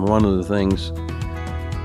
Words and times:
And 0.00 0.08
one 0.08 0.24
of 0.24 0.34
the 0.38 0.44
things 0.44 0.92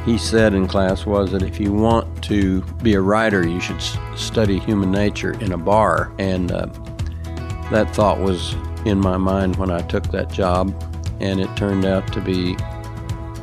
he 0.06 0.18
said 0.18 0.54
in 0.54 0.70
class 0.70 1.06
was 1.06 1.34
that 1.34 1.44
if 1.44 1.60
you 1.60 1.74
want 1.74 2.24
to 2.24 2.62
be 2.82 2.94
a 2.94 3.02
writer, 3.02 3.46
you 3.46 3.60
should 3.60 3.82
study 4.16 4.58
human 4.58 4.90
nature 4.90 5.34
in 5.42 5.52
a 5.52 5.58
bar. 5.58 6.14
And 6.18 6.50
uh, 6.50 6.68
that 7.72 7.94
thought 7.94 8.22
was 8.22 8.56
in 8.86 9.02
my 9.02 9.18
mind 9.18 9.58
when 9.58 9.70
I 9.70 9.82
took 9.82 10.12
that 10.12 10.32
job, 10.32 10.74
and 11.20 11.42
it 11.42 11.54
turned 11.58 11.84
out 11.84 12.14
to 12.14 12.22
be 12.22 12.56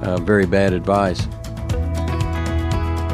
uh, 0.00 0.16
very 0.22 0.46
bad 0.46 0.72
advice. 0.72 1.28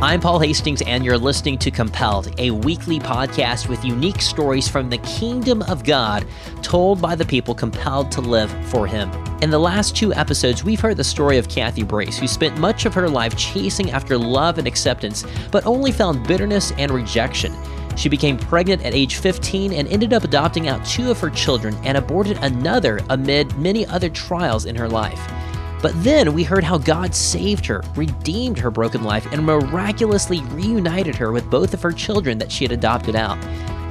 I'm 0.01 0.21
Paul 0.21 0.39
Hastings, 0.39 0.81
and 0.83 1.05
you're 1.05 1.19
listening 1.19 1.59
to 1.59 1.73
Compelled, 1.73 2.33
a 2.39 2.53
weekly 2.53 3.01
podcast 3.01 3.69
with 3.69 3.85
unique 3.85 4.23
stories 4.23 4.69
from 4.69 4.91
the 4.91 4.99
kingdom 4.99 5.63
of 5.63 5.83
God 5.83 6.25
told 6.63 7.03
by 7.03 7.17
the 7.17 7.25
people 7.25 7.53
compelled 7.53 8.13
to 8.13 8.21
live 8.21 8.49
for 8.69 8.87
Him. 8.87 9.11
In 9.41 9.51
the 9.51 9.59
last 9.59 9.95
two 9.95 10.13
episodes, 10.15 10.65
we've 10.65 10.81
heard 10.81 10.97
the 10.97 11.05
story 11.05 11.39
of 11.39 11.49
Kathy 11.49 11.85
Brace, 11.85 12.19
who 12.19 12.27
spent 12.27 12.59
much 12.59 12.87
of 12.87 12.95
her 12.95 13.09
life 13.09 13.37
chasing 13.37 13.93
after 13.93 14.19
love 14.19 14.59
and 14.59 14.67
acceptance, 14.67 15.25
but 15.53 15.65
only 15.65 15.93
found 15.93 16.27
bitterness 16.27 16.73
and 16.77 16.91
rejection. 16.91 17.55
She 17.97 18.09
became 18.09 18.37
pregnant 18.37 18.85
at 18.85 18.95
age 18.95 19.15
15 19.15 19.73
and 19.73 19.87
ended 19.87 20.13
up 20.13 20.25
adopting 20.25 20.67
out 20.67 20.85
two 20.85 21.09
of 21.09 21.21
her 21.21 21.31
children 21.31 21.77
and 21.85 21.97
aborted 21.97 22.37
another 22.43 22.99
amid 23.11 23.57
many 23.57 23.87
other 23.87 24.09
trials 24.09 24.67
in 24.67 24.75
her 24.75 24.89
life. 24.89 25.21
But 25.81 25.93
then 26.03 26.35
we 26.35 26.43
heard 26.43 26.65
how 26.65 26.79
God 26.79 27.15
saved 27.15 27.65
her, 27.67 27.85
redeemed 27.95 28.59
her 28.59 28.73
broken 28.73 29.05
life, 29.05 29.27
and 29.31 29.47
miraculously 29.47 30.41
reunited 30.51 31.15
her 31.15 31.31
with 31.31 31.49
both 31.49 31.75
of 31.75 31.83
her 31.83 31.93
children 31.93 32.39
that 32.39 32.51
she 32.51 32.65
had 32.65 32.73
adopted 32.73 33.15
out. 33.15 33.39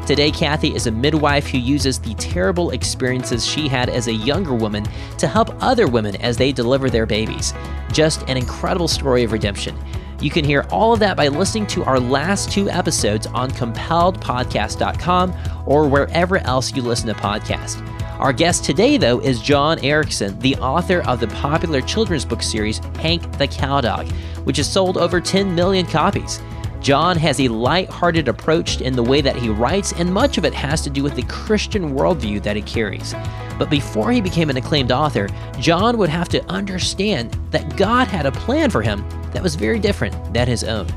Today, 0.08 0.32
Kathy 0.32 0.74
is 0.74 0.88
a 0.88 0.92
midwife 0.92 1.48
who 1.48 1.58
uses 1.58 2.00
the 2.00 2.14
terrible 2.14 2.70
experiences 2.70 3.46
she 3.46 3.68
had 3.68 3.90
as 3.90 4.08
a 4.08 4.14
younger 4.14 4.54
woman 4.54 4.86
to 5.18 5.28
help 5.28 5.50
other 5.62 5.86
women 5.86 6.16
as 6.22 6.38
they 6.38 6.54
deliver 6.54 6.90
their 6.90 7.06
babies. 7.06 7.54
Just 7.92 8.22
an 8.30 8.38
incredible 8.38 8.88
story 8.88 9.26
of 9.26 9.34
redemption. 9.34 9.78
You 10.22 10.30
can 10.30 10.46
hear 10.46 10.66
all 10.72 10.94
of 10.94 11.02
that 11.02 11.18
by 11.18 11.28
listening 11.28 11.68
to 11.68 11.84
our 11.84 12.00
last 12.00 12.50
two 12.50 12.70
episodes 12.70 13.28
on 13.28 13.52
compelledpodcast.com 13.52 15.34
or 15.66 15.90
wherever 15.90 16.38
else 16.38 16.74
you 16.74 16.84
listen 16.84 17.08
to 17.08 17.14
podcasts. 17.14 17.86
Our 18.18 18.32
guest 18.32 18.64
today, 18.64 18.96
though, 18.96 19.20
is 19.20 19.42
John 19.42 19.78
Erickson, 19.84 20.40
the 20.40 20.56
author 20.56 21.02
of 21.02 21.20
the 21.20 21.28
popular 21.28 21.82
children's 21.82 22.24
book 22.24 22.42
series 22.42 22.78
Hank 23.00 23.30
the 23.38 23.48
Cowdog, 23.48 24.10
which 24.46 24.56
has 24.56 24.72
sold 24.72 24.96
over 24.96 25.20
10 25.20 25.54
million 25.54 25.86
copies. 25.86 26.40
John 26.82 27.18
has 27.18 27.40
a 27.40 27.48
light-hearted 27.48 28.28
approach 28.28 28.82
in 28.82 28.96
the 28.96 29.04
way 29.04 29.22
that 29.22 29.36
he 29.36 29.50
writes, 29.50 29.94
and 29.94 30.14
much 30.14 30.38
of 30.38 30.46
it 30.46 30.54
has 30.54 30.82
to 30.82 30.90
do 30.90 31.04
with 31.04 31.16
the 31.16 31.24
Christian 31.24 31.96
worldview 31.96 32.42
that 32.44 32.56
he 32.56 32.62
carries. 32.62 33.14
But 33.58 33.70
before 33.70 34.12
he 34.12 34.22
became 34.22 34.50
an 34.50 34.58
acclaimed 34.58 34.92
author, 34.92 35.28
John 35.60 35.98
would 35.98 36.10
have 36.10 36.30
to 36.30 36.46
understand 36.46 37.38
that 37.52 37.76
God 37.76 38.08
had 38.08 38.26
a 38.26 38.32
plan 38.32 38.70
for 38.70 38.82
him 38.82 39.04
that 39.32 39.44
was 39.44 39.56
very 39.56 39.80
different 39.80 40.34
than 40.34 40.48
his 40.48 40.64
own. 40.64 40.88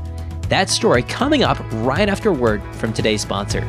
That 0.49 0.69
story 0.69 1.03
coming 1.03 1.43
up 1.43 1.57
right 1.75 2.09
after 2.09 2.31
word 2.31 2.61
from 2.75 2.93
today's 2.93 3.21
sponsor. 3.21 3.61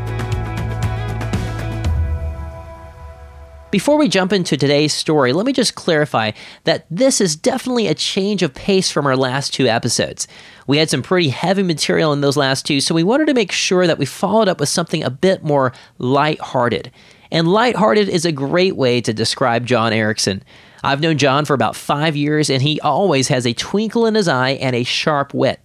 Before 3.72 3.96
we 3.96 4.06
jump 4.06 4.34
into 4.34 4.58
today's 4.58 4.92
story, 4.92 5.32
let 5.32 5.46
me 5.46 5.52
just 5.54 5.76
clarify 5.76 6.32
that 6.64 6.84
this 6.90 7.22
is 7.22 7.34
definitely 7.34 7.86
a 7.86 7.94
change 7.94 8.42
of 8.42 8.52
pace 8.52 8.90
from 8.90 9.06
our 9.06 9.16
last 9.16 9.54
two 9.54 9.66
episodes. 9.66 10.28
We 10.66 10.76
had 10.76 10.90
some 10.90 11.00
pretty 11.00 11.30
heavy 11.30 11.62
material 11.62 12.12
in 12.12 12.20
those 12.20 12.36
last 12.36 12.66
two, 12.66 12.82
so 12.82 12.94
we 12.94 13.02
wanted 13.02 13.28
to 13.28 13.34
make 13.34 13.50
sure 13.50 13.86
that 13.86 13.96
we 13.96 14.04
followed 14.04 14.46
up 14.46 14.60
with 14.60 14.68
something 14.68 15.02
a 15.02 15.08
bit 15.08 15.42
more 15.42 15.72
light-hearted. 15.96 16.92
And 17.30 17.48
light-hearted 17.48 18.10
is 18.10 18.26
a 18.26 18.30
great 18.30 18.76
way 18.76 19.00
to 19.00 19.14
describe 19.14 19.64
John 19.64 19.94
Erickson. 19.94 20.42
I've 20.84 21.00
known 21.00 21.16
John 21.16 21.46
for 21.46 21.54
about 21.54 21.74
five 21.74 22.14
years, 22.14 22.50
and 22.50 22.60
he 22.60 22.78
always 22.82 23.28
has 23.28 23.46
a 23.46 23.54
twinkle 23.54 24.04
in 24.04 24.16
his 24.16 24.28
eye 24.28 24.50
and 24.50 24.76
a 24.76 24.84
sharp 24.84 25.32
wit, 25.32 25.60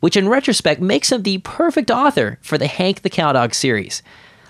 which 0.00 0.16
in 0.16 0.28
retrospect 0.28 0.80
makes 0.80 1.12
him 1.12 1.22
the 1.22 1.38
perfect 1.38 1.92
author 1.92 2.40
for 2.42 2.58
the 2.58 2.66
Hank 2.66 3.02
the 3.02 3.10
Cowdog 3.10 3.54
series. 3.54 4.02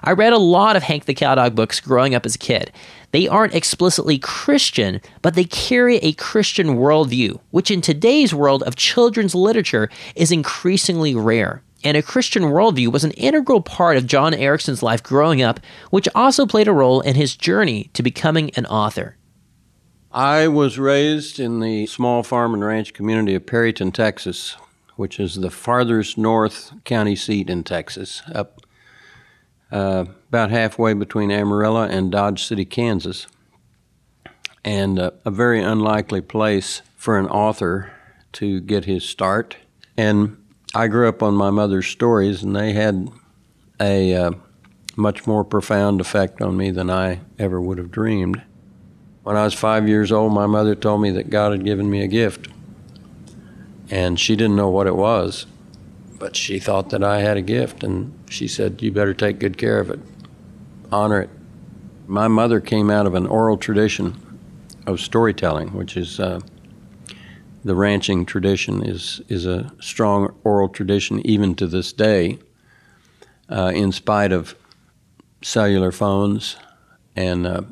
I 0.04 0.10
read 0.12 0.32
a 0.32 0.38
lot 0.38 0.74
of 0.74 0.82
Hank 0.82 1.04
the 1.04 1.14
Cowdog 1.14 1.54
books 1.54 1.78
growing 1.78 2.12
up 2.12 2.26
as 2.26 2.34
a 2.34 2.38
kid. 2.38 2.72
They 3.12 3.28
aren't 3.28 3.54
explicitly 3.54 4.18
Christian, 4.18 5.00
but 5.20 5.34
they 5.34 5.44
carry 5.44 5.98
a 5.98 6.14
Christian 6.14 6.76
worldview, 6.76 7.40
which 7.50 7.70
in 7.70 7.82
today's 7.82 8.34
world 8.34 8.62
of 8.62 8.74
children's 8.74 9.34
literature 9.34 9.90
is 10.16 10.32
increasingly 10.32 11.14
rare. 11.14 11.62
And 11.84 11.96
a 11.96 12.02
Christian 12.02 12.44
worldview 12.44 12.90
was 12.90 13.04
an 13.04 13.10
integral 13.12 13.60
part 13.60 13.96
of 13.98 14.06
John 14.06 14.32
Erickson's 14.32 14.82
life 14.82 15.02
growing 15.02 15.42
up, 15.42 15.60
which 15.90 16.08
also 16.14 16.46
played 16.46 16.68
a 16.68 16.72
role 16.72 17.00
in 17.02 17.14
his 17.14 17.36
journey 17.36 17.90
to 17.92 18.02
becoming 18.02 18.50
an 18.56 18.66
author. 18.66 19.16
I 20.10 20.48
was 20.48 20.78
raised 20.78 21.38
in 21.38 21.60
the 21.60 21.86
small 21.86 22.22
farm 22.22 22.54
and 22.54 22.64
ranch 22.64 22.94
community 22.94 23.34
of 23.34 23.44
Perryton, 23.44 23.92
Texas, 23.92 24.56
which 24.96 25.18
is 25.18 25.34
the 25.34 25.50
farthest 25.50 26.16
north 26.16 26.72
county 26.84 27.16
seat 27.16 27.50
in 27.50 27.64
Texas, 27.64 28.22
up 28.34 28.60
uh, 29.72 30.04
about 30.28 30.50
halfway 30.50 30.92
between 30.92 31.30
Amarillo 31.30 31.82
and 31.82 32.12
Dodge 32.12 32.44
City, 32.44 32.64
Kansas, 32.64 33.26
and 34.64 34.98
uh, 34.98 35.10
a 35.24 35.30
very 35.30 35.62
unlikely 35.62 36.20
place 36.20 36.82
for 36.94 37.18
an 37.18 37.26
author 37.26 37.90
to 38.34 38.60
get 38.60 38.84
his 38.84 39.04
start. 39.04 39.56
And 39.96 40.36
I 40.74 40.88
grew 40.88 41.08
up 41.08 41.22
on 41.22 41.34
my 41.34 41.50
mother's 41.50 41.86
stories, 41.86 42.42
and 42.42 42.54
they 42.54 42.72
had 42.72 43.10
a 43.80 44.14
uh, 44.14 44.30
much 44.94 45.26
more 45.26 45.42
profound 45.42 46.00
effect 46.00 46.40
on 46.42 46.56
me 46.56 46.70
than 46.70 46.90
I 46.90 47.20
ever 47.38 47.60
would 47.60 47.78
have 47.78 47.90
dreamed. 47.90 48.42
When 49.22 49.36
I 49.36 49.44
was 49.44 49.54
five 49.54 49.88
years 49.88 50.12
old, 50.12 50.32
my 50.32 50.46
mother 50.46 50.74
told 50.74 51.00
me 51.00 51.10
that 51.12 51.30
God 51.30 51.52
had 51.52 51.64
given 51.64 51.90
me 51.90 52.02
a 52.02 52.08
gift, 52.08 52.48
and 53.90 54.20
she 54.20 54.36
didn't 54.36 54.56
know 54.56 54.68
what 54.68 54.86
it 54.86 54.96
was 54.96 55.46
but 56.22 56.36
she 56.36 56.60
thought 56.60 56.90
that 56.90 57.02
I 57.02 57.18
had 57.18 57.36
a 57.36 57.42
gift, 57.42 57.82
and 57.82 58.16
she 58.30 58.46
said, 58.46 58.80
You 58.80 58.92
better 58.92 59.12
take 59.12 59.40
good 59.40 59.58
care 59.58 59.80
of 59.80 59.90
it, 59.90 59.98
honor 60.92 61.22
it. 61.22 61.30
My 62.06 62.28
mother 62.28 62.60
came 62.60 62.90
out 62.90 63.06
of 63.06 63.16
an 63.16 63.26
oral 63.26 63.56
tradition 63.56 64.14
of 64.86 65.00
storytelling, 65.00 65.72
which 65.72 65.96
is 65.96 66.20
uh, 66.20 66.38
the 67.64 67.74
ranching 67.74 68.24
tradition 68.24 68.84
is, 68.84 69.20
is 69.28 69.46
a 69.46 69.72
strong 69.80 70.32
oral 70.44 70.68
tradition 70.68 71.26
even 71.26 71.56
to 71.56 71.66
this 71.66 71.92
day, 71.92 72.38
uh, 73.48 73.72
in 73.74 73.90
spite 73.90 74.30
of 74.30 74.54
cellular 75.42 75.90
phones 75.90 76.56
and 77.16 77.48
uh, 77.48 77.62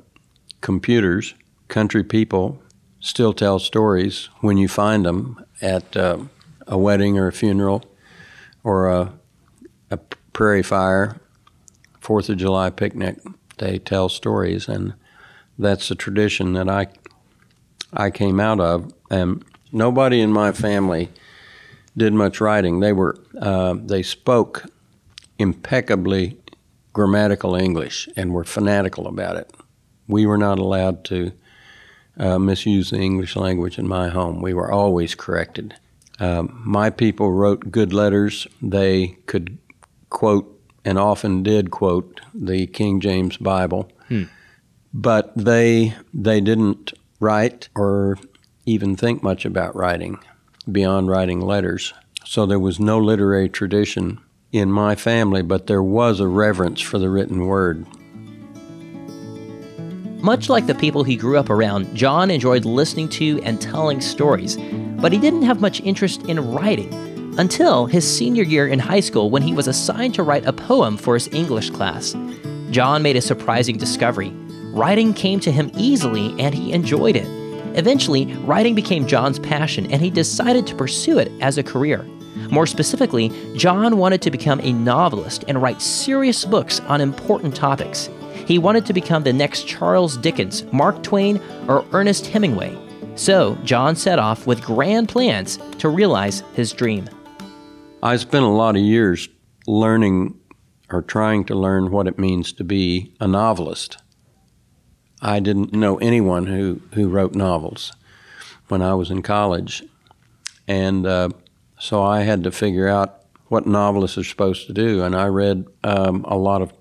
computers. 0.61 1.35
Country 1.69 2.03
people 2.03 2.61
still 2.99 3.33
tell 3.33 3.61
stories 3.61 4.29
when 4.41 4.57
you 4.57 4.67
find 4.67 5.07
them 5.07 5.47
at 5.63 5.97
uh, 5.97 6.19
a 6.67 6.77
wedding 6.77 7.17
or 7.17 7.29
a 7.29 7.33
funeral 7.33 7.85
or 8.65 8.89
a, 8.89 9.13
a 9.91 9.99
prairie 10.33 10.63
fire, 10.63 11.21
Fourth 12.01 12.29
of 12.29 12.39
July 12.39 12.71
picnic. 12.71 13.19
They 13.59 13.79
tell 13.79 14.09
stories, 14.09 14.69
and 14.69 14.95
that's 15.59 15.91
a 15.91 15.95
tradition 15.95 16.55
that 16.55 16.69
I 16.69 16.89
I 17.93 18.11
came 18.11 18.41
out 18.41 18.61
of. 18.61 18.93
And 19.11 19.45
nobody 19.73 20.21
in 20.21 20.33
my 20.33 20.53
family 20.53 21.11
did 21.97 22.13
much 22.15 22.41
writing. 22.41 22.81
They 22.81 22.93
were 22.93 23.19
uh, 23.41 23.75
they 23.79 24.03
spoke 24.03 24.65
impeccably 25.39 26.39
grammatical 26.93 27.55
English 27.55 28.09
and 28.17 28.33
were 28.33 28.45
fanatical 28.45 29.07
about 29.07 29.37
it. 29.37 29.51
We 30.09 30.27
were 30.27 30.39
not 30.39 30.59
allowed 30.59 31.05
to 31.05 31.33
uh, 32.17 32.39
misuse 32.39 32.91
the 32.91 32.99
English 32.99 33.37
language 33.37 33.79
in 33.79 33.87
my 33.87 34.09
home. 34.09 34.43
We 34.43 34.55
were 34.55 34.71
always 34.73 35.15
corrected. 35.15 35.75
Um, 36.21 36.63
my 36.65 36.91
people 36.91 37.33
wrote 37.33 37.73
good 37.73 37.93
letters. 37.93 38.47
They 38.61 39.19
could 39.27 39.59
quote 40.11 40.61
and 40.85 40.99
often 40.99 41.43
did 41.43 41.71
quote 41.71 42.21
the 42.35 42.67
King 42.67 43.01
James 43.01 43.37
Bible, 43.37 43.91
hmm. 44.09 44.25
but 44.93 45.33
they 45.37 45.95
they 46.13 46.41
didn't 46.41 46.93
write 47.19 47.69
or 47.75 48.19
even 48.67 48.97
think 48.97 49.23
much 49.23 49.45
about 49.45 49.75
writing 49.75 50.19
beyond 50.71 51.09
writing 51.09 51.41
letters. 51.41 51.93
So 52.25 52.47
there 52.47 52.59
was 52.59 52.79
no 52.79 52.99
literary 52.99 53.49
tradition 53.49 54.21
in 54.53 54.71
my 54.71 54.95
family, 54.95 55.43
but 55.43 55.67
there 55.67 55.83
was 55.83 56.21
a 56.21 56.27
reverence 56.27 56.81
for 56.81 56.99
the 56.99 57.09
written 57.09 57.47
word. 57.47 57.87
Much 60.23 60.51
like 60.51 60.67
the 60.67 60.75
people 60.75 61.03
he 61.03 61.17
grew 61.17 61.39
up 61.39 61.49
around, 61.49 61.95
John 61.97 62.31
enjoyed 62.31 62.67
listening 62.67 63.09
to 63.11 63.41
and 63.43 63.59
telling 63.59 64.03
stories, 64.03 64.59
but 65.01 65.13
he 65.13 65.19
didn't 65.19 65.43
have 65.43 65.63
much 65.63 65.81
interest 65.81 66.23
in 66.27 66.53
writing 66.53 66.93
until 67.39 67.87
his 67.87 68.07
senior 68.07 68.43
year 68.43 68.69
in 68.69 68.79
high 68.79 69.01
school 69.01 69.31
when 69.31 69.41
he 69.41 69.55
was 69.55 69.67
assigned 69.67 70.15
to 70.15 70.23
write 70.23 70.45
a 70.45 70.53
poem 70.53 70.99
for 70.99 71.15
his 71.15 71.29
English 71.29 71.71
class. 71.71 72.15
John 72.71 73.03
made 73.03 73.17
a 73.17 73.23
surprising 73.23 73.79
discovery. 73.79 74.29
Writing 74.75 75.15
came 75.15 75.41
to 75.41 75.51
him 75.51 75.71
easily 75.75 76.39
and 76.39 76.55
he 76.55 76.73
enjoyed 76.73 77.17
it. 77.17 77.27
Eventually, 77.79 78.27
writing 78.45 78.75
became 78.75 79.07
John's 79.07 79.39
passion 79.39 79.91
and 79.91 80.03
he 80.03 80.11
decided 80.11 80.67
to 80.67 80.77
pursue 80.77 81.19
it 81.19 81.33
as 81.41 81.57
a 81.57 81.63
career. 81.63 82.05
More 82.51 82.67
specifically, 82.67 83.33
John 83.57 83.97
wanted 83.97 84.21
to 84.23 84.31
become 84.31 84.61
a 84.61 84.73
novelist 84.73 85.45
and 85.49 85.63
write 85.63 85.81
serious 85.81 86.45
books 86.45 86.81
on 86.81 87.01
important 87.01 87.57
topics. 87.57 88.11
He 88.51 88.59
wanted 88.59 88.85
to 88.87 88.93
become 88.93 89.23
the 89.23 89.33
next 89.33 89.69
Charles 89.69 90.17
Dickens, 90.17 90.65
Mark 90.73 91.05
Twain, 91.05 91.41
or 91.69 91.87
Ernest 91.93 92.27
Hemingway. 92.27 92.77
So, 93.15 93.57
John 93.63 93.95
set 93.95 94.19
off 94.19 94.45
with 94.45 94.61
grand 94.61 95.09
plans 95.09 95.57
to 95.79 95.89
realize 95.89 96.43
his 96.55 96.73
dream. 96.73 97.09
I 98.03 98.17
spent 98.17 98.45
a 98.45 98.49
lot 98.49 98.75
of 98.75 98.83
years 98.83 99.29
learning 99.69 100.37
or 100.91 101.01
trying 101.01 101.45
to 101.45 101.55
learn 101.55 101.93
what 101.93 102.09
it 102.09 102.19
means 102.19 102.53
to 102.55 102.65
be 102.65 103.15
a 103.21 103.29
novelist. 103.29 103.99
I 105.23 105.39
didn't 105.39 105.73
know 105.73 105.99
anyone 105.99 106.47
who, 106.47 106.81
who 106.95 107.09
wrote 107.09 107.37
novels 107.37 107.93
when 108.67 108.83
I 108.83 108.95
was 108.95 109.13
in 109.13 109.23
college. 109.23 109.85
And 110.67 111.07
uh, 111.07 111.29
so 111.79 112.03
I 112.03 112.23
had 112.23 112.43
to 112.43 112.51
figure 112.51 112.89
out 112.89 113.23
what 113.47 113.65
novelists 113.65 114.19
are 114.19 114.25
supposed 114.25 114.67
to 114.67 114.73
do. 114.73 115.05
And 115.05 115.15
I 115.15 115.27
read 115.27 115.67
um, 115.85 116.25
a 116.27 116.37
lot 116.37 116.63
of 116.63 116.80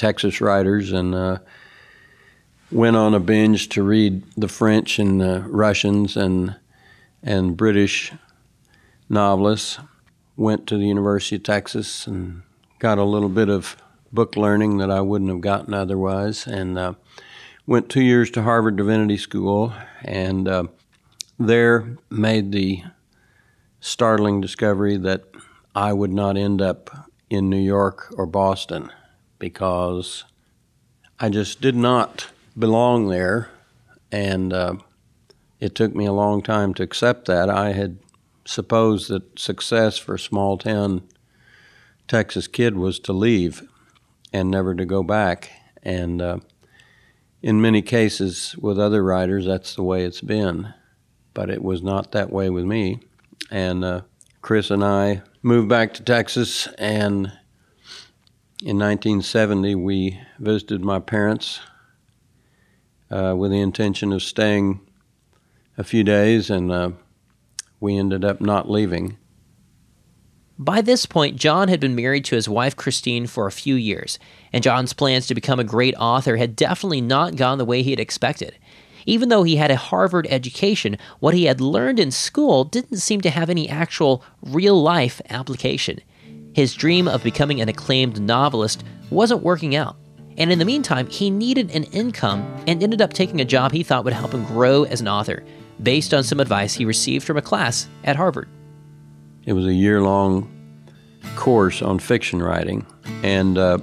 Texas 0.00 0.40
writers 0.40 0.92
and 0.92 1.14
uh, 1.14 1.38
went 2.72 2.96
on 2.96 3.12
a 3.12 3.20
binge 3.20 3.68
to 3.68 3.82
read 3.82 4.22
the 4.34 4.48
French 4.48 4.98
and 4.98 5.20
the 5.20 5.44
Russians 5.46 6.16
and 6.16 6.56
and 7.22 7.54
British 7.54 8.10
novelists. 9.10 9.78
Went 10.38 10.66
to 10.68 10.78
the 10.78 10.86
University 10.86 11.36
of 11.36 11.42
Texas 11.42 12.06
and 12.06 12.40
got 12.78 12.96
a 12.96 13.04
little 13.04 13.28
bit 13.28 13.50
of 13.50 13.76
book 14.10 14.36
learning 14.36 14.78
that 14.78 14.90
I 14.90 15.02
wouldn't 15.02 15.30
have 15.30 15.42
gotten 15.42 15.74
otherwise, 15.74 16.46
and 16.46 16.78
uh, 16.78 16.94
went 17.66 17.90
two 17.90 18.02
years 18.02 18.30
to 18.30 18.42
Harvard 18.42 18.76
Divinity 18.76 19.18
School, 19.18 19.74
and 20.02 20.48
uh, 20.48 20.64
there 21.38 21.98
made 22.08 22.52
the 22.52 22.84
startling 23.80 24.40
discovery 24.40 24.96
that 24.96 25.24
I 25.74 25.92
would 25.92 26.12
not 26.12 26.38
end 26.38 26.62
up 26.62 27.10
in 27.28 27.50
New 27.50 27.60
York 27.60 28.14
or 28.16 28.24
Boston 28.24 28.90
because 29.40 30.22
I 31.18 31.28
just 31.28 31.60
did 31.60 31.74
not 31.74 32.28
belong 32.56 33.08
there, 33.08 33.50
and 34.12 34.52
uh, 34.52 34.74
it 35.58 35.74
took 35.74 35.96
me 35.96 36.06
a 36.06 36.12
long 36.12 36.42
time 36.42 36.72
to 36.74 36.84
accept 36.84 37.26
that. 37.26 37.50
I 37.50 37.72
had 37.72 37.98
supposed 38.44 39.10
that 39.10 39.38
success 39.38 39.98
for 39.98 40.14
a 40.14 40.18
small 40.18 40.56
town 40.56 41.02
Texas 42.06 42.46
kid 42.46 42.76
was 42.76 42.98
to 43.00 43.12
leave 43.12 43.68
and 44.32 44.50
never 44.50 44.74
to 44.74 44.84
go 44.84 45.02
back, 45.02 45.50
and 45.82 46.22
uh, 46.22 46.38
in 47.42 47.60
many 47.60 47.82
cases 47.82 48.56
with 48.58 48.78
other 48.78 49.02
writers, 49.02 49.46
that's 49.46 49.74
the 49.74 49.82
way 49.82 50.04
it's 50.04 50.20
been, 50.20 50.74
but 51.34 51.50
it 51.50 51.62
was 51.62 51.82
not 51.82 52.12
that 52.12 52.30
way 52.30 52.50
with 52.50 52.64
me. 52.64 53.00
And 53.50 53.84
uh, 53.84 54.02
Chris 54.42 54.70
and 54.70 54.84
I 54.84 55.22
moved 55.42 55.68
back 55.68 55.94
to 55.94 56.02
Texas, 56.02 56.66
and 56.78 57.32
in 58.62 58.78
1970 58.78 59.74
we 59.74 60.20
visited 60.38 60.84
my 60.84 60.98
parents 60.98 61.60
uh, 63.10 63.34
with 63.36 63.50
the 63.50 63.60
intention 63.60 64.12
of 64.12 64.22
staying 64.22 64.80
a 65.78 65.84
few 65.84 66.04
days, 66.04 66.50
and 66.50 66.70
uh, 66.70 66.90
we 67.80 67.96
ended 67.96 68.24
up 68.24 68.40
not 68.40 68.70
leaving. 68.70 69.16
By 70.58 70.82
this 70.82 71.06
point, 71.06 71.36
John 71.36 71.68
had 71.68 71.80
been 71.80 71.94
married 71.94 72.26
to 72.26 72.36
his 72.36 72.48
wife 72.48 72.76
Christine 72.76 73.26
for 73.26 73.46
a 73.46 73.52
few 73.52 73.74
years, 73.74 74.18
and 74.52 74.62
John's 74.62 74.92
plans 74.92 75.26
to 75.26 75.34
become 75.34 75.58
a 75.58 75.64
great 75.64 75.94
author 75.94 76.36
had 76.36 76.54
definitely 76.54 77.00
not 77.00 77.36
gone 77.36 77.56
the 77.56 77.64
way 77.64 77.82
he 77.82 77.90
had 77.90 78.00
expected. 78.00 78.58
Even 79.06 79.30
though 79.30 79.42
he 79.42 79.56
had 79.56 79.70
a 79.70 79.76
Harvard 79.76 80.26
education, 80.28 80.98
what 81.18 81.32
he 81.32 81.46
had 81.46 81.62
learned 81.62 81.98
in 81.98 82.10
school 82.10 82.64
didn't 82.64 82.98
seem 82.98 83.22
to 83.22 83.30
have 83.30 83.48
any 83.48 83.70
actual 83.70 84.22
real 84.42 84.80
life 84.80 85.22
application. 85.30 86.00
His 86.52 86.74
dream 86.74 87.06
of 87.06 87.22
becoming 87.22 87.60
an 87.60 87.68
acclaimed 87.68 88.20
novelist 88.20 88.84
wasn't 89.10 89.42
working 89.42 89.76
out. 89.76 89.96
And 90.36 90.50
in 90.50 90.58
the 90.58 90.64
meantime, 90.64 91.06
he 91.08 91.30
needed 91.30 91.70
an 91.70 91.84
income 91.84 92.40
and 92.66 92.82
ended 92.82 93.02
up 93.02 93.12
taking 93.12 93.40
a 93.40 93.44
job 93.44 93.72
he 93.72 93.82
thought 93.82 94.04
would 94.04 94.12
help 94.12 94.32
him 94.32 94.44
grow 94.44 94.84
as 94.84 95.00
an 95.00 95.08
author, 95.08 95.44
based 95.82 96.14
on 96.14 96.24
some 96.24 96.40
advice 96.40 96.74
he 96.74 96.84
received 96.84 97.26
from 97.26 97.36
a 97.36 97.42
class 97.42 97.88
at 98.04 98.16
Harvard. 98.16 98.48
It 99.44 99.52
was 99.52 99.66
a 99.66 99.74
year 99.74 100.00
long 100.02 100.50
course 101.36 101.82
on 101.82 101.98
fiction 101.98 102.42
writing, 102.42 102.86
and 103.22 103.58
uh, 103.58 103.78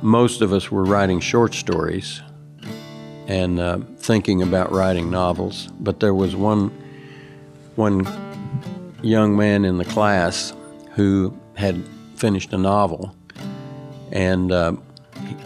most 0.00 0.42
of 0.42 0.52
us 0.52 0.70
were 0.70 0.84
writing 0.84 1.20
short 1.20 1.54
stories 1.54 2.20
and 3.26 3.58
uh, 3.58 3.78
thinking 3.96 4.42
about 4.42 4.72
writing 4.72 5.10
novels. 5.10 5.68
But 5.80 6.00
there 6.00 6.14
was 6.14 6.36
one 6.36 6.70
one 7.76 8.06
young 9.02 9.36
man 9.36 9.64
in 9.64 9.78
the 9.78 9.84
class 9.84 10.52
who 10.94 11.36
had 11.54 11.82
finished 12.16 12.52
a 12.52 12.58
novel 12.58 13.14
and 14.12 14.52
uh, 14.52 14.74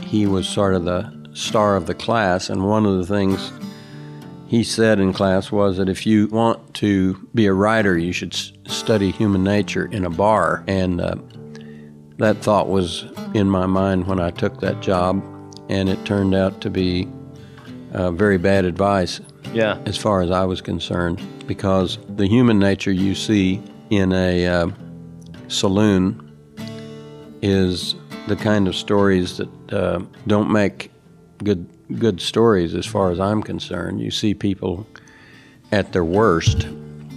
he 0.02 0.26
was 0.26 0.48
sort 0.48 0.74
of 0.74 0.84
the 0.84 1.12
star 1.34 1.76
of 1.76 1.86
the 1.86 1.94
class. 1.94 2.50
And 2.50 2.66
one 2.66 2.84
of 2.84 2.98
the 2.98 3.06
things 3.06 3.52
he 4.48 4.64
said 4.64 4.98
in 4.98 5.12
class 5.12 5.52
was 5.52 5.76
that 5.76 5.88
if 5.88 6.06
you 6.06 6.26
want 6.28 6.74
to 6.74 7.28
be 7.34 7.46
a 7.46 7.52
writer, 7.52 7.96
you 7.96 8.12
should 8.12 8.34
s- 8.34 8.52
study 8.66 9.10
human 9.10 9.44
nature 9.44 9.86
in 9.86 10.04
a 10.04 10.10
bar. 10.10 10.64
And 10.66 11.00
uh, 11.00 11.16
that 12.18 12.38
thought 12.38 12.68
was 12.68 13.04
in 13.34 13.48
my 13.48 13.66
mind 13.66 14.06
when 14.06 14.20
I 14.20 14.30
took 14.30 14.60
that 14.60 14.80
job, 14.80 15.22
and 15.68 15.88
it 15.88 16.04
turned 16.04 16.34
out 16.34 16.60
to 16.62 16.70
be 16.70 17.08
uh, 17.92 18.10
very 18.12 18.38
bad 18.38 18.64
advice. 18.64 19.20
Yeah. 19.52 19.78
As 19.86 19.96
far 19.96 20.22
as 20.22 20.30
I 20.30 20.44
was 20.44 20.60
concerned, 20.60 21.22
because 21.46 21.98
the 22.08 22.26
human 22.26 22.58
nature 22.58 22.92
you 22.92 23.14
see 23.14 23.62
in 23.90 24.12
a 24.12 24.46
uh, 24.46 24.68
saloon 25.48 26.22
is 27.42 27.94
the 28.28 28.36
kind 28.36 28.66
of 28.66 28.74
stories 28.74 29.36
that 29.36 29.72
uh, 29.72 30.00
don't 30.26 30.50
make 30.50 30.90
good 31.42 31.68
good 31.98 32.20
stories 32.20 32.74
as 32.74 32.84
far 32.84 33.10
as 33.10 33.20
I'm 33.20 33.42
concerned. 33.42 34.00
You 34.00 34.10
see 34.10 34.34
people 34.34 34.86
at 35.70 35.92
their 35.92 36.04
worst 36.04 36.66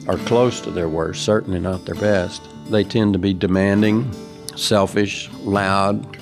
or 0.08 0.18
close 0.18 0.62
to 0.62 0.72
their 0.72 0.90
worst, 0.90 1.24
certainly 1.24 1.60
not 1.60 1.86
their 1.86 1.96
best. 1.96 2.42
They 2.70 2.84
tend 2.84 3.14
to 3.14 3.20
be 3.20 3.34
demanding, 3.34 4.12
selfish, 4.56 5.30
loud, 5.40 6.18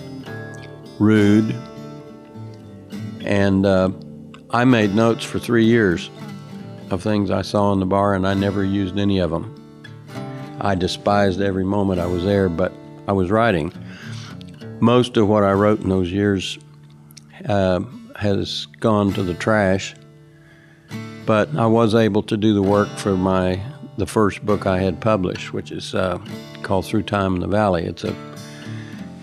rude. 1.00 1.56
And 3.22 3.66
uh, 3.66 3.92
I 4.52 4.64
made 4.64 4.96
notes 4.96 5.26
for 5.26 5.40
three 5.40 5.66
years 5.66 6.10
of 6.90 7.04
things 7.04 7.32
I 7.32 7.42
saw 7.42 7.74
in 7.74 7.80
the 7.80 7.86
bar, 7.86 8.14
and 8.14 8.26
I 8.26 8.34
never 8.34 8.64
used 8.64 8.98
any 8.98 9.20
of 9.20 9.30
them. 9.30 9.57
I 10.60 10.76
despised 10.76 11.42
every 11.42 11.66
moment 11.66 12.00
I 12.00 12.08
was 12.08 12.24
there, 12.24 12.50
but 12.50 12.74
I 13.08 13.14
was 13.14 13.32
writing 13.32 13.72
most 14.80 15.18
of 15.18 15.28
what 15.28 15.44
I 15.44 15.54
wrote 15.54 15.82
in 15.82 15.90
those 15.90 16.12
years 16.12 16.58
uh, 17.48 17.82
has 18.16 18.68
gone 18.80 19.14
to 19.14 19.24
the 19.24 19.34
trash. 19.34 19.96
But 21.26 21.56
I 21.56 21.66
was 21.66 21.94
able 21.94 22.24
to 22.24 22.38
do 22.38 22.54
the 22.54 22.62
work 22.62 22.88
for 22.90 23.18
my 23.18 23.62
the 23.98 24.06
first 24.06 24.46
book 24.46 24.68
I 24.68 24.80
had 24.80 25.02
published, 25.02 25.54
which 25.54 25.72
is 25.72 25.96
uh, 25.96 26.20
called 26.62 26.86
Through 26.86 27.04
Time 27.04 27.34
and 27.34 27.42
the 27.42 27.48
Valley. 27.48 27.84
It's 27.86 28.04
a 28.04 28.16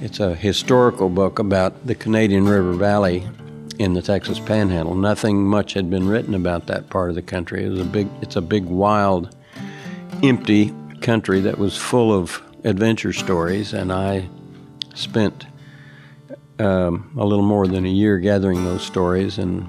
it's 0.00 0.21
a 0.21 0.35
historical 0.35 1.09
book 1.09 1.38
about 1.38 1.87
the 1.87 1.95
Canadian 1.95 2.47
River 2.47 2.73
Valley 2.73 3.26
in 3.79 3.95
the 3.95 4.03
Texas 4.03 4.38
Panhandle. 4.38 4.95
Nothing 4.95 5.47
much 5.47 5.73
had 5.73 5.88
been 5.88 6.09
written 6.09 6.35
about 6.35 6.67
that 6.67 6.91
part 6.91 7.09
of 7.09 7.14
the 7.14 7.23
country. 7.23 7.64
It 7.64 7.71
was 7.71 7.81
a 7.81 7.85
big 7.85 8.09
it's 8.21 8.37
a 8.37 8.43
big 8.43 8.67
wild, 8.67 9.35
empty 10.23 10.75
country 11.04 11.40
that 11.42 11.58
was 11.58 11.76
full 11.76 12.12
of 12.12 12.42
adventure 12.64 13.12
stories, 13.12 13.73
and 13.73 13.92
I 13.92 14.28
spent 14.94 15.46
um, 16.58 17.12
a 17.16 17.25
little 17.25 17.44
more 17.44 17.66
than 17.66 17.84
a 17.84 17.90
year 17.90 18.18
gathering 18.18 18.64
those 18.64 18.82
stories 18.82 19.38
and 19.38 19.68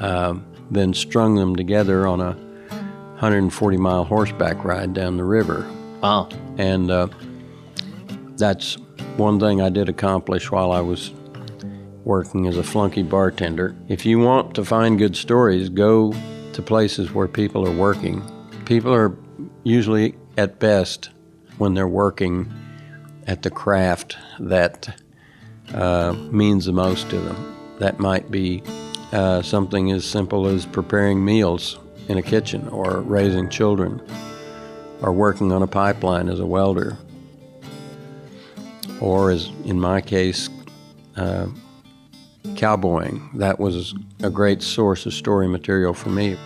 uh, 0.00 0.34
then 0.70 0.94
strung 0.94 1.34
them 1.34 1.54
together 1.54 2.06
on 2.06 2.20
a 2.20 2.32
140 3.22 3.76
mile 3.76 4.04
horseback 4.04 4.64
ride 4.64 4.94
down 4.94 5.16
the 5.16 5.24
river. 5.24 5.68
Wow. 6.00 6.28
And 6.58 6.90
uh, 6.90 7.08
that's 8.36 8.78
one 9.16 9.38
thing 9.38 9.60
I 9.60 9.68
did 9.68 9.88
accomplish 9.88 10.50
while 10.50 10.72
I 10.72 10.80
was 10.80 11.12
working 12.04 12.46
as 12.46 12.56
a 12.56 12.64
flunky 12.64 13.02
bartender. 13.02 13.76
If 13.88 14.06
you 14.06 14.18
want 14.18 14.54
to 14.56 14.64
find 14.64 14.98
good 14.98 15.16
stories, 15.16 15.68
go 15.68 16.12
to 16.54 16.62
places 16.62 17.12
where 17.12 17.28
people 17.28 17.66
are 17.66 17.76
working. 17.76 18.22
People 18.64 18.92
are 18.92 19.16
usually 19.64 20.16
at 20.36 20.58
best 20.58 21.10
when 21.58 21.74
they're 21.74 21.88
working 21.88 22.52
at 23.26 23.42
the 23.42 23.50
craft 23.50 24.16
that 24.40 25.00
uh, 25.74 26.12
means 26.30 26.64
the 26.66 26.72
most 26.72 27.08
to 27.10 27.18
them. 27.18 27.76
That 27.78 27.98
might 27.98 28.30
be 28.30 28.62
uh, 29.12 29.42
something 29.42 29.90
as 29.92 30.04
simple 30.04 30.46
as 30.46 30.66
preparing 30.66 31.24
meals 31.24 31.78
in 32.08 32.18
a 32.18 32.22
kitchen, 32.22 32.68
or 32.68 33.00
raising 33.00 33.48
children, 33.48 34.02
or 35.02 35.12
working 35.12 35.52
on 35.52 35.62
a 35.62 35.66
pipeline 35.66 36.28
as 36.28 36.40
a 36.40 36.46
welder, 36.46 36.96
or 39.00 39.30
as 39.30 39.46
in 39.64 39.80
my 39.80 40.00
case, 40.00 40.48
uh, 41.16 41.46
cowboying. 42.56 43.30
That 43.34 43.60
was 43.60 43.94
a 44.22 44.30
great 44.30 44.62
source 44.62 45.06
of 45.06 45.14
story 45.14 45.46
material 45.46 45.94
for 45.94 46.10
me. 46.10 46.36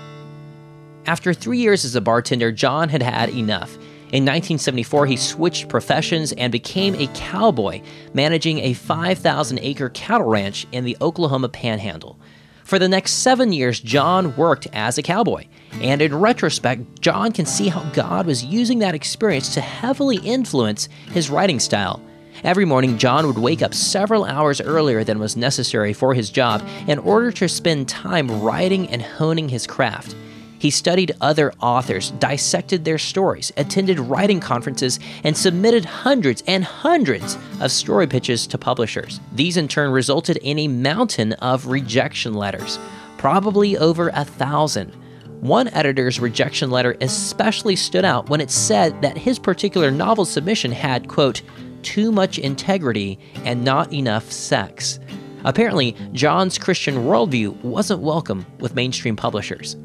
After 1.06 1.32
three 1.32 1.58
years 1.58 1.84
as 1.84 1.94
a 1.94 2.00
bartender, 2.00 2.50
John 2.50 2.88
had 2.88 3.02
had 3.02 3.30
enough. 3.30 3.76
In 4.12 4.24
1974, 4.24 5.06
he 5.06 5.16
switched 5.16 5.68
professions 5.68 6.32
and 6.32 6.50
became 6.50 6.96
a 6.96 7.06
cowboy, 7.14 7.80
managing 8.12 8.58
a 8.58 8.72
5,000 8.72 9.58
acre 9.62 9.88
cattle 9.90 10.26
ranch 10.26 10.66
in 10.72 10.84
the 10.84 10.96
Oklahoma 11.00 11.48
panhandle. 11.48 12.18
For 12.64 12.80
the 12.80 12.88
next 12.88 13.12
seven 13.12 13.52
years, 13.52 13.78
John 13.78 14.36
worked 14.36 14.66
as 14.72 14.98
a 14.98 15.02
cowboy. 15.02 15.46
And 15.74 16.02
in 16.02 16.12
retrospect, 16.12 17.00
John 17.00 17.30
can 17.30 17.46
see 17.46 17.68
how 17.68 17.84
God 17.92 18.26
was 18.26 18.44
using 18.44 18.80
that 18.80 18.96
experience 18.96 19.54
to 19.54 19.60
heavily 19.60 20.16
influence 20.16 20.88
his 21.12 21.30
writing 21.30 21.60
style. 21.60 22.02
Every 22.42 22.64
morning, 22.64 22.98
John 22.98 23.28
would 23.28 23.38
wake 23.38 23.62
up 23.62 23.74
several 23.74 24.24
hours 24.24 24.60
earlier 24.60 25.04
than 25.04 25.20
was 25.20 25.36
necessary 25.36 25.92
for 25.92 26.14
his 26.14 26.30
job 26.30 26.66
in 26.88 26.98
order 26.98 27.30
to 27.30 27.48
spend 27.48 27.88
time 27.88 28.42
writing 28.42 28.88
and 28.88 29.00
honing 29.00 29.48
his 29.48 29.68
craft. 29.68 30.16
He 30.58 30.70
studied 30.70 31.14
other 31.20 31.52
authors, 31.60 32.10
dissected 32.12 32.84
their 32.84 32.98
stories, 32.98 33.52
attended 33.56 34.00
writing 34.00 34.40
conferences, 34.40 34.98
and 35.22 35.36
submitted 35.36 35.84
hundreds 35.84 36.42
and 36.46 36.64
hundreds 36.64 37.36
of 37.60 37.70
story 37.70 38.06
pitches 38.06 38.46
to 38.48 38.58
publishers. 38.58 39.20
These 39.32 39.56
in 39.56 39.68
turn 39.68 39.90
resulted 39.90 40.38
in 40.38 40.58
a 40.58 40.68
mountain 40.68 41.34
of 41.34 41.66
rejection 41.66 42.34
letters, 42.34 42.78
probably 43.18 43.76
over 43.76 44.08
a 44.14 44.24
thousand. 44.24 44.94
One 45.40 45.68
editor's 45.68 46.18
rejection 46.18 46.70
letter 46.70 46.96
especially 47.02 47.76
stood 47.76 48.06
out 48.06 48.30
when 48.30 48.40
it 48.40 48.50
said 48.50 49.02
that 49.02 49.18
his 49.18 49.38
particular 49.38 49.90
novel 49.90 50.24
submission 50.24 50.72
had, 50.72 51.08
quote, 51.08 51.42
too 51.82 52.10
much 52.10 52.38
integrity 52.38 53.18
and 53.44 53.62
not 53.62 53.92
enough 53.92 54.32
sex. 54.32 54.98
Apparently, 55.44 55.94
John's 56.12 56.58
Christian 56.58 57.04
worldview 57.04 57.62
wasn't 57.62 58.00
welcome 58.00 58.46
with 58.58 58.74
mainstream 58.74 59.14
publishers. 59.14 59.76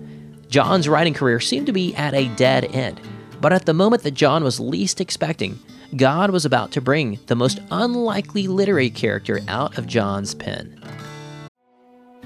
John's 0.51 0.89
writing 0.89 1.13
career 1.13 1.39
seemed 1.39 1.67
to 1.67 1.72
be 1.72 1.96
at 1.96 2.13
a 2.13 2.27
dead 2.36 2.65
end, 2.75 3.00
but 3.39 3.53
at 3.53 3.65
the 3.65 3.74
moment 3.74 4.03
that 4.03 4.12
John 4.12 4.43
was 4.43 4.60
least 4.60 5.00
expecting, 5.00 5.58
God 5.96 6.29
was 6.29 6.43
about 6.43 6.72
to 6.72 6.81
bring 6.81 7.20
the 7.27 7.38
most 7.38 7.62
unlikely 7.72 8.50
literary 8.50 8.89
character 8.89 9.39
out 9.48 9.77
of 9.77 9.88
John's 9.88 10.36
pen. 10.36 10.84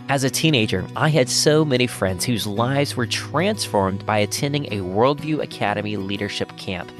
As 0.10 0.24
a 0.24 0.32
teenager, 0.32 0.88
I 0.96 1.10
had 1.10 1.30
so 1.30 1.64
many 1.64 1.86
friends 1.86 2.26
whose 2.26 2.48
lives 2.48 2.96
were 2.96 3.06
transformed 3.06 4.04
by 4.08 4.18
attending 4.18 4.66
a 4.74 4.84
Worldview 4.84 5.44
Academy 5.44 5.96
leadership 5.96 6.58
camp. 6.58 6.92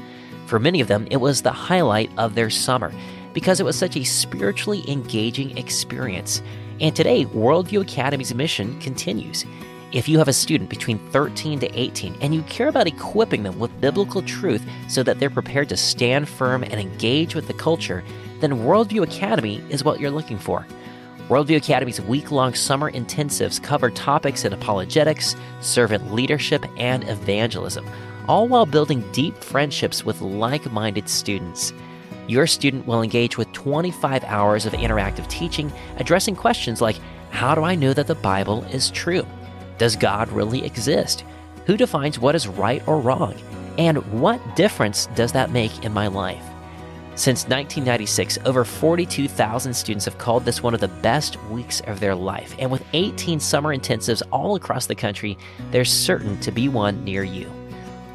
For 0.46 0.60
many 0.60 0.80
of 0.80 0.86
them, 0.86 1.08
it 1.10 1.16
was 1.16 1.42
the 1.42 1.50
highlight 1.50 2.10
of 2.18 2.36
their 2.36 2.50
summer 2.50 2.92
because 3.32 3.58
it 3.58 3.66
was 3.66 3.76
such 3.76 3.96
a 3.96 4.04
spiritually 4.04 4.84
engaging 4.86 5.58
experience. 5.58 6.40
And 6.80 6.94
today, 6.94 7.24
Worldview 7.24 7.80
Academy's 7.80 8.32
mission 8.32 8.78
continues. 8.78 9.44
If 9.92 10.08
you 10.08 10.18
have 10.18 10.26
a 10.26 10.32
student 10.32 10.68
between 10.68 10.98
13 11.10 11.60
to 11.60 11.78
18 11.78 12.16
and 12.20 12.34
you 12.34 12.42
care 12.42 12.68
about 12.68 12.88
equipping 12.88 13.44
them 13.44 13.58
with 13.58 13.80
biblical 13.80 14.20
truth 14.20 14.66
so 14.88 15.04
that 15.04 15.20
they're 15.20 15.30
prepared 15.30 15.68
to 15.68 15.76
stand 15.76 16.28
firm 16.28 16.64
and 16.64 16.74
engage 16.74 17.36
with 17.36 17.46
the 17.46 17.54
culture, 17.54 18.02
then 18.40 18.64
Worldview 18.64 19.04
Academy 19.04 19.62
is 19.70 19.84
what 19.84 20.00
you're 20.00 20.10
looking 20.10 20.38
for. 20.38 20.66
Worldview 21.28 21.56
Academy's 21.56 22.00
week 22.00 22.32
long 22.32 22.54
summer 22.54 22.90
intensives 22.90 23.62
cover 23.62 23.90
topics 23.90 24.44
in 24.44 24.52
apologetics, 24.52 25.36
servant 25.60 26.12
leadership, 26.12 26.64
and 26.78 27.08
evangelism, 27.08 27.88
all 28.26 28.48
while 28.48 28.66
building 28.66 29.04
deep 29.12 29.36
friendships 29.36 30.04
with 30.04 30.20
like 30.20 30.70
minded 30.72 31.08
students. 31.08 31.72
Your 32.26 32.48
student 32.48 32.88
will 32.88 33.02
engage 33.02 33.38
with 33.38 33.52
25 33.52 34.24
hours 34.24 34.66
of 34.66 34.72
interactive 34.72 35.28
teaching 35.28 35.72
addressing 35.98 36.34
questions 36.34 36.80
like 36.80 36.96
How 37.30 37.54
do 37.54 37.62
I 37.62 37.76
know 37.76 37.92
that 37.92 38.08
the 38.08 38.16
Bible 38.16 38.64
is 38.64 38.90
true? 38.90 39.24
Does 39.78 39.96
God 39.96 40.30
really 40.30 40.64
exist? 40.64 41.24
Who 41.66 41.76
defines 41.76 42.18
what 42.18 42.34
is 42.34 42.48
right 42.48 42.86
or 42.86 42.98
wrong? 43.00 43.34
And 43.78 43.98
what 44.20 44.56
difference 44.56 45.06
does 45.14 45.32
that 45.32 45.50
make 45.50 45.84
in 45.84 45.92
my 45.92 46.06
life? 46.06 46.42
Since 47.14 47.44
1996, 47.44 48.38
over 48.44 48.64
42,000 48.64 49.74
students 49.74 50.04
have 50.04 50.18
called 50.18 50.44
this 50.44 50.62
one 50.62 50.74
of 50.74 50.80
the 50.80 50.88
best 50.88 51.42
weeks 51.44 51.80
of 51.86 51.98
their 51.98 52.14
life. 52.14 52.54
And 52.58 52.70
with 52.70 52.84
18 52.92 53.40
summer 53.40 53.74
intensives 53.76 54.22
all 54.32 54.54
across 54.54 54.86
the 54.86 54.94
country, 54.94 55.38
there's 55.70 55.90
certain 55.90 56.38
to 56.40 56.52
be 56.52 56.68
one 56.68 57.04
near 57.04 57.24
you. 57.24 57.50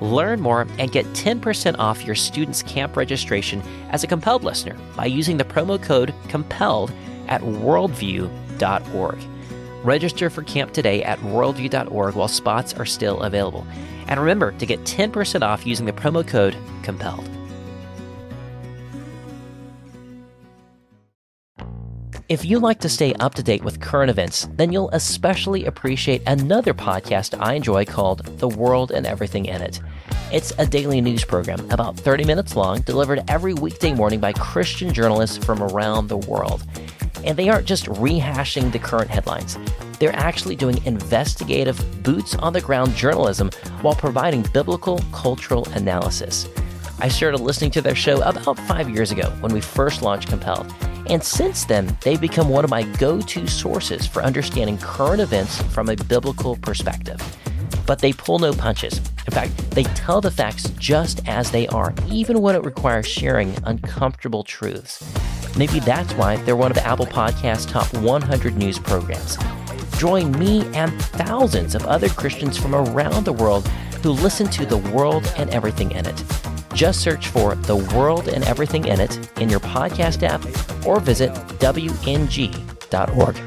Learn 0.01 0.41
more 0.41 0.67
and 0.79 0.91
get 0.91 1.05
10% 1.13 1.75
off 1.77 2.05
your 2.05 2.15
student's 2.15 2.63
camp 2.63 2.95
registration 2.95 3.61
as 3.89 4.03
a 4.03 4.07
compelled 4.07 4.43
listener 4.43 4.77
by 4.95 5.05
using 5.05 5.37
the 5.37 5.45
promo 5.45 5.81
code 5.81 6.13
COMPELLED 6.29 6.91
at 7.27 7.41
worldview.org. 7.41 9.30
Register 9.83 10.29
for 10.29 10.43
camp 10.43 10.73
today 10.73 11.03
at 11.03 11.19
worldview.org 11.19 12.15
while 12.15 12.27
spots 12.27 12.73
are 12.73 12.85
still 12.85 13.21
available. 13.21 13.65
And 14.07 14.19
remember 14.19 14.51
to 14.53 14.65
get 14.65 14.79
10% 14.81 15.41
off 15.41 15.65
using 15.65 15.85
the 15.85 15.93
promo 15.93 16.27
code 16.27 16.55
COMPELLED. 16.83 17.29
If 22.31 22.45
you 22.45 22.59
like 22.59 22.79
to 22.79 22.87
stay 22.87 23.13
up 23.15 23.33
to 23.33 23.43
date 23.43 23.61
with 23.61 23.81
current 23.81 24.09
events, 24.09 24.47
then 24.53 24.71
you'll 24.71 24.89
especially 24.91 25.65
appreciate 25.65 26.21
another 26.25 26.73
podcast 26.73 27.37
I 27.37 27.55
enjoy 27.55 27.83
called 27.83 28.19
The 28.39 28.47
World 28.47 28.91
and 28.91 29.05
Everything 29.05 29.47
in 29.47 29.61
It. 29.61 29.81
It's 30.31 30.53
a 30.57 30.65
daily 30.65 31.01
news 31.01 31.25
program 31.25 31.69
about 31.71 31.97
30 31.97 32.23
minutes 32.23 32.55
long, 32.55 32.83
delivered 32.83 33.21
every 33.27 33.53
weekday 33.53 33.93
morning 33.93 34.21
by 34.21 34.31
Christian 34.31 34.93
journalists 34.93 35.43
from 35.43 35.61
around 35.61 36.07
the 36.07 36.15
world. 36.15 36.63
And 37.23 37.37
they 37.37 37.49
aren't 37.49 37.67
just 37.67 37.85
rehashing 37.85 38.71
the 38.71 38.79
current 38.79 39.09
headlines, 39.09 39.57
they're 39.99 40.15
actually 40.15 40.55
doing 40.55 40.83
investigative, 40.85 42.03
boots 42.03 42.35
on 42.35 42.53
the 42.53 42.61
ground 42.61 42.95
journalism 42.95 43.51
while 43.81 43.93
providing 43.93 44.41
biblical 44.53 44.99
cultural 45.11 45.67
analysis. 45.73 46.49
I 46.99 47.07
started 47.07 47.39
listening 47.39 47.71
to 47.71 47.81
their 47.81 47.95
show 47.95 48.21
about 48.21 48.57
five 48.59 48.89
years 48.89 49.11
ago 49.11 49.29
when 49.39 49.53
we 49.53 49.61
first 49.61 50.01
launched 50.01 50.29
Compelled. 50.29 50.71
And 51.07 51.23
since 51.23 51.65
then, 51.65 51.97
they've 52.01 52.21
become 52.21 52.47
one 52.47 52.63
of 52.63 52.69
my 52.69 52.83
go 52.83 53.19
to 53.19 53.47
sources 53.47 54.05
for 54.05 54.21
understanding 54.21 54.77
current 54.77 55.19
events 55.19 55.61
from 55.73 55.89
a 55.89 55.95
biblical 55.95 56.55
perspective. 56.57 57.19
But 57.87 57.99
they 57.99 58.13
pull 58.13 58.39
no 58.39 58.53
punches. 58.53 58.99
In 58.99 59.33
fact, 59.33 59.57
they 59.71 59.83
tell 59.83 60.21
the 60.21 60.31
facts 60.31 60.69
just 60.77 61.27
as 61.27 61.51
they 61.51 61.67
are, 61.67 61.93
even 62.07 62.41
when 62.41 62.55
it 62.55 62.63
requires 62.63 63.07
sharing 63.07 63.55
uncomfortable 63.65 64.43
truths. 64.43 65.03
Maybe 65.57 65.79
that's 65.79 66.13
why 66.13 66.37
they're 66.37 66.55
one 66.55 66.71
of 66.71 66.77
Apple 66.77 67.05
Podcast 67.05 67.69
top 67.69 67.91
100 67.93 68.55
news 68.55 68.79
programs. 68.79 69.37
Join 69.97 70.31
me 70.39 70.65
and 70.73 70.91
thousands 71.01 71.75
of 71.75 71.85
other 71.85 72.09
Christians 72.09 72.57
from 72.57 72.73
around 72.73 73.25
the 73.25 73.33
world 73.33 73.67
who 74.01 74.11
listen 74.11 74.47
to 74.47 74.65
The 74.65 74.77
World 74.77 75.31
and 75.37 75.49
Everything 75.51 75.91
in 75.91 76.05
It. 76.07 76.23
Just 76.73 77.01
search 77.01 77.27
for 77.27 77.55
The 77.55 77.75
World 77.75 78.27
and 78.27 78.43
Everything 78.45 78.85
in 78.85 78.99
It 78.99 79.39
in 79.39 79.49
your 79.49 79.59
podcast 79.59 80.23
app 80.23 80.43
or 80.87 80.99
visit 80.99 81.31
WNG.org. 81.59 83.37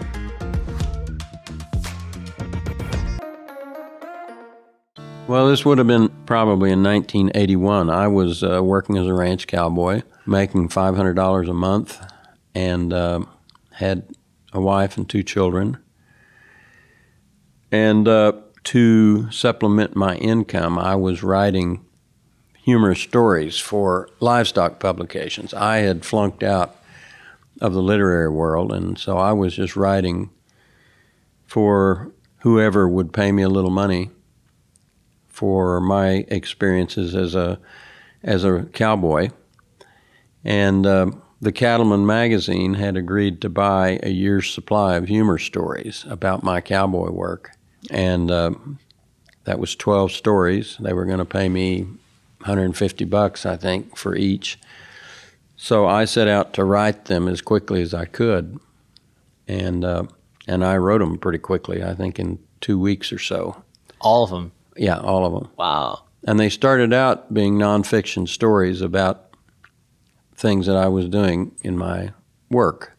Well, 5.26 5.48
this 5.48 5.64
would 5.64 5.78
have 5.78 5.86
been 5.86 6.10
probably 6.26 6.70
in 6.70 6.82
1981. 6.82 7.88
I 7.88 8.08
was 8.08 8.44
uh, 8.44 8.62
working 8.62 8.98
as 8.98 9.06
a 9.06 9.14
ranch 9.14 9.46
cowboy, 9.46 10.02
making 10.26 10.68
$500 10.68 11.48
a 11.48 11.52
month, 11.52 12.00
and 12.54 12.92
uh, 12.92 13.24
had 13.72 14.08
a 14.52 14.60
wife 14.60 14.96
and 14.96 15.08
two 15.08 15.22
children. 15.22 15.78
And 17.70 18.06
uh, 18.06 18.32
to 18.64 19.30
supplement 19.30 19.96
my 19.96 20.16
income, 20.16 20.78
I 20.78 20.94
was 20.94 21.22
writing 21.22 21.84
humorous 22.62 23.00
stories 23.00 23.58
for 23.58 24.08
livestock 24.20 24.80
publications. 24.80 25.52
I 25.52 25.78
had 25.78 26.04
flunked 26.04 26.42
out 26.42 26.76
of 27.60 27.74
the 27.74 27.82
literary 27.82 28.30
world, 28.30 28.72
and 28.72 28.98
so 28.98 29.18
I 29.18 29.32
was 29.32 29.54
just 29.54 29.76
writing 29.76 30.30
for 31.46 32.12
whoever 32.38 32.88
would 32.88 33.12
pay 33.12 33.32
me 33.32 33.42
a 33.42 33.48
little 33.48 33.70
money 33.70 34.10
for 35.26 35.80
my 35.80 36.24
experiences 36.28 37.14
as 37.14 37.34
a 37.34 37.58
as 38.22 38.44
a 38.44 38.62
cowboy, 38.72 39.28
and 40.44 40.86
uh, 40.86 41.10
the 41.40 41.52
Cattleman 41.52 42.06
magazine 42.06 42.74
had 42.74 42.96
agreed 42.96 43.40
to 43.40 43.48
buy 43.48 43.98
a 44.02 44.10
year's 44.10 44.50
supply 44.50 44.96
of 44.96 45.08
humor 45.08 45.38
stories 45.38 46.04
about 46.08 46.42
my 46.42 46.60
cowboy 46.60 47.10
work, 47.10 47.50
and 47.90 48.30
uh, 48.30 48.52
that 49.44 49.58
was 49.58 49.74
twelve 49.74 50.12
stories. 50.12 50.76
They 50.78 50.92
were 50.92 51.06
going 51.06 51.18
to 51.18 51.24
pay 51.24 51.48
me 51.48 51.86
150 52.44 53.06
bucks, 53.06 53.46
I 53.46 53.56
think, 53.56 53.96
for 53.96 54.14
each. 54.14 54.58
So 55.56 55.86
I 55.86 56.04
set 56.04 56.28
out 56.28 56.52
to 56.54 56.64
write 56.64 57.06
them 57.06 57.26
as 57.26 57.40
quickly 57.40 57.80
as 57.80 57.94
I 57.94 58.04
could, 58.04 58.58
and 59.48 59.84
uh, 59.84 60.04
and 60.46 60.64
I 60.64 60.76
wrote 60.76 60.98
them 60.98 61.16
pretty 61.16 61.38
quickly. 61.38 61.82
I 61.82 61.94
think 61.94 62.18
in 62.18 62.38
two 62.60 62.78
weeks 62.78 63.12
or 63.12 63.18
so. 63.18 63.62
All 64.00 64.24
of 64.24 64.30
them. 64.30 64.52
Yeah, 64.76 64.98
all 64.98 65.24
of 65.24 65.32
them. 65.32 65.50
Wow. 65.56 66.04
And 66.26 66.38
they 66.38 66.50
started 66.50 66.92
out 66.92 67.32
being 67.32 67.56
nonfiction 67.56 68.28
stories 68.28 68.80
about 68.82 69.33
things 70.34 70.66
that 70.66 70.76
I 70.76 70.88
was 70.88 71.08
doing 71.08 71.54
in 71.62 71.76
my 71.76 72.12
work. 72.50 72.96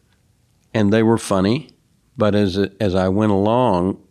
And 0.74 0.92
they 0.92 1.02
were 1.02 1.18
funny, 1.18 1.70
but 2.16 2.34
as, 2.34 2.56
as 2.56 2.94
I 2.94 3.08
went 3.08 3.32
along, 3.32 4.02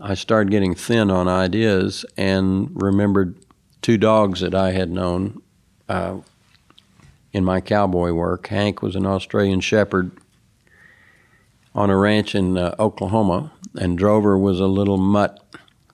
I 0.00 0.14
started 0.14 0.50
getting 0.50 0.74
thin 0.74 1.10
on 1.10 1.28
ideas 1.28 2.04
and 2.16 2.70
remembered 2.74 3.36
two 3.82 3.96
dogs 3.96 4.40
that 4.40 4.54
I 4.54 4.72
had 4.72 4.90
known 4.90 5.40
uh, 5.88 6.18
in 7.32 7.44
my 7.44 7.60
cowboy 7.60 8.12
work. 8.12 8.48
Hank 8.48 8.82
was 8.82 8.96
an 8.96 9.06
Australian 9.06 9.60
Shepherd, 9.60 10.10
on 11.76 11.90
a 11.90 11.96
ranch 11.96 12.34
in 12.34 12.56
uh, 12.56 12.74
Oklahoma, 12.78 13.52
and 13.74 13.98
Drover 13.98 14.38
was 14.38 14.58
a 14.58 14.66
little 14.66 14.96
mutt 14.96 15.44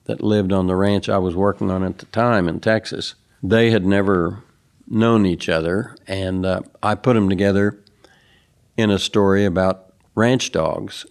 that 0.05 0.23
lived 0.23 0.53
on 0.53 0.67
the 0.67 0.75
ranch 0.75 1.09
I 1.09 1.17
was 1.17 1.35
working 1.35 1.69
on 1.69 1.83
at 1.83 1.97
the 1.97 2.05
time 2.07 2.47
in 2.47 2.61
Texas. 2.61 3.15
They 3.43 3.69
had 3.69 3.85
never 3.85 4.41
known 4.87 5.25
each 5.25 5.49
other, 5.49 5.95
and 6.07 6.45
uh, 6.45 6.61
I 6.81 6.95
put 6.95 7.13
them 7.13 7.29
together 7.29 7.83
in 8.77 8.89
a 8.89 8.99
story 8.99 9.45
about 9.45 9.93
ranch 10.15 10.51
dogs. 10.51 11.05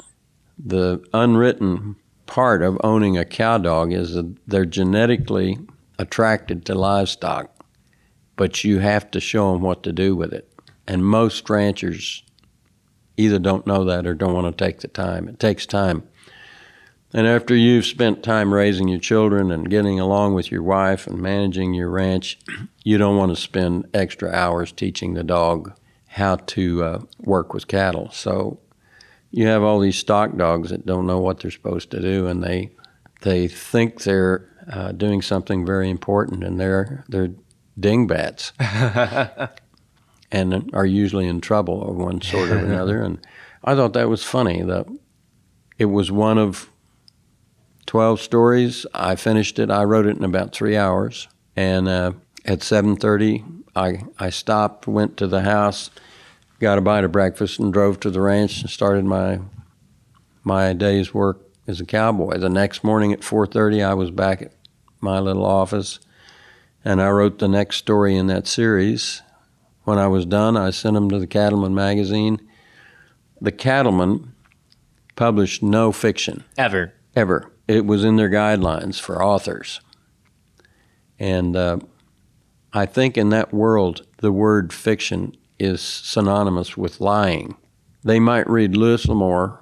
The 0.58 1.04
unwritten 1.12 1.96
part 2.26 2.62
of 2.62 2.78
owning 2.82 3.16
a 3.16 3.24
cow 3.24 3.58
dog 3.58 3.92
is 3.92 4.14
that 4.14 4.36
they're 4.46 4.64
genetically 4.64 5.58
attracted 5.98 6.64
to 6.66 6.74
livestock, 6.74 7.50
but 8.36 8.64
you 8.64 8.78
have 8.78 9.10
to 9.10 9.20
show 9.20 9.52
them 9.52 9.62
what 9.62 9.82
to 9.82 9.92
do 9.92 10.16
with 10.16 10.32
it. 10.32 10.52
And 10.86 11.04
most 11.04 11.48
ranchers 11.48 12.22
either 13.16 13.38
don't 13.38 13.66
know 13.66 13.84
that 13.84 14.06
or 14.06 14.14
don't 14.14 14.34
want 14.34 14.56
to 14.56 14.64
take 14.64 14.80
the 14.80 14.88
time. 14.88 15.28
It 15.28 15.38
takes 15.38 15.66
time. 15.66 16.08
And 17.14 17.26
after 17.26 17.54
you've 17.54 17.84
spent 17.84 18.22
time 18.22 18.54
raising 18.54 18.88
your 18.88 18.98
children 18.98 19.50
and 19.50 19.68
getting 19.68 20.00
along 20.00 20.34
with 20.34 20.50
your 20.50 20.62
wife 20.62 21.06
and 21.06 21.20
managing 21.20 21.74
your 21.74 21.90
ranch, 21.90 22.38
you 22.84 22.96
don't 22.96 23.18
want 23.18 23.34
to 23.34 23.40
spend 23.40 23.88
extra 23.92 24.30
hours 24.30 24.72
teaching 24.72 25.14
the 25.14 25.22
dog 25.22 25.74
how 26.06 26.36
to 26.36 26.84
uh, 26.84 27.00
work 27.20 27.52
with 27.52 27.68
cattle. 27.68 28.10
So 28.12 28.60
you 29.30 29.46
have 29.46 29.62
all 29.62 29.80
these 29.80 29.96
stock 29.96 30.36
dogs 30.36 30.70
that 30.70 30.86
don't 30.86 31.06
know 31.06 31.18
what 31.18 31.40
they're 31.40 31.50
supposed 31.50 31.90
to 31.90 32.00
do, 32.00 32.26
and 32.26 32.42
they 32.42 32.70
they 33.22 33.48
think 33.48 34.02
they're 34.02 34.48
uh, 34.70 34.92
doing 34.92 35.22
something 35.22 35.64
very 35.64 35.88
important, 35.90 36.44
and 36.44 36.60
they're 36.60 37.04
they're 37.08 37.30
dingbats, 37.78 38.52
and 40.30 40.70
are 40.74 40.86
usually 40.86 41.26
in 41.26 41.40
trouble 41.40 41.82
of 41.88 41.96
one 41.96 42.20
sort 42.20 42.50
or 42.50 42.58
another. 42.58 43.02
And 43.04 43.26
I 43.64 43.74
thought 43.74 43.94
that 43.94 44.08
was 44.08 44.22
funny. 44.22 44.62
That 44.62 44.86
it 45.78 45.86
was 45.86 46.10
one 46.10 46.36
of 46.36 46.68
twelve 47.86 48.20
stories. 48.20 48.86
I 48.94 49.16
finished 49.16 49.58
it. 49.58 49.70
I 49.70 49.84
wrote 49.84 50.06
it 50.06 50.16
in 50.16 50.24
about 50.24 50.52
three 50.52 50.76
hours, 50.76 51.28
and 51.56 51.88
uh, 51.88 52.12
at 52.44 52.62
seven 52.62 52.96
thirty, 52.96 53.44
I 53.74 54.02
I 54.18 54.30
stopped, 54.30 54.86
went 54.86 55.16
to 55.18 55.26
the 55.26 55.42
house, 55.42 55.90
got 56.60 56.78
a 56.78 56.80
bite 56.80 57.04
of 57.04 57.12
breakfast, 57.12 57.58
and 57.58 57.72
drove 57.72 58.00
to 58.00 58.10
the 58.10 58.20
ranch 58.20 58.60
and 58.62 58.70
started 58.70 59.04
my 59.04 59.40
my 60.44 60.72
day's 60.72 61.14
work 61.14 61.40
as 61.66 61.80
a 61.80 61.86
cowboy. 61.86 62.38
The 62.38 62.48
next 62.48 62.82
morning 62.82 63.12
at 63.12 63.24
four 63.24 63.46
thirty, 63.46 63.82
I 63.82 63.94
was 63.94 64.10
back 64.10 64.42
at 64.42 64.52
my 65.00 65.18
little 65.18 65.44
office, 65.44 65.98
and 66.84 67.02
I 67.02 67.10
wrote 67.10 67.38
the 67.38 67.48
next 67.48 67.76
story 67.76 68.16
in 68.16 68.26
that 68.28 68.46
series. 68.46 69.22
When 69.84 69.98
I 69.98 70.06
was 70.06 70.24
done, 70.24 70.56
I 70.56 70.70
sent 70.70 70.94
them 70.94 71.10
to 71.10 71.18
the 71.18 71.26
Cattleman 71.26 71.74
magazine. 71.74 72.40
The 73.40 73.50
Cattleman 73.50 74.32
published 75.16 75.60
no 75.60 75.90
fiction 75.90 76.44
Ever. 76.56 76.92
ever. 77.16 77.50
It 77.68 77.86
was 77.86 78.04
in 78.04 78.16
their 78.16 78.30
guidelines 78.30 79.00
for 79.00 79.22
authors. 79.22 79.80
And 81.18 81.56
uh, 81.56 81.78
I 82.72 82.86
think 82.86 83.16
in 83.16 83.30
that 83.30 83.52
world, 83.52 84.06
the 84.18 84.32
word 84.32 84.72
fiction 84.72 85.36
is 85.58 85.80
synonymous 85.80 86.76
with 86.76 87.00
lying. 87.00 87.56
They 88.02 88.18
might 88.18 88.48
read 88.48 88.76
Louis 88.76 89.06
L'Amour 89.06 89.60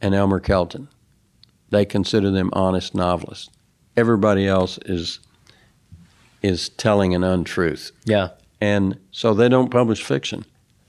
and 0.00 0.14
Elmer 0.14 0.40
Kelton. 0.40 0.88
They 1.70 1.84
consider 1.84 2.30
them 2.30 2.50
honest 2.52 2.94
novelists. 2.94 3.50
Everybody 3.96 4.46
else 4.46 4.78
is 4.86 5.20
is 6.42 6.70
telling 6.70 7.14
an 7.14 7.22
untruth. 7.22 7.92
Yeah. 8.04 8.30
And 8.60 8.98
so 9.12 9.32
they 9.32 9.48
don't 9.48 9.70
publish 9.70 10.02
fiction. 10.02 10.44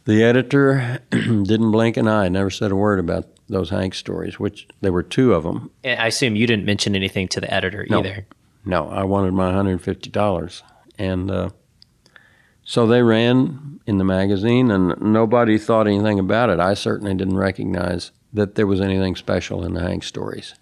The 0.06 0.24
editor 0.24 1.00
didn't 1.12 1.72
blink 1.72 1.96
an 1.96 2.08
eye, 2.08 2.28
never 2.28 2.50
said 2.50 2.72
a 2.72 2.76
word 2.76 3.00
about 3.00 3.28
those 3.50 3.70
Hank 3.70 3.94
stories, 3.94 4.40
which 4.40 4.68
there 4.82 4.92
were 4.94 5.04
two 5.04 5.34
of 5.34 5.44
them. 5.44 5.70
And 5.84 6.00
I 6.00 6.08
assume 6.08 6.36
you 6.36 6.48
didn't 6.48 6.66
mention 6.66 6.96
anything 6.96 7.28
to 7.30 7.42
the 7.42 7.54
editor 7.54 7.86
No. 7.90 8.00
either. 8.00 8.26
No, 8.66 8.90
I 8.90 9.04
wanted 9.04 9.34
my 9.34 9.52
$150. 9.52 10.62
And 10.98 11.30
uh, 11.30 11.50
so 12.64 12.88
they 12.88 13.02
ran 13.04 13.80
in 13.86 13.98
the 13.98 14.06
magazine, 14.06 14.72
and 14.72 15.00
nobody 15.02 15.58
thought 15.58 15.88
anything 15.88 16.20
about 16.20 16.50
it. 16.50 16.60
I 16.60 16.74
certainly 16.74 17.14
didn't 17.14 17.38
recognize 17.38 18.12
that 18.32 18.56
there 18.56 18.66
was 18.68 18.80
anything 18.80 19.16
special 19.16 19.66
in 19.66 19.74
the 19.74 19.82
Hank 19.82 20.04
stories. 20.04 20.56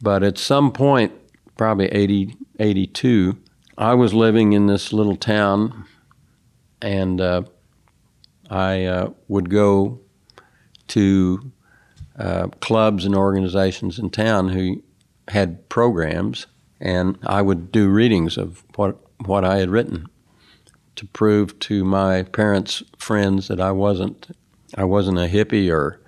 But 0.00 0.24
at 0.24 0.36
some 0.38 0.72
point, 0.72 1.12
probably 1.56 1.86
80, 1.86 2.36
82, 2.58 3.38
I 3.78 3.94
was 3.94 4.12
living 4.12 4.52
in 4.52 4.66
this 4.66 4.92
little 4.92 5.16
town, 5.16 5.84
and 6.80 7.20
uh, 7.20 7.42
I 8.50 8.84
uh, 8.84 9.10
would 9.28 9.48
go 9.48 10.00
to 10.92 11.52
uh, 12.18 12.48
clubs 12.60 13.06
and 13.06 13.14
organizations 13.14 13.98
in 13.98 14.10
town 14.10 14.48
who 14.48 14.82
had 15.28 15.68
programs, 15.68 16.46
and 16.80 17.18
I 17.24 17.40
would 17.40 17.72
do 17.72 17.88
readings 17.88 18.36
of 18.36 18.62
what 18.76 18.98
what 19.24 19.44
I 19.44 19.58
had 19.58 19.70
written 19.70 20.06
to 20.96 21.06
prove 21.06 21.58
to 21.60 21.84
my 21.84 22.24
parents' 22.24 22.82
friends 22.98 23.48
that 23.48 23.60
I 23.60 23.72
wasn't 23.72 24.36
I 24.76 24.84
wasn't 24.84 25.18
a 25.18 25.28
hippie 25.28 25.72
or 25.72 26.00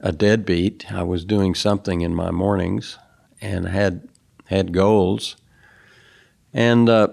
a 0.00 0.10
deadbeat. 0.10 0.90
I 0.92 1.04
was 1.04 1.24
doing 1.24 1.54
something 1.54 2.00
in 2.00 2.14
my 2.14 2.30
mornings 2.32 2.98
and 3.40 3.68
had 3.68 4.08
had 4.46 4.72
goals. 4.72 5.36
And 6.52 6.88
uh, 6.88 7.08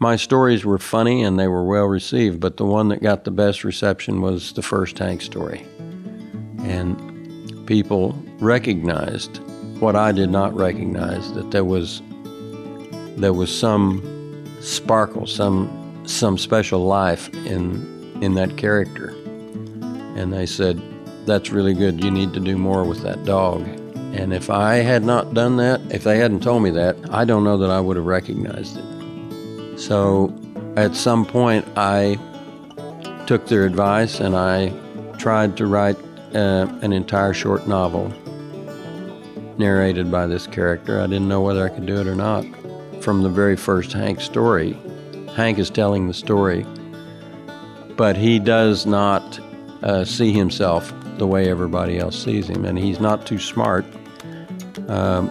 my 0.00 0.16
stories 0.16 0.64
were 0.64 0.78
funny 0.78 1.22
and 1.22 1.38
they 1.38 1.48
were 1.48 1.64
well 1.64 1.86
received, 1.86 2.40
but 2.40 2.56
the 2.56 2.66
one 2.66 2.88
that 2.88 3.02
got 3.02 3.24
the 3.24 3.30
best 3.30 3.62
reception 3.62 4.20
was 4.20 4.52
the 4.52 4.62
first 4.62 4.98
Hank 4.98 5.22
story. 5.22 5.66
And 6.64 7.66
people 7.66 8.20
recognized 8.38 9.40
what 9.80 9.96
I 9.96 10.12
did 10.12 10.30
not 10.30 10.54
recognize 10.54 11.32
that 11.34 11.50
there 11.50 11.64
was 11.64 12.02
there 13.16 13.32
was 13.32 13.56
some 13.56 14.46
sparkle, 14.60 15.26
some 15.26 16.02
some 16.06 16.38
special 16.38 16.84
life 16.84 17.32
in 17.34 18.18
in 18.20 18.34
that 18.34 18.56
character. 18.56 19.14
And 20.16 20.32
they 20.32 20.46
said, 20.46 20.80
"That's 21.26 21.50
really 21.50 21.74
good. 21.74 22.02
You 22.02 22.10
need 22.10 22.32
to 22.34 22.40
do 22.40 22.58
more 22.58 22.84
with 22.84 23.02
that 23.02 23.24
dog." 23.24 23.66
And 24.12 24.32
if 24.32 24.50
I 24.50 24.76
had 24.76 25.04
not 25.04 25.34
done 25.34 25.56
that, 25.58 25.80
if 25.90 26.02
they 26.02 26.18
hadn't 26.18 26.42
told 26.42 26.62
me 26.62 26.70
that, 26.70 26.96
I 27.10 27.24
don't 27.24 27.44
know 27.44 27.56
that 27.58 27.70
I 27.70 27.80
would 27.80 27.96
have 27.96 28.06
recognized 28.06 28.76
it. 28.76 29.78
So, 29.78 30.34
at 30.76 30.96
some 30.96 31.24
point, 31.24 31.64
I 31.76 32.18
took 33.26 33.46
their 33.46 33.64
advice 33.64 34.18
and 34.18 34.34
I 34.36 34.72
tried 35.16 35.56
to 35.58 35.66
write 35.66 35.96
uh, 36.34 36.66
an 36.82 36.92
entire 36.92 37.34
short 37.34 37.66
novel 37.66 38.08
narrated 39.58 40.10
by 40.10 40.26
this 40.26 40.46
character. 40.46 41.00
I 41.00 41.06
didn't 41.06 41.28
know 41.28 41.40
whether 41.40 41.64
I 41.64 41.68
could 41.68 41.86
do 41.86 42.00
it 42.00 42.06
or 42.06 42.14
not. 42.14 42.44
From 43.02 43.22
the 43.22 43.28
very 43.28 43.56
first 43.56 43.92
Hank 43.92 44.20
story, 44.20 44.76
Hank 45.34 45.58
is 45.58 45.70
telling 45.70 46.06
the 46.06 46.14
story, 46.14 46.66
but 47.96 48.16
he 48.16 48.38
does 48.38 48.86
not 48.86 49.40
uh, 49.82 50.04
see 50.04 50.32
himself 50.32 50.92
the 51.18 51.26
way 51.26 51.50
everybody 51.50 51.98
else 51.98 52.22
sees 52.22 52.48
him, 52.48 52.64
and 52.64 52.78
he's 52.78 53.00
not 53.00 53.26
too 53.26 53.38
smart. 53.38 53.84
Um, 54.88 55.28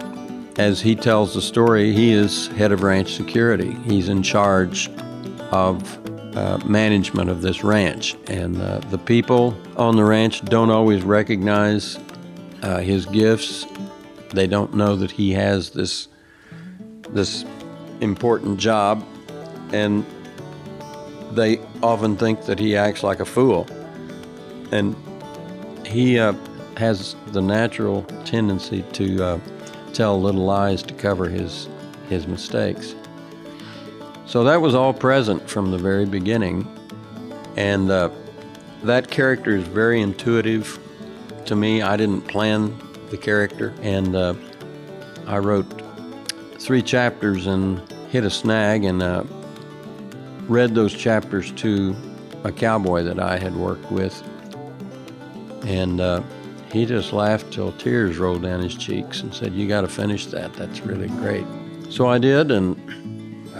as 0.58 0.80
he 0.80 0.94
tells 0.94 1.34
the 1.34 1.42
story, 1.42 1.92
he 1.92 2.12
is 2.12 2.48
head 2.48 2.72
of 2.72 2.82
ranch 2.82 3.14
security. 3.14 3.72
He's 3.84 4.08
in 4.08 4.22
charge 4.22 4.88
of 5.50 5.99
uh, 6.40 6.58
management 6.64 7.28
of 7.28 7.42
this 7.42 7.62
ranch, 7.62 8.16
and 8.28 8.60
uh, 8.60 8.78
the 8.90 8.96
people 8.96 9.54
on 9.76 9.96
the 9.96 10.04
ranch 10.04 10.42
don't 10.46 10.70
always 10.70 11.02
recognize 11.02 11.98
uh, 12.62 12.78
his 12.78 13.04
gifts. 13.04 13.66
They 14.32 14.46
don't 14.46 14.72
know 14.74 14.96
that 14.96 15.10
he 15.10 15.32
has 15.32 15.70
this 15.70 16.08
this 17.10 17.44
important 18.00 18.58
job, 18.58 19.04
and 19.72 20.06
they 21.32 21.60
often 21.82 22.16
think 22.16 22.46
that 22.46 22.58
he 22.58 22.74
acts 22.74 23.02
like 23.02 23.20
a 23.20 23.26
fool. 23.26 23.66
And 24.72 24.96
he 25.84 26.18
uh, 26.18 26.32
has 26.78 27.16
the 27.32 27.42
natural 27.42 28.04
tendency 28.24 28.82
to 28.92 29.22
uh, 29.22 29.40
tell 29.92 30.18
little 30.18 30.44
lies 30.44 30.82
to 30.84 30.94
cover 30.94 31.28
his 31.28 31.68
his 32.08 32.26
mistakes. 32.26 32.94
So 34.30 34.44
that 34.44 34.60
was 34.60 34.76
all 34.76 34.94
present 34.94 35.50
from 35.50 35.72
the 35.72 35.76
very 35.76 36.06
beginning, 36.06 36.64
and 37.56 37.90
uh, 37.90 38.10
that 38.84 39.10
character 39.10 39.56
is 39.56 39.66
very 39.66 40.00
intuitive 40.00 40.78
to 41.46 41.56
me. 41.56 41.82
I 41.82 41.96
didn't 41.96 42.20
plan 42.28 42.78
the 43.10 43.16
character, 43.16 43.74
and 43.82 44.14
uh, 44.14 44.34
I 45.26 45.38
wrote 45.38 45.66
three 46.60 46.80
chapters 46.80 47.48
and 47.48 47.80
hit 48.08 48.22
a 48.22 48.30
snag 48.30 48.84
and 48.84 49.02
uh, 49.02 49.24
read 50.42 50.76
those 50.76 50.94
chapters 50.94 51.50
to 51.54 51.96
a 52.44 52.52
cowboy 52.52 53.02
that 53.02 53.18
I 53.18 53.36
had 53.36 53.56
worked 53.56 53.90
with, 53.90 54.22
and 55.66 56.00
uh, 56.00 56.22
he 56.70 56.86
just 56.86 57.12
laughed 57.12 57.52
till 57.52 57.72
tears 57.72 58.16
rolled 58.16 58.42
down 58.42 58.60
his 58.60 58.76
cheeks 58.76 59.22
and 59.22 59.34
said, 59.34 59.54
"You 59.54 59.66
got 59.66 59.80
to 59.80 59.88
finish 59.88 60.26
that. 60.26 60.54
That's 60.54 60.82
really 60.82 61.08
great." 61.08 61.46
So 61.88 62.06
I 62.06 62.18
did, 62.18 62.52
and 62.52 62.99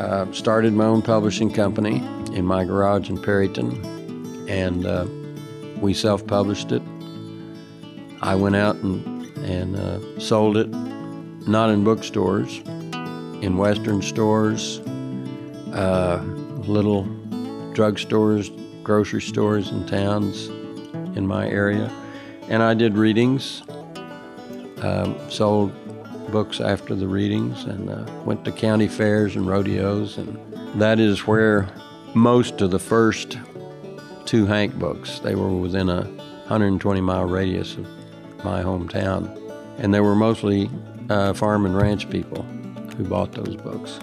uh, 0.00 0.32
started 0.32 0.72
my 0.72 0.86
own 0.86 1.02
publishing 1.02 1.52
company 1.52 1.96
in 2.32 2.46
my 2.46 2.64
garage 2.64 3.10
in 3.10 3.18
Perryton, 3.18 4.48
and 4.48 4.86
uh, 4.86 5.06
we 5.80 5.92
self-published 5.92 6.72
it. 6.72 6.82
I 8.22 8.34
went 8.34 8.56
out 8.56 8.76
and, 8.76 9.26
and 9.38 9.76
uh, 9.76 10.18
sold 10.18 10.56
it, 10.56 10.68
not 11.46 11.68
in 11.68 11.84
bookstores, 11.84 12.62
in 13.42 13.56
Western 13.58 14.00
stores, 14.00 14.80
uh, 15.74 16.22
little 16.66 17.04
drugstores, 17.74 18.50
grocery 18.82 19.20
stores 19.20 19.70
in 19.70 19.86
towns 19.86 20.48
in 21.16 21.26
my 21.26 21.46
area. 21.46 21.90
And 22.48 22.62
I 22.62 22.72
did 22.72 22.96
readings, 22.96 23.62
um, 24.82 25.14
sold 25.30 25.72
books 26.30 26.60
after 26.60 26.94
the 26.94 27.08
readings, 27.08 27.64
and 27.64 27.90
uh, 27.90 28.04
went 28.24 28.44
to 28.44 28.52
county 28.52 28.88
fairs 28.88 29.36
and 29.36 29.46
rodeos. 29.46 30.18
And 30.18 30.38
that 30.80 31.00
is 31.00 31.26
where 31.26 31.68
most 32.14 32.60
of 32.60 32.70
the 32.70 32.78
first 32.78 33.38
two 34.24 34.46
Hank 34.46 34.74
books, 34.76 35.18
they 35.20 35.34
were 35.34 35.50
within 35.50 35.88
a 35.88 36.02
120 36.02 37.00
mile 37.00 37.26
radius 37.26 37.76
of 37.76 37.86
my 38.44 38.62
hometown. 38.62 39.36
And 39.78 39.92
they 39.94 40.00
were 40.00 40.14
mostly 40.14 40.70
uh, 41.08 41.32
farm 41.32 41.66
and 41.66 41.76
ranch 41.76 42.08
people 42.10 42.42
who 42.96 43.04
bought 43.04 43.32
those 43.32 43.56
books. 43.56 43.98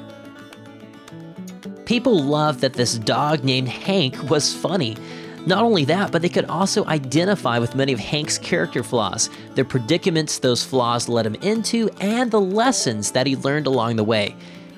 People 1.86 2.22
loved 2.22 2.60
that 2.62 2.74
this 2.74 2.98
dog 3.00 3.44
named 3.44 3.70
Hank 3.70 4.30
was 4.30 4.54
funny. 4.54 4.98
Not 5.48 5.64
only 5.64 5.86
that, 5.86 6.12
but 6.12 6.22
they 6.22 6.28
could 6.28 6.44
also 6.46 6.84
identify 6.88 7.58
with 7.58 7.74
many 7.74 7.94
of 7.94 8.00
Hank's 8.00 8.38
character 8.38 8.84
flaws, 8.84 9.30
the 9.56 9.64
predicaments 9.64 10.40
those 10.40 10.62
flaws 10.62 11.08
led 11.08 11.26
him 11.26 11.36
into, 11.36 11.90
and 12.02 12.30
the 12.30 12.42
lessons 12.42 13.12
that 13.14 13.28
he 13.28 13.38
learned 13.38 13.66
along 13.66 13.96
the 13.96 14.04
way. 14.04 14.36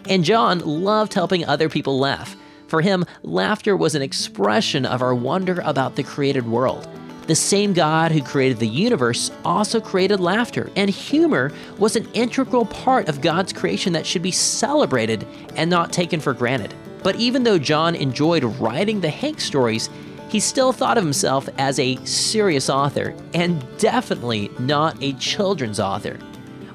And 0.08 0.24
John 0.24 0.60
loved 0.60 1.16
helping 1.16 1.44
other 1.44 1.70
people 1.70 1.98
laugh. 1.98 2.36
For 2.68 2.82
him, 2.82 3.04
laughter 3.24 3.76
was 3.76 3.96
an 3.96 4.04
expression 4.04 4.86
of 4.86 5.02
our 5.02 5.16
wonder 5.16 5.60
about 5.66 5.96
the 5.96 6.04
created 6.04 6.46
world. 6.46 6.88
The 7.26 7.34
same 7.34 7.74
God 7.74 8.12
who 8.12 8.22
created 8.22 8.60
the 8.60 8.68
universe 8.68 9.32
also 9.44 9.82
created 9.82 10.20
laughter, 10.20 10.70
and 10.76 10.88
humor 10.88 11.52
was 11.80 11.96
an 11.96 12.08
integral 12.14 12.66
part 12.66 13.10
of 13.10 13.22
God's 13.22 13.54
creation 13.54 13.92
that 13.94 14.06
should 14.06 14.22
be 14.22 14.30
celebrated 14.30 15.26
and 15.56 15.68
not 15.68 15.92
taken 15.92 16.20
for 16.20 16.36
granted. 16.36 16.76
But 17.02 17.16
even 17.16 17.44
though 17.44 17.58
John 17.58 17.96
enjoyed 17.96 18.44
writing 18.44 19.02
the 19.02 19.10
Hank 19.10 19.40
stories, 19.40 19.90
he 20.30 20.39
still 20.39 20.72
thought 20.72 20.98
of 20.98 21.04
himself 21.04 21.50
as 21.58 21.80
a 21.80 21.98
serious 22.06 22.70
author, 22.70 23.15
and 23.34 23.65
definitely 23.78 24.52
not 24.60 25.02
a 25.02 25.13
children's 25.13 25.80
author. 25.80 26.20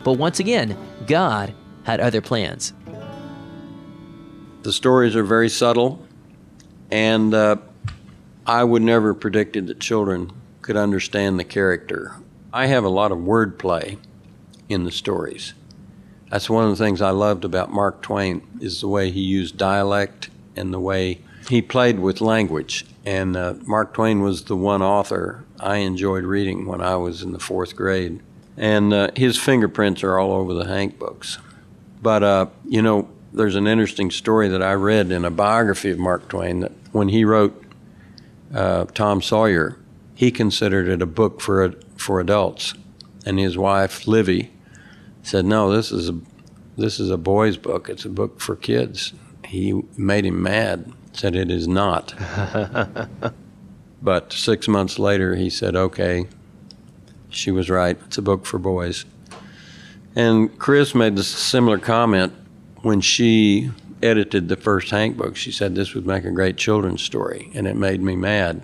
But 0.02 0.14
once 0.14 0.40
again, 0.40 0.76
God 1.06 1.54
had 1.84 2.00
other 2.00 2.20
plans. 2.20 2.72
The 4.62 4.72
stories 4.72 5.14
are 5.14 5.22
very 5.22 5.48
subtle, 5.48 6.04
and 6.90 7.32
uh, 7.32 7.56
I 8.46 8.64
would 8.64 8.82
never 8.82 9.12
have 9.12 9.20
predicted 9.20 9.66
that 9.68 9.78
children 9.78 10.32
could 10.62 10.76
understand 10.76 11.38
the 11.38 11.44
character. 11.44 12.16
I 12.52 12.66
have 12.66 12.84
a 12.84 12.88
lot 12.88 13.12
of 13.12 13.18
wordplay 13.18 13.98
in 14.68 14.84
the 14.84 14.90
stories. 14.90 15.54
That's 16.30 16.50
one 16.50 16.64
of 16.64 16.70
the 16.70 16.82
things 16.82 17.00
I 17.00 17.10
loved 17.10 17.44
about 17.44 17.70
Mark 17.70 18.02
Twain 18.02 18.42
is 18.60 18.80
the 18.80 18.88
way 18.88 19.10
he 19.10 19.20
used 19.20 19.56
dialect 19.56 20.30
and 20.56 20.72
the 20.72 20.80
way 20.80 21.20
he 21.48 21.60
played 21.62 22.00
with 22.00 22.20
language. 22.20 22.86
And 23.04 23.36
uh, 23.36 23.54
Mark 23.62 23.94
Twain 23.94 24.20
was 24.20 24.44
the 24.44 24.56
one 24.56 24.82
author 24.82 25.44
I 25.60 25.76
enjoyed 25.78 26.24
reading 26.24 26.66
when 26.66 26.80
I 26.80 26.96
was 26.96 27.22
in 27.22 27.32
the 27.32 27.38
fourth 27.38 27.76
grade. 27.76 28.22
And 28.56 28.92
uh, 28.92 29.10
his 29.14 29.38
fingerprints 29.38 30.02
are 30.02 30.18
all 30.18 30.32
over 30.32 30.54
the 30.54 30.66
Hank 30.66 30.98
books. 30.98 31.38
But, 32.00 32.22
uh, 32.22 32.46
you 32.66 32.80
know, 32.80 33.08
there's 33.32 33.56
an 33.56 33.66
interesting 33.66 34.10
story 34.10 34.48
that 34.48 34.62
I 34.62 34.72
read 34.74 35.10
in 35.10 35.24
a 35.24 35.30
biography 35.30 35.90
of 35.90 35.98
Mark 35.98 36.28
Twain 36.28 36.60
that 36.60 36.72
when 36.92 37.08
he 37.08 37.24
wrote 37.24 37.60
uh, 38.54 38.84
Tom 38.86 39.20
Sawyer, 39.20 39.76
he 40.14 40.30
considered 40.30 40.88
it 40.88 41.02
a 41.02 41.06
book 41.06 41.40
for 41.40 41.74
for 41.96 42.20
adults, 42.20 42.74
and 43.26 43.38
his 43.38 43.58
wife 43.58 44.06
Livy 44.06 44.52
said, 45.22 45.44
"No, 45.44 45.72
this 45.74 45.90
is 45.90 46.08
a 46.08 46.18
this 46.76 47.00
is 47.00 47.10
a 47.10 47.16
boy's 47.16 47.56
book. 47.56 47.88
It's 47.88 48.04
a 48.04 48.10
book 48.10 48.40
for 48.40 48.54
kids." 48.54 49.12
He 49.44 49.82
made 49.96 50.24
him 50.24 50.42
mad. 50.42 50.92
Said 51.14 51.34
it 51.34 51.50
is 51.50 51.66
not. 51.66 52.12
but 54.02 54.32
six 54.32 54.68
months 54.68 54.98
later, 54.98 55.34
he 55.34 55.48
said, 55.48 55.74
"Okay, 55.74 56.26
she 57.30 57.50
was 57.50 57.70
right. 57.70 57.96
It's 58.06 58.18
a 58.18 58.22
book 58.22 58.44
for 58.44 58.58
boys." 58.58 59.06
And 60.14 60.56
Chris 60.58 60.94
made 60.94 61.18
a 61.18 61.24
similar 61.24 61.78
comment 61.78 62.32
when 62.82 63.00
she 63.00 63.70
edited 64.02 64.48
the 64.48 64.56
first 64.56 64.90
Hank 64.90 65.16
book. 65.16 65.36
She 65.36 65.50
said 65.50 65.74
this 65.74 65.94
would 65.94 66.06
make 66.06 66.24
a 66.24 66.30
great 66.30 66.56
children's 66.56 67.02
story, 67.02 67.50
and 67.54 67.66
it 67.66 67.76
made 67.76 68.02
me 68.02 68.14
mad 68.14 68.62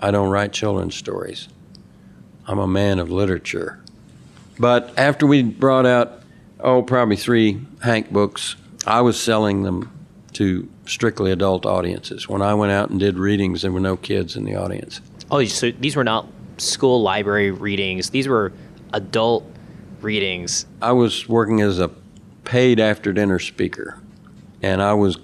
I 0.00 0.10
don't 0.12 0.30
write 0.30 0.52
children's 0.52 0.94
stories. 0.94 1.48
I'm 2.46 2.58
a 2.58 2.68
man 2.68 2.98
of 2.98 3.10
literature. 3.10 3.80
But 4.58 4.92
after 4.96 5.26
we 5.26 5.42
brought 5.42 5.86
out, 5.86 6.22
oh, 6.60 6.82
probably 6.82 7.16
three 7.16 7.60
Hank 7.82 8.10
books, 8.12 8.56
I 8.86 9.00
was 9.00 9.20
selling 9.20 9.64
them 9.64 9.90
to 10.32 10.68
strictly 10.86 11.32
adult 11.32 11.66
audiences. 11.66 12.28
When 12.28 12.42
I 12.42 12.54
went 12.54 12.72
out 12.72 12.90
and 12.90 13.00
did 13.00 13.18
readings, 13.18 13.62
there 13.62 13.72
were 13.72 13.80
no 13.80 13.96
kids 13.96 14.36
in 14.36 14.44
the 14.44 14.56
audience. 14.56 15.00
Oh, 15.30 15.44
so 15.44 15.70
these 15.70 15.96
were 15.96 16.04
not 16.04 16.26
school 16.58 17.02
library 17.02 17.50
readings, 17.50 18.10
these 18.10 18.28
were 18.28 18.52
adult 18.92 19.44
readings. 20.00 20.66
I 20.80 20.92
was 20.92 21.28
working 21.28 21.60
as 21.60 21.78
a 21.78 21.90
paid 22.44 22.80
after 22.80 23.12
dinner 23.12 23.38
speaker, 23.38 24.00
and 24.62 24.82
I 24.82 24.94
was 24.94 25.18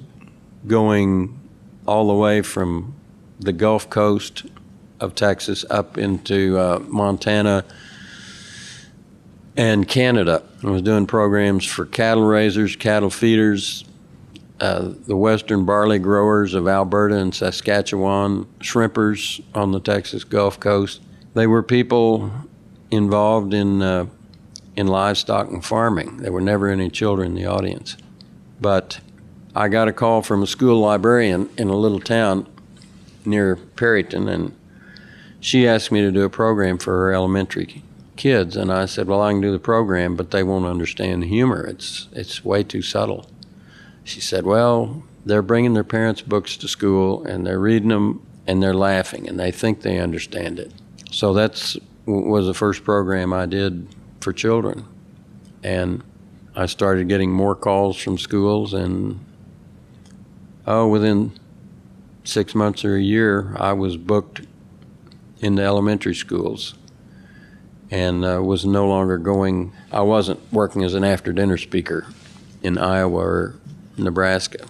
going 0.67 1.41
all 1.87 2.09
the 2.09 2.15
way 2.15 2.43
from 2.43 2.95
the 3.41 3.53
Gulf 3.53 3.91
Coast 3.91 4.47
of 5.01 5.15
Texas 5.15 5.65
up 5.71 5.99
into 5.99 6.59
uh, 6.59 6.79
Montana 6.87 7.65
and 9.57 9.87
Canada. 9.87 10.43
I 10.63 10.71
was 10.71 10.83
doing 10.83 11.07
programs 11.07 11.65
for 11.65 11.87
cattle 11.87 12.25
raisers, 12.25 12.77
cattle 12.77 13.11
feeders, 13.11 13.85
uh, 14.65 14.95
the 15.07 15.15
western 15.15 15.67
barley 15.67 15.99
growers 15.99 16.55
of 16.55 16.67
Alberta 16.67 17.17
and 17.17 17.35
Saskatchewan, 17.35 18.47
shrimpers 18.61 19.43
on 19.55 19.73
the 19.73 19.81
Texas 19.81 20.25
Gulf 20.25 20.59
Coast. 20.59 21.03
They 21.35 21.47
were 21.47 21.63
people 21.63 22.33
involved 22.91 23.53
in 23.53 23.83
uh, 23.83 24.07
in 24.75 24.87
livestock 24.87 25.51
and 25.51 25.63
farming. 25.63 26.17
There 26.17 26.33
were 26.33 26.41
never 26.41 26.69
any 26.69 26.89
children 26.89 27.33
in 27.33 27.35
the 27.35 27.45
audience. 27.45 27.99
But 28.59 29.01
I 29.55 29.69
got 29.69 29.87
a 29.87 29.93
call 29.93 30.23
from 30.23 30.43
a 30.43 30.47
school 30.47 30.81
librarian 30.81 31.51
in 31.59 31.69
a 31.69 31.77
little 31.77 32.01
town 32.01 32.47
near 33.27 33.57
Perryton, 33.57 34.29
and 34.29 34.57
she 35.41 35.69
asked 35.69 35.93
me 35.93 36.01
to 36.01 36.11
do 36.11 36.25
a 36.25 36.31
program 36.31 36.79
for 36.79 36.93
her 36.93 37.13
elementary 37.13 37.83
kids, 38.17 38.57
and 38.57 38.73
I 38.73 38.87
said, 38.87 39.09
"Well, 39.09 39.21
I 39.21 39.33
can 39.33 39.43
do 39.43 39.53
the 39.53 39.59
program, 39.59 40.17
but 40.17 40.31
they 40.31 40.43
won't 40.43 40.65
understand 40.65 41.23
the 41.23 41.27
humor. 41.27 41.67
It's 41.67 42.09
it's 42.13 42.43
way 42.43 42.63
too 42.63 42.81
subtle." 42.81 43.27
She 44.05 44.21
said, 44.21 44.45
"Well, 44.45 45.03
they're 45.25 45.43
bringing 45.43 45.75
their 45.75 45.85
parents' 45.85 46.23
books 46.23 46.57
to 46.59 46.69
school, 46.69 47.25
and 47.25 47.47
they're 47.47 47.59
reading 47.59 47.89
them, 47.89 48.25
and 48.47 48.63
they're 48.63 48.75
laughing, 48.75 49.29
and 49.29 49.41
they 49.41 49.51
think 49.51 49.81
they 49.81 49.99
understand 49.99 50.59
it." 50.59 50.73
So 51.11 51.33
that's 51.33 51.77
was 52.07 52.47
the 52.47 52.55
first 52.55 52.85
program 52.85 53.33
I 53.33 53.47
did 53.47 53.89
for 54.21 54.33
children, 54.33 54.85
and 55.63 56.03
I 56.55 56.67
started 56.67 57.09
getting 57.09 57.33
more 57.33 57.55
calls 57.55 57.97
from 57.97 58.19
schools, 58.19 58.75
and 58.75 59.19
oh, 60.67 60.87
within 60.89 61.33
six 62.25 62.55
months 62.55 62.85
or 62.85 62.97
a 62.97 63.03
year, 63.03 63.57
I 63.59 63.73
was 63.73 63.97
booked 63.97 64.43
in 65.41 65.57
the 65.57 65.63
elementary 65.63 66.15
schools 66.15 66.75
and 67.91 68.25
uh, 68.25 68.41
was 68.43 68.65
no 68.65 68.89
longer 68.89 69.19
going, 69.19 69.73
I 69.93 70.01
wasn't 70.01 70.41
working 70.53 70.83
as 70.83 70.95
an 70.95 71.05
after 71.05 71.33
dinner 71.33 71.59
speaker 71.59 72.07
in 72.63 72.79
Iowa 72.79 73.21
or 73.21 73.55
Nebraska. 73.97 74.67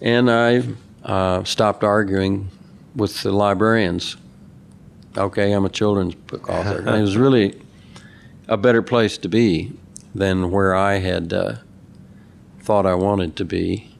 And 0.00 0.30
I 0.30 0.62
uh, 1.04 1.44
stopped 1.44 1.84
arguing 1.84 2.50
with 2.94 3.22
the 3.22 3.32
librarians. 3.32 4.16
Okay, 5.16 5.52
I'm 5.52 5.64
a 5.64 5.70
children's 5.70 6.14
book 6.14 6.48
author. 6.48 6.78
and 6.78 6.88
it 6.88 7.00
was 7.00 7.16
really 7.16 7.60
a 8.48 8.56
better 8.56 8.82
place 8.82 9.18
to 9.18 9.28
be 9.28 9.72
than 10.14 10.50
where 10.50 10.74
I 10.74 10.98
had 10.98 11.32
uh, 11.32 11.54
thought 12.60 12.86
I 12.86 12.94
wanted 12.94 13.36
to 13.36 13.44
be. 13.44 13.90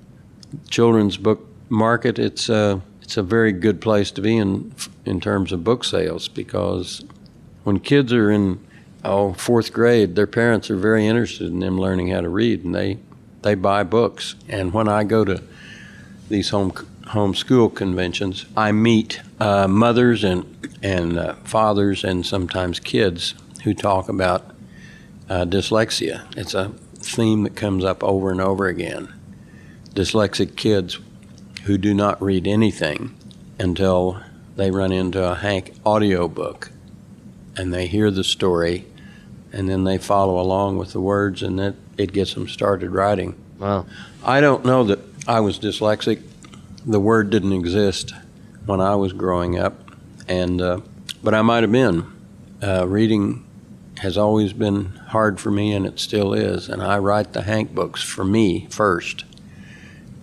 Children's 0.69 1.17
book 1.17 1.47
market, 1.69 2.19
it's 2.19 2.49
uh, 2.49 2.81
it's 3.03 3.17
a 3.17 3.23
very 3.23 3.53
good 3.53 3.81
place 3.81 4.11
to 4.13 4.21
be 4.21 4.37
in 4.37 4.75
in 5.05 5.21
terms 5.21 5.53
of 5.53 5.65
book 5.65 5.85
sales 5.85 6.29
because 6.29 7.05
when 7.65 7.81
kids 7.81 8.13
are 8.13 8.31
in 8.31 8.65
oh 9.05 9.33
fourth 9.35 9.73
grade, 9.73 10.15
their 10.17 10.27
parents 10.27 10.71
are 10.71 10.77
very 10.77 11.07
interested 11.07 11.49
in 11.49 11.61
them 11.61 11.79
learning 11.79 12.09
how 12.09 12.21
to 12.21 12.29
read, 12.29 12.65
and 12.65 12.75
they 12.75 12.99
they 13.47 13.55
buy 13.55 13.85
books. 13.85 14.35
And 14.49 14.73
when 14.73 14.89
I 14.89 15.05
go 15.05 15.25
to 15.25 15.43
these 16.29 16.51
home 16.51 16.73
home 17.09 17.35
school 17.35 17.71
conventions, 17.71 18.47
I 18.57 18.73
meet 18.73 19.21
uh, 19.41 19.69
mothers 19.69 20.25
and 20.25 20.45
and 20.83 21.19
uh, 21.19 21.35
fathers 21.45 22.05
and 22.05 22.27
sometimes 22.27 22.81
kids 22.81 23.35
who 23.65 23.73
talk 23.75 24.09
about 24.09 24.43
uh, 25.31 25.45
dyslexia. 25.45 26.25
It's 26.37 26.55
a 26.55 26.71
theme 26.97 27.45
that 27.45 27.57
comes 27.57 27.85
up 27.85 28.03
over 28.03 28.31
and 28.31 28.41
over 28.41 28.67
again. 28.67 29.13
Dyslexic 29.95 30.57
kids 30.57 30.99
who 31.65 31.79
do 31.79 31.95
not 31.95 32.21
read 32.21 32.47
anything 32.47 33.15
until 33.59 34.21
they 34.57 34.71
run 34.71 34.93
into 34.93 35.23
a 35.25 35.35
Hank 35.37 35.75
audio 35.85 36.29
book. 36.29 36.71
and 37.57 37.73
they 37.73 37.87
hear 37.87 38.11
the 38.11 38.25
story 38.25 38.85
and 39.53 39.69
then 39.69 39.85
they 39.85 39.99
follow 39.99 40.39
along 40.39 40.77
with 40.77 40.93
the 40.93 41.01
words 41.01 41.43
and 41.43 41.59
it, 41.59 41.75
it 41.99 42.13
gets 42.13 42.35
them 42.35 42.49
started 42.49 42.91
writing. 42.91 43.35
Wow. 43.59 43.87
I 44.25 44.41
don't 44.41 44.65
know 44.65 44.85
that 44.85 44.99
I 45.27 45.41
was 45.41 45.59
dyslexic. 45.59 46.23
The 46.85 47.01
word 47.01 47.31
didn't 47.31 47.53
exist 47.53 48.13
when 48.67 48.81
I 48.81 48.95
was 48.97 49.13
growing 49.13 49.59
up, 49.59 49.91
and 50.29 50.61
uh, 50.61 50.81
but 51.23 51.35
I 51.35 51.43
might 51.43 51.63
have 51.63 51.73
been. 51.73 52.13
Uh, 52.63 52.87
reading 52.87 53.45
has 53.99 54.17
always 54.17 54.53
been 54.53 54.87
hard 55.09 55.41
for 55.41 55.51
me, 55.51 55.73
and 55.73 55.87
it 55.87 55.99
still 55.99 56.33
is. 56.33 56.69
And 56.69 56.83
I 56.83 56.99
write 56.99 57.33
the 57.33 57.43
Hank 57.43 57.75
books 57.75 58.03
for 58.03 58.25
me 58.25 58.67
first, 58.71 59.25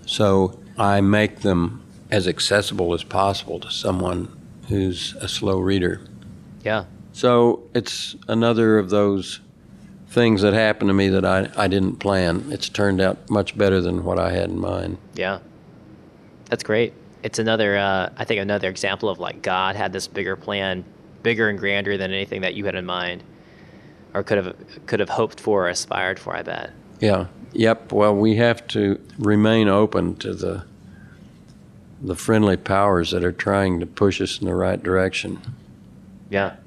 so 0.06 0.60
I 0.78 1.02
make 1.02 1.40
them 1.42 1.84
as 2.12 2.28
accessible 2.28 2.94
as 2.94 3.04
possible 3.04 3.60
to 3.60 3.72
someone 3.72 4.32
who's 4.70 5.16
a 5.16 5.28
slow 5.28 5.60
reader. 5.60 6.02
Yeah. 6.64 6.86
So 7.12 7.64
it's 7.74 8.16
another 8.28 8.78
of 8.78 8.90
those 8.90 9.40
things 10.14 10.44
that 10.44 10.54
happened 10.54 10.90
to 10.90 10.94
me 10.94 11.10
that 11.10 11.26
I, 11.26 11.50
I 11.58 11.68
didn't 11.68 11.96
plan. 11.96 12.46
It's 12.52 12.70
turned 12.70 13.02
out 13.02 13.30
much 13.30 13.58
better 13.58 13.82
than 13.82 14.04
what 14.04 14.20
I 14.20 14.32
had 14.32 14.50
in 14.50 14.60
mind. 14.60 14.98
Yeah. 15.16 15.40
That's 16.46 16.64
great. 16.64 16.94
It's 17.24 17.40
another, 17.40 17.76
uh, 17.78 18.10
I 18.16 18.24
think, 18.24 18.40
another 18.40 18.70
example 18.70 19.10
of 19.10 19.18
like 19.18 19.42
God 19.42 19.76
had 19.76 19.92
this 19.92 20.08
bigger 20.08 20.36
plan, 20.36 20.86
bigger 21.24 21.50
and 21.50 21.58
grander 21.58 21.98
than 21.98 22.12
anything 22.12 22.42
that 22.42 22.54
you 22.54 22.66
had 22.66 22.76
in 22.76 22.86
mind, 22.86 23.24
or 24.14 24.22
could 24.24 24.38
have 24.38 24.56
could 24.86 25.00
have 25.00 25.10
hoped 25.10 25.40
for 25.40 25.66
or 25.66 25.70
aspired 25.70 26.20
for. 26.20 26.36
I 26.36 26.44
bet. 26.44 26.72
Yeah. 27.00 27.28
Yep. 27.54 27.92
Well, 27.92 28.16
we 28.16 28.36
have 28.36 28.68
to 28.68 29.02
remain 29.18 29.68
open 29.68 30.16
to 30.18 30.34
the 30.34 30.66
the 32.02 32.16
friendly 32.16 32.58
powers 32.58 33.12
that 33.12 33.24
are 33.24 33.32
trying 33.32 33.80
to 33.80 33.86
push 33.86 34.22
us 34.22 34.40
in 34.40 34.46
the 34.46 34.54
right 34.54 34.82
direction. 34.84 35.40
Yeah. 36.30 36.58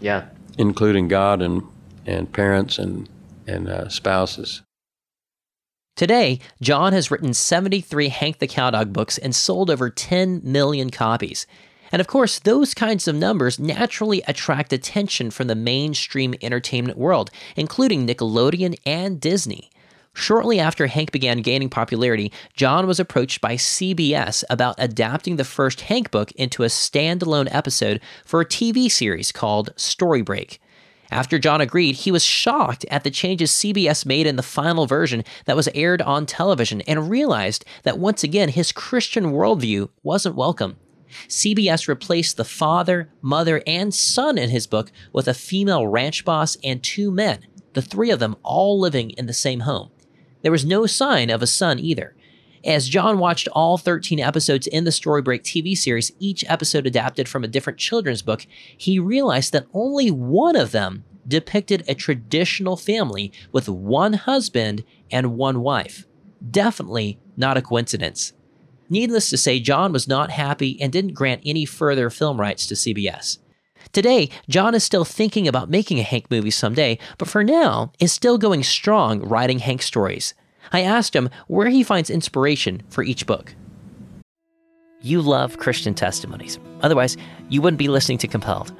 Yeah. 0.00 0.28
Including 0.56 1.08
God 1.08 1.42
and 1.42 1.62
and 2.06 2.32
parents 2.32 2.78
and 2.78 3.08
and 3.46 3.68
uh, 3.68 3.88
spouses. 3.88 4.62
Today, 5.96 6.40
John 6.60 6.92
has 6.92 7.10
written 7.10 7.32
73 7.32 8.08
Hank 8.08 8.38
the 8.38 8.48
Cowdog 8.48 8.92
books 8.92 9.16
and 9.16 9.34
sold 9.34 9.70
over 9.70 9.88
10 9.88 10.42
million 10.44 10.90
copies. 10.90 11.46
And 11.92 12.00
of 12.00 12.06
course, 12.06 12.38
those 12.38 12.74
kinds 12.74 13.08
of 13.08 13.14
numbers 13.14 13.58
naturally 13.58 14.22
attract 14.26 14.72
attention 14.72 15.30
from 15.30 15.46
the 15.46 15.54
mainstream 15.54 16.34
entertainment 16.42 16.98
world, 16.98 17.30
including 17.54 18.06
Nickelodeon 18.06 18.76
and 18.84 19.20
Disney. 19.20 19.70
Shortly 20.12 20.58
after 20.58 20.86
Hank 20.86 21.12
began 21.12 21.42
gaining 21.42 21.68
popularity, 21.68 22.32
John 22.54 22.86
was 22.86 22.98
approached 22.98 23.40
by 23.40 23.54
CBS 23.56 24.44
about 24.50 24.74
adapting 24.78 25.36
the 25.36 25.44
first 25.44 25.82
Hank 25.82 26.10
book 26.10 26.32
into 26.32 26.62
a 26.62 26.66
standalone 26.66 27.48
episode 27.54 28.00
for 28.24 28.40
a 28.40 28.46
TV 28.46 28.90
series 28.90 29.30
called 29.30 29.74
Storybreak. 29.76 30.58
After 31.10 31.38
John 31.38 31.60
agreed, 31.60 31.96
he 31.96 32.10
was 32.10 32.24
shocked 32.24 32.84
at 32.90 33.04
the 33.04 33.10
changes 33.10 33.52
CBS 33.52 34.04
made 34.04 34.26
in 34.26 34.36
the 34.36 34.42
final 34.42 34.86
version 34.86 35.24
that 35.44 35.56
was 35.56 35.68
aired 35.74 36.02
on 36.02 36.26
television 36.26 36.80
and 36.82 37.10
realized 37.10 37.64
that 37.84 37.98
once 37.98 38.24
again 38.24 38.48
his 38.48 38.72
Christian 38.72 39.26
worldview 39.26 39.88
wasn't 40.02 40.34
welcome. 40.34 40.76
CBS 41.28 41.88
replaced 41.88 42.36
the 42.36 42.44
father, 42.44 43.10
mother, 43.22 43.62
and 43.66 43.94
son 43.94 44.36
in 44.36 44.50
his 44.50 44.66
book 44.66 44.90
with 45.12 45.28
a 45.28 45.34
female 45.34 45.86
ranch 45.86 46.24
boss 46.24 46.56
and 46.64 46.82
two 46.82 47.10
men, 47.10 47.46
the 47.74 47.82
three 47.82 48.10
of 48.10 48.18
them 48.18 48.36
all 48.42 48.78
living 48.78 49.10
in 49.10 49.26
the 49.26 49.32
same 49.32 49.60
home. 49.60 49.90
There 50.42 50.52
was 50.52 50.64
no 50.64 50.86
sign 50.86 51.30
of 51.30 51.42
a 51.42 51.46
son 51.46 51.78
either. 51.78 52.14
As 52.66 52.88
John 52.88 53.20
watched 53.20 53.46
all 53.52 53.78
13 53.78 54.18
episodes 54.18 54.66
in 54.66 54.82
the 54.82 54.90
Storybreak 54.90 55.42
TV 55.42 55.78
series, 55.78 56.10
each 56.18 56.44
episode 56.48 56.84
adapted 56.84 57.28
from 57.28 57.44
a 57.44 57.48
different 57.48 57.78
children's 57.78 58.22
book, 58.22 58.44
he 58.76 58.98
realized 58.98 59.52
that 59.52 59.68
only 59.72 60.10
one 60.10 60.56
of 60.56 60.72
them 60.72 61.04
depicted 61.28 61.84
a 61.86 61.94
traditional 61.94 62.76
family 62.76 63.32
with 63.52 63.68
one 63.68 64.14
husband 64.14 64.82
and 65.12 65.36
one 65.36 65.60
wife. 65.60 66.06
Definitely 66.50 67.20
not 67.36 67.56
a 67.56 67.62
coincidence. 67.62 68.32
Needless 68.90 69.30
to 69.30 69.36
say, 69.36 69.60
John 69.60 69.92
was 69.92 70.08
not 70.08 70.32
happy 70.32 70.76
and 70.82 70.92
didn't 70.92 71.14
grant 71.14 71.42
any 71.46 71.66
further 71.66 72.10
film 72.10 72.40
rights 72.40 72.66
to 72.66 72.74
CBS. 72.74 73.38
Today, 73.92 74.28
John 74.48 74.74
is 74.74 74.82
still 74.82 75.04
thinking 75.04 75.46
about 75.46 75.70
making 75.70 76.00
a 76.00 76.02
Hank 76.02 76.32
movie 76.32 76.50
someday, 76.50 76.98
but 77.16 77.28
for 77.28 77.44
now 77.44 77.92
is 78.00 78.12
still 78.12 78.38
going 78.38 78.64
strong 78.64 79.20
writing 79.20 79.60
Hank 79.60 79.82
stories. 79.82 80.34
I 80.72 80.82
asked 80.82 81.14
him 81.14 81.30
where 81.46 81.68
he 81.68 81.82
finds 81.82 82.10
inspiration 82.10 82.82
for 82.88 83.02
each 83.02 83.26
book. 83.26 83.54
You 85.02 85.22
love 85.22 85.58
Christian 85.58 85.94
testimonies. 85.94 86.58
Otherwise, 86.82 87.16
you 87.48 87.62
wouldn't 87.62 87.78
be 87.78 87.88
listening 87.88 88.18
to 88.18 88.28
Compelled. 88.28 88.72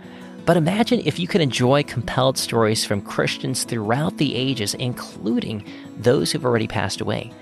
But 0.45 0.57
imagine 0.57 1.03
if 1.05 1.19
you 1.19 1.27
could 1.27 1.41
enjoy 1.41 1.83
compelled 1.83 2.39
stories 2.39 2.85
from 2.85 3.03
Christians 3.03 3.65
throughout 3.65 4.17
the 4.17 4.37
ages, 4.37 4.75
including 4.75 5.65
those 5.99 6.31
who've 6.31 6.45
already 6.45 6.69
passed 6.69 7.01
away. 7.01 7.33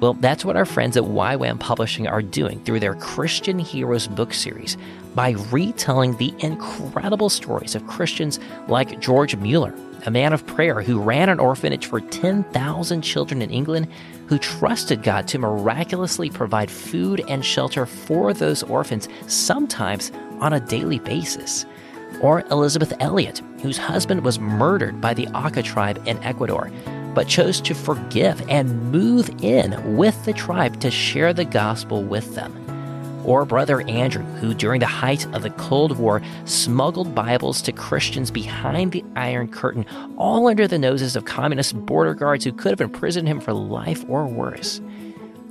Well, 0.00 0.14
that's 0.14 0.44
what 0.44 0.56
our 0.56 0.64
friends 0.64 0.96
at 0.96 1.04
YWAM 1.04 1.60
Publishing 1.60 2.06
are 2.06 2.22
doing 2.22 2.62
through 2.64 2.80
their 2.80 2.94
Christian 2.94 3.58
Heroes 3.58 4.06
book 4.08 4.32
series 4.32 4.76
by 5.14 5.30
retelling 5.50 6.16
the 6.16 6.34
incredible 6.38 7.28
stories 7.28 7.74
of 7.74 7.86
Christians 7.86 8.38
like 8.68 9.00
George 9.00 9.36
Mueller, 9.36 9.74
a 10.06 10.10
man 10.10 10.32
of 10.32 10.46
prayer 10.46 10.80
who 10.80 11.00
ran 11.00 11.28
an 11.28 11.40
orphanage 11.40 11.86
for 11.86 12.00
10,000 12.00 13.02
children 13.02 13.42
in 13.42 13.50
England, 13.50 13.88
who 14.28 14.38
trusted 14.38 15.02
God 15.02 15.26
to 15.28 15.38
miraculously 15.38 16.30
provide 16.30 16.70
food 16.70 17.24
and 17.28 17.44
shelter 17.44 17.84
for 17.84 18.32
those 18.32 18.62
orphans, 18.62 19.08
sometimes 19.26 20.12
on 20.40 20.52
a 20.52 20.60
daily 20.60 21.00
basis. 21.00 21.66
Or 22.22 22.40
Elisabeth 22.52 22.94
Elliot, 23.00 23.42
whose 23.60 23.76
husband 23.76 24.24
was 24.24 24.38
murdered 24.38 25.00
by 25.00 25.12
the 25.12 25.26
Auca 25.28 25.62
tribe 25.62 26.00
in 26.06 26.22
Ecuador, 26.22 26.70
but 27.12 27.26
chose 27.26 27.60
to 27.62 27.74
forgive 27.74 28.48
and 28.48 28.92
move 28.92 29.28
in 29.42 29.96
with 29.96 30.24
the 30.24 30.32
tribe 30.32 30.80
to 30.80 30.90
share 30.90 31.32
the 31.32 31.44
gospel 31.44 32.02
with 32.02 32.34
them 32.34 32.65
or 33.26 33.44
Brother 33.44 33.82
Andrew, 33.82 34.22
who 34.22 34.54
during 34.54 34.80
the 34.80 34.86
height 34.86 35.26
of 35.34 35.42
the 35.42 35.50
Cold 35.50 35.98
War 35.98 36.22
smuggled 36.46 37.14
Bibles 37.14 37.60
to 37.62 37.72
Christians 37.72 38.30
behind 38.30 38.92
the 38.92 39.04
Iron 39.16 39.48
Curtain, 39.48 39.84
all 40.16 40.46
under 40.46 40.66
the 40.66 40.78
noses 40.78 41.16
of 41.16 41.26
communist 41.26 41.74
border 41.84 42.14
guards 42.14 42.44
who 42.44 42.52
could 42.52 42.70
have 42.70 42.80
imprisoned 42.80 43.28
him 43.28 43.40
for 43.40 43.52
life 43.52 44.04
or 44.08 44.26
worse. 44.26 44.80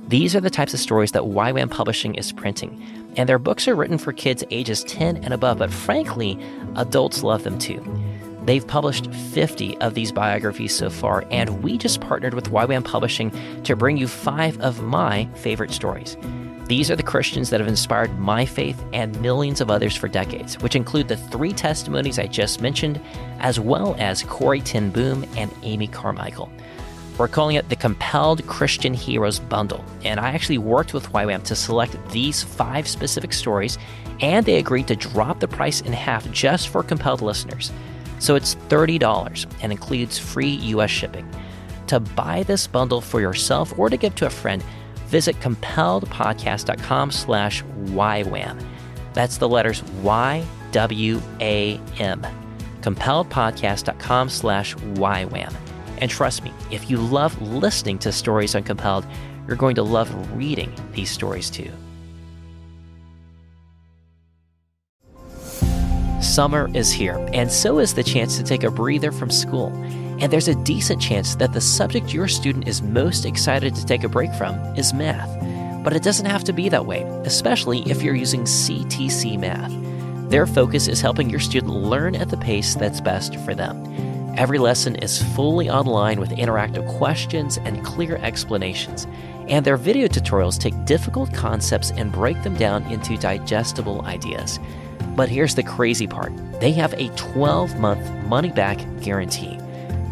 These 0.08 0.34
are 0.34 0.40
the 0.40 0.50
types 0.50 0.72
of 0.72 0.80
stories 0.80 1.12
that 1.12 1.24
YWAM 1.24 1.70
Publishing 1.70 2.14
is 2.14 2.32
printing, 2.32 2.82
and 3.16 3.28
their 3.28 3.38
books 3.38 3.68
are 3.68 3.74
written 3.74 3.98
for 3.98 4.12
kids 4.12 4.44
ages 4.50 4.82
10 4.84 5.18
and 5.18 5.34
above, 5.34 5.58
but 5.58 5.72
frankly, 5.72 6.38
adults 6.76 7.22
love 7.22 7.42
them 7.42 7.58
too. 7.58 7.82
They've 8.44 8.66
published 8.66 9.12
50 9.12 9.76
of 9.78 9.94
these 9.94 10.12
biographies 10.12 10.72
so 10.72 10.88
far, 10.88 11.24
and 11.32 11.64
we 11.64 11.76
just 11.76 12.00
partnered 12.00 12.34
with 12.34 12.50
YWAM 12.50 12.84
Publishing 12.84 13.32
to 13.64 13.74
bring 13.74 13.96
you 13.96 14.06
five 14.06 14.58
of 14.60 14.82
my 14.82 15.28
favorite 15.34 15.72
stories. 15.72 16.16
These 16.66 16.90
are 16.90 16.96
the 16.96 17.02
Christians 17.04 17.48
that 17.50 17.60
have 17.60 17.68
inspired 17.68 18.18
my 18.18 18.44
faith 18.44 18.84
and 18.92 19.20
millions 19.20 19.60
of 19.60 19.70
others 19.70 19.94
for 19.94 20.08
decades, 20.08 20.58
which 20.58 20.74
include 20.74 21.06
the 21.06 21.16
three 21.16 21.52
testimonies 21.52 22.18
I 22.18 22.26
just 22.26 22.60
mentioned, 22.60 23.00
as 23.38 23.60
well 23.60 23.94
as 24.00 24.24
Corrie 24.24 24.60
ten 24.60 24.90
Boom 24.90 25.24
and 25.36 25.54
Amy 25.62 25.86
Carmichael. 25.86 26.50
We're 27.18 27.28
calling 27.28 27.54
it 27.54 27.68
the 27.68 27.76
Compelled 27.76 28.44
Christian 28.48 28.92
Heroes 28.94 29.38
Bundle, 29.38 29.84
and 30.04 30.18
I 30.18 30.30
actually 30.30 30.58
worked 30.58 30.92
with 30.92 31.12
YWAM 31.12 31.44
to 31.44 31.54
select 31.54 31.96
these 32.10 32.42
five 32.42 32.88
specific 32.88 33.32
stories, 33.32 33.78
and 34.20 34.44
they 34.44 34.58
agreed 34.58 34.88
to 34.88 34.96
drop 34.96 35.38
the 35.38 35.46
price 35.46 35.82
in 35.82 35.92
half 35.92 36.28
just 36.32 36.68
for 36.68 36.82
compelled 36.82 37.22
listeners. 37.22 37.70
So 38.18 38.34
it's 38.34 38.56
$30 38.68 39.46
and 39.62 39.70
includes 39.70 40.18
free 40.18 40.50
US 40.50 40.90
shipping. 40.90 41.30
To 41.86 42.00
buy 42.00 42.42
this 42.42 42.66
bundle 42.66 43.00
for 43.00 43.20
yourself 43.20 43.78
or 43.78 43.88
to 43.88 43.96
give 43.96 44.16
to 44.16 44.26
a 44.26 44.30
friend, 44.30 44.64
visit 45.06 45.38
compelledpodcast.com 45.40 47.10
slash 47.10 47.64
YWAM. 47.64 48.62
That's 49.14 49.38
the 49.38 49.48
letters 49.48 49.82
Y-W-A-M. 50.02 50.46
Compelledpodcast.com 52.80 54.28
slash 54.28 54.74
YWAM. 54.74 55.54
And 55.98 56.10
trust 56.10 56.44
me, 56.44 56.52
if 56.70 56.90
you 56.90 56.98
love 56.98 57.40
listening 57.40 57.98
to 58.00 58.12
stories 58.12 58.54
on 58.54 58.62
Compelled, 58.62 59.06
you're 59.46 59.56
going 59.56 59.76
to 59.76 59.82
love 59.82 60.36
reading 60.36 60.72
these 60.92 61.10
stories 61.10 61.50
too. 61.50 61.70
Summer 66.20 66.68
is 66.74 66.92
here, 66.92 67.16
and 67.32 67.50
so 67.50 67.78
is 67.78 67.94
the 67.94 68.02
chance 68.02 68.36
to 68.36 68.42
take 68.42 68.62
a 68.62 68.70
breather 68.70 69.10
from 69.12 69.30
school. 69.30 69.72
And 70.18 70.32
there's 70.32 70.48
a 70.48 70.54
decent 70.54 71.00
chance 71.00 71.34
that 71.36 71.52
the 71.52 71.60
subject 71.60 72.14
your 72.14 72.28
student 72.28 72.66
is 72.66 72.80
most 72.80 73.26
excited 73.26 73.74
to 73.74 73.84
take 73.84 74.02
a 74.02 74.08
break 74.08 74.32
from 74.34 74.54
is 74.76 74.94
math. 74.94 75.30
But 75.84 75.94
it 75.94 76.02
doesn't 76.02 76.26
have 76.26 76.44
to 76.44 76.52
be 76.52 76.68
that 76.70 76.86
way, 76.86 77.02
especially 77.24 77.82
if 77.82 78.02
you're 78.02 78.14
using 78.14 78.42
CTC 78.42 79.38
Math. 79.38 79.72
Their 80.30 80.46
focus 80.46 80.88
is 80.88 81.00
helping 81.00 81.30
your 81.30 81.38
student 81.38 81.72
learn 81.72 82.16
at 82.16 82.30
the 82.30 82.36
pace 82.36 82.74
that's 82.74 83.00
best 83.00 83.36
for 83.40 83.54
them. 83.54 83.84
Every 84.36 84.58
lesson 84.58 84.96
is 84.96 85.22
fully 85.34 85.70
online 85.70 86.18
with 86.18 86.30
interactive 86.30 86.86
questions 86.98 87.58
and 87.58 87.84
clear 87.84 88.16
explanations. 88.16 89.06
And 89.48 89.64
their 89.64 89.76
video 89.76 90.08
tutorials 90.08 90.58
take 90.58 90.84
difficult 90.84 91.32
concepts 91.32 91.92
and 91.92 92.10
break 92.10 92.42
them 92.42 92.54
down 92.54 92.82
into 92.90 93.16
digestible 93.16 94.02
ideas. 94.02 94.58
But 95.14 95.28
here's 95.28 95.54
the 95.54 95.62
crazy 95.62 96.06
part 96.06 96.32
they 96.60 96.72
have 96.72 96.94
a 96.94 97.08
12 97.16 97.78
month 97.78 98.10
money 98.26 98.50
back 98.50 98.78
guarantee. 99.00 99.58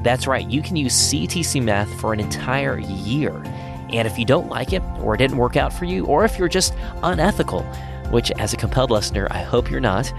That's 0.05 0.27
right, 0.27 0.49
you 0.49 0.61
can 0.61 0.77
use 0.77 0.95
CTC 0.95 1.63
Math 1.63 1.93
for 1.99 2.13
an 2.13 2.21
entire 2.21 2.79
year. 2.79 3.43
And 3.89 4.07
if 4.07 4.19
you 4.19 4.25
don't 4.25 4.49
like 4.49 4.73
it, 4.75 4.83
or 5.01 5.15
it 5.15 5.19
didn't 5.19 5.39
work 5.39 5.57
out 5.57 5.73
for 5.73 5.87
you, 5.87 6.05
or 6.07 6.25
if 6.25 6.39
you're 6.39 6.47
just 6.47 6.75
unethical, 7.03 7.63
which 8.11 8.31
as 8.33 8.53
a 8.53 8.57
compelled 8.59 8.91
listener, 8.91 9.27
I 9.31 9.43
hope 9.43 9.71
you're 9.71 9.81
not, 9.81 10.13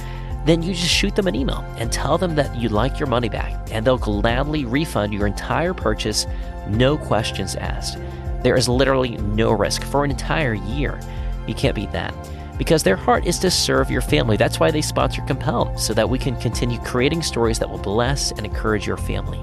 then 0.45 0.63
you 0.63 0.73
just 0.73 0.91
shoot 0.91 1.15
them 1.15 1.27
an 1.27 1.35
email 1.35 1.59
and 1.77 1.91
tell 1.91 2.17
them 2.17 2.35
that 2.35 2.55
you'd 2.55 2.71
like 2.71 2.99
your 2.99 3.07
money 3.07 3.29
back, 3.29 3.67
and 3.71 3.85
they'll 3.85 3.97
gladly 3.97 4.65
refund 4.65 5.13
your 5.13 5.27
entire 5.27 5.73
purchase, 5.73 6.25
no 6.67 6.97
questions 6.97 7.55
asked. 7.55 7.97
There 8.41 8.55
is 8.55 8.67
literally 8.67 9.17
no 9.17 9.51
risk 9.51 9.83
for 9.83 10.03
an 10.03 10.11
entire 10.11 10.53
year. 10.53 10.99
You 11.47 11.53
can't 11.53 11.75
beat 11.75 11.91
that. 11.91 12.13
Because 12.57 12.83
their 12.83 12.95
heart 12.95 13.27
is 13.27 13.37
to 13.39 13.51
serve 13.51 13.91
your 13.91 14.01
family. 14.01 14.37
That's 14.37 14.59
why 14.59 14.71
they 14.71 14.81
sponsor 14.81 15.21
Compelled, 15.23 15.79
so 15.79 15.93
that 15.93 16.09
we 16.09 16.17
can 16.17 16.39
continue 16.39 16.79
creating 16.79 17.21
stories 17.21 17.59
that 17.59 17.69
will 17.69 17.77
bless 17.77 18.31
and 18.31 18.45
encourage 18.45 18.87
your 18.87 18.97
family. 18.97 19.41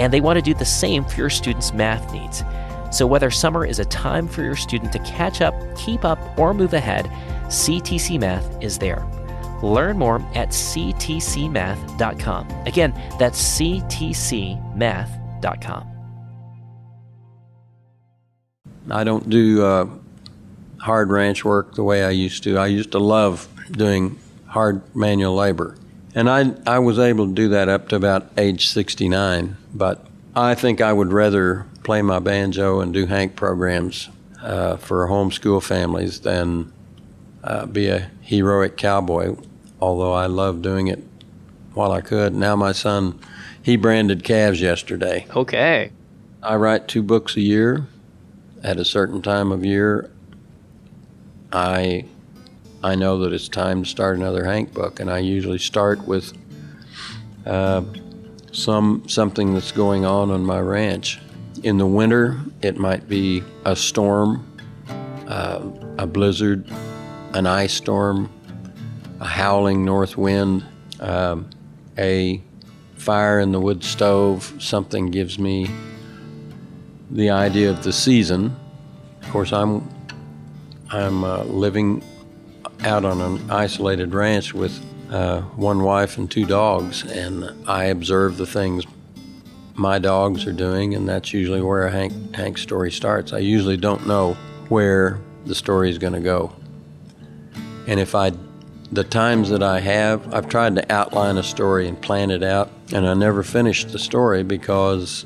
And 0.00 0.12
they 0.12 0.20
want 0.20 0.38
to 0.38 0.42
do 0.42 0.54
the 0.54 0.64
same 0.64 1.04
for 1.04 1.16
your 1.16 1.30
students' 1.30 1.72
math 1.72 2.12
needs. 2.12 2.42
So, 2.90 3.06
whether 3.06 3.30
summer 3.30 3.64
is 3.64 3.78
a 3.78 3.84
time 3.84 4.26
for 4.26 4.42
your 4.42 4.56
student 4.56 4.90
to 4.92 4.98
catch 5.00 5.40
up, 5.40 5.54
keep 5.76 6.04
up, 6.04 6.18
or 6.36 6.52
move 6.52 6.74
ahead, 6.74 7.06
CTC 7.46 8.18
Math 8.18 8.60
is 8.60 8.78
there. 8.78 9.06
Learn 9.62 9.98
more 9.98 10.16
at 10.34 10.48
ctcmath.com. 10.48 12.48
Again, 12.66 12.92
that's 13.18 13.60
ctcmath.com. 13.60 15.86
I 18.90 19.04
don't 19.04 19.28
do 19.28 19.62
uh, 19.62 19.86
hard 20.78 21.10
ranch 21.10 21.44
work 21.44 21.74
the 21.74 21.84
way 21.84 22.04
I 22.04 22.10
used 22.10 22.42
to. 22.44 22.56
I 22.56 22.66
used 22.66 22.92
to 22.92 22.98
love 22.98 23.46
doing 23.70 24.18
hard 24.46 24.82
manual 24.96 25.34
labor. 25.34 25.76
And 26.14 26.28
I, 26.28 26.54
I 26.66 26.78
was 26.78 26.98
able 26.98 27.28
to 27.28 27.32
do 27.32 27.48
that 27.50 27.68
up 27.68 27.88
to 27.90 27.96
about 27.96 28.30
age 28.36 28.68
69, 28.68 29.56
but 29.74 30.04
I 30.34 30.54
think 30.54 30.80
I 30.80 30.92
would 30.92 31.12
rather 31.12 31.66
play 31.84 32.02
my 32.02 32.18
banjo 32.18 32.80
and 32.80 32.92
do 32.92 33.06
Hank 33.06 33.36
programs 33.36 34.08
uh, 34.42 34.76
for 34.76 35.06
homeschool 35.08 35.62
families 35.62 36.20
than 36.20 36.72
uh, 37.44 37.66
be 37.66 37.88
a 37.88 38.10
heroic 38.20 38.76
cowboy, 38.76 39.36
although 39.80 40.12
I 40.12 40.26
love 40.26 40.62
doing 40.62 40.88
it 40.88 41.02
while 41.74 41.92
I 41.92 42.00
could. 42.00 42.34
Now 42.34 42.56
my 42.56 42.72
son, 42.72 43.18
he 43.62 43.76
branded 43.76 44.24
calves 44.24 44.60
yesterday. 44.60 45.26
Okay. 45.34 45.92
I 46.42 46.56
write 46.56 46.88
two 46.88 47.02
books 47.02 47.36
a 47.36 47.40
year 47.40 47.86
at 48.62 48.78
a 48.78 48.84
certain 48.84 49.22
time 49.22 49.52
of 49.52 49.64
year. 49.64 50.10
I 51.52 52.06
I 52.82 52.94
know 52.94 53.18
that 53.18 53.32
it's 53.32 53.48
time 53.48 53.82
to 53.82 53.88
start 53.88 54.16
another 54.16 54.44
Hank 54.44 54.72
book, 54.72 55.00
and 55.00 55.10
I 55.10 55.18
usually 55.18 55.58
start 55.58 56.06
with 56.06 56.32
uh, 57.44 57.82
some 58.52 59.06
something 59.06 59.52
that's 59.52 59.72
going 59.72 60.06
on 60.06 60.30
on 60.30 60.44
my 60.44 60.60
ranch. 60.60 61.20
In 61.62 61.76
the 61.76 61.86
winter, 61.86 62.40
it 62.62 62.78
might 62.78 63.06
be 63.06 63.42
a 63.66 63.76
storm, 63.76 64.46
uh, 65.26 65.60
a 65.98 66.06
blizzard, 66.06 66.70
an 67.34 67.46
ice 67.46 67.74
storm, 67.74 68.30
a 69.20 69.26
howling 69.26 69.84
north 69.84 70.16
wind, 70.16 70.64
um, 71.00 71.50
a 71.98 72.42
fire 72.94 73.40
in 73.40 73.52
the 73.52 73.60
wood 73.60 73.84
stove. 73.84 74.54
Something 74.58 75.10
gives 75.10 75.38
me 75.38 75.68
the 77.10 77.28
idea 77.28 77.68
of 77.68 77.82
the 77.82 77.92
season. 77.92 78.56
Of 79.22 79.28
course, 79.28 79.52
I'm 79.52 79.86
I'm 80.88 81.24
uh, 81.24 81.44
living 81.44 82.02
out 82.84 83.04
on 83.04 83.20
an 83.20 83.50
isolated 83.50 84.14
ranch 84.14 84.54
with 84.54 84.84
uh, 85.10 85.40
one 85.40 85.82
wife 85.82 86.18
and 86.18 86.30
two 86.30 86.44
dogs, 86.44 87.04
and 87.04 87.68
I 87.68 87.84
observe 87.84 88.36
the 88.36 88.46
things 88.46 88.84
my 89.74 89.98
dogs 89.98 90.46
are 90.46 90.52
doing, 90.52 90.94
and 90.94 91.08
that's 91.08 91.32
usually 91.32 91.62
where 91.62 91.86
a 91.86 91.90
Hank, 91.90 92.34
Hank 92.34 92.58
story 92.58 92.92
starts. 92.92 93.32
I 93.32 93.38
usually 93.38 93.76
don't 93.76 94.06
know 94.06 94.34
where 94.68 95.20
the 95.46 95.54
story 95.54 95.90
is 95.90 95.98
going 95.98 96.12
to 96.12 96.20
go. 96.20 96.52
And 97.86 97.98
if 97.98 98.14
I, 98.14 98.32
the 98.92 99.04
times 99.04 99.48
that 99.50 99.62
I 99.62 99.80
have, 99.80 100.32
I've 100.34 100.48
tried 100.48 100.76
to 100.76 100.92
outline 100.92 101.38
a 101.38 101.42
story 101.42 101.88
and 101.88 102.00
plan 102.00 102.30
it 102.30 102.42
out, 102.42 102.70
and 102.92 103.06
I 103.06 103.14
never 103.14 103.42
finish 103.42 103.84
the 103.84 103.98
story 103.98 104.42
because 104.42 105.24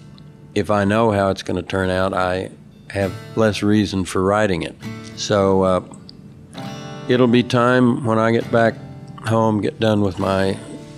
if 0.54 0.70
I 0.70 0.84
know 0.84 1.10
how 1.10 1.30
it's 1.30 1.42
going 1.42 1.60
to 1.60 1.68
turn 1.68 1.90
out, 1.90 2.14
I 2.14 2.50
have 2.90 3.12
less 3.36 3.62
reason 3.62 4.04
for 4.04 4.22
writing 4.22 4.62
it. 4.62 4.76
So 5.16 5.62
uh, 5.62 5.80
it'll 7.08 7.26
be 7.26 7.42
time 7.42 8.04
when 8.04 8.18
I 8.18 8.32
get 8.32 8.50
back 8.50 8.74
home, 9.26 9.60
get 9.60 9.80
done 9.80 10.00
with 10.00 10.18
my 10.18 10.56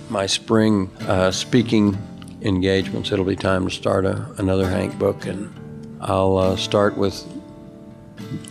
my 0.09 0.25
spring 0.25 0.89
uh, 1.01 1.31
speaking 1.31 1.97
engagements. 2.41 3.11
It'll 3.11 3.25
be 3.25 3.35
time 3.35 3.67
to 3.67 3.73
start 3.73 4.05
a, 4.05 4.31
another 4.37 4.69
Hank 4.69 4.97
book, 4.97 5.25
and 5.25 5.53
I'll 6.01 6.37
uh, 6.37 6.55
start 6.55 6.97
with 6.97 7.25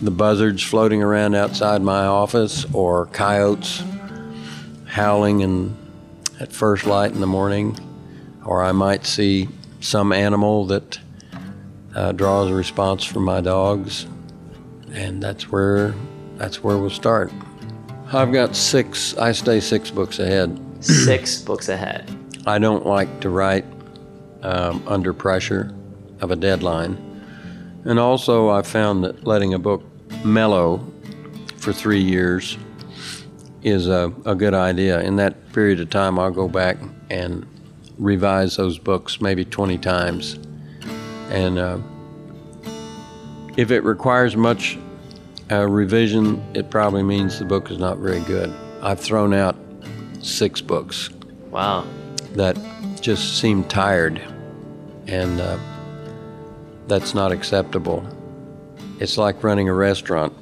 the 0.03 0.11
buzzards 0.11 0.63
floating 0.63 1.03
around 1.03 1.35
outside 1.35 1.83
my 1.83 2.05
office, 2.05 2.67
or 2.73 3.07
coyotes 3.07 3.83
howling 4.87 5.41
in, 5.41 5.77
at 6.41 6.53
first 6.53 6.87
light 6.87 7.13
in 7.13 7.21
the 7.21 7.27
morning, 7.27 7.79
or 8.45 8.63
I 8.63 8.73
might 8.73 9.07
see 9.07 9.49
some 9.81 10.13
animal 10.13 10.67
that 10.67 10.99
uh, 11.95 12.13
draws 12.13 12.51
a 12.51 12.55
response 12.55 13.05
from 13.05 13.25
my 13.25 13.41
dogs, 13.41 14.07
and 14.93 15.23
that's 15.23 15.51
where 15.51 15.95
that's 16.37 16.63
where 16.63 16.77
we'll 16.77 16.91
start. 16.91 17.33
I've 18.13 18.33
got 18.33 18.55
six. 18.55 19.17
I 19.17 19.33
stay 19.33 19.59
six 19.61 19.91
books 19.91 20.19
ahead. 20.19 20.61
Six 20.81 21.41
books 21.43 21.69
ahead. 21.69 22.09
I 22.47 22.59
don't 22.59 22.87
like 22.87 23.21
to 23.21 23.31
write 23.31 23.65
um, 24.43 24.83
under 24.87 25.13
pressure 25.13 25.75
of 26.21 26.31
a 26.31 26.37
deadline, 26.37 26.97
and 27.85 27.99
also 27.99 28.49
I 28.49 28.63
found 28.63 29.03
that 29.05 29.27
letting 29.27 29.55
a 29.55 29.59
book 29.59 29.83
mellow 30.25 30.87
for 31.57 31.73
three 31.73 32.01
years 32.01 32.57
is 33.63 33.89
a, 33.89 34.13
a 34.25 34.37
good 34.37 34.55
idea. 34.55 35.01
In 35.01 35.17
that 35.17 35.53
period 35.53 35.81
of 35.81 35.91
time, 35.91 36.19
I'll 36.19 36.31
go 36.31 36.47
back 36.47 36.77
and 37.11 37.45
revise 37.99 38.57
those 38.57 38.79
books 38.79 39.21
maybe 39.21 39.45
20 39.45 39.79
times. 39.79 40.39
And 41.31 41.59
uh, 41.59 41.79
if 43.57 43.73
it 43.73 43.81
requires 43.81 44.37
much 44.37 44.79
uh, 45.51 45.67
revision, 45.69 46.43
it 46.55 46.71
probably 46.71 47.03
means 47.03 47.39
the 47.39 47.45
book 47.45 47.71
is 47.71 47.79
not 47.79 47.99
very 47.99 48.21
good. 48.21 48.53
I've 48.83 49.01
thrown 49.01 49.33
out 49.33 49.57
six 50.21 50.61
books 50.61 51.11
Wow. 51.51 51.87
that 52.35 52.57
just 53.01 53.39
seem 53.39 53.65
tired, 53.65 54.21
and 55.07 55.41
uh, 55.41 55.59
that's 56.89 57.15
not 57.15 57.33
acceptable. 57.33 58.05
It's 58.99 59.17
like 59.19 59.43
running 59.45 59.69
a 59.69 59.75
restaurant. 59.75 60.33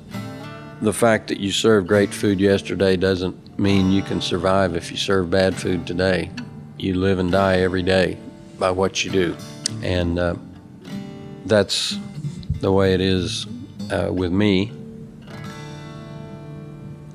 The 0.80 0.92
fact 0.92 1.28
that 1.28 1.38
you 1.40 1.50
served 1.52 1.88
great 1.88 2.12
food 2.12 2.40
yesterday 2.40 2.96
doesn't 2.96 3.58
mean 3.58 3.90
you 3.90 4.02
can 4.02 4.20
survive 4.20 4.74
if 4.76 4.90
you 4.90 4.96
serve 4.96 5.30
bad 5.30 5.54
food 5.54 5.86
today. 5.86 6.30
You 6.78 6.94
live 6.94 7.18
and 7.18 7.30
die 7.30 7.58
every 7.58 7.82
day 7.82 8.18
by 8.58 8.70
what 8.70 9.04
you 9.04 9.10
do. 9.10 9.36
And 9.82 10.18
uh, 10.18 10.34
that's 11.46 11.98
the 12.60 12.72
way 12.72 12.94
it 12.94 13.00
is 13.00 13.46
uh, 13.90 14.10
with 14.12 14.32
me. 14.32 14.72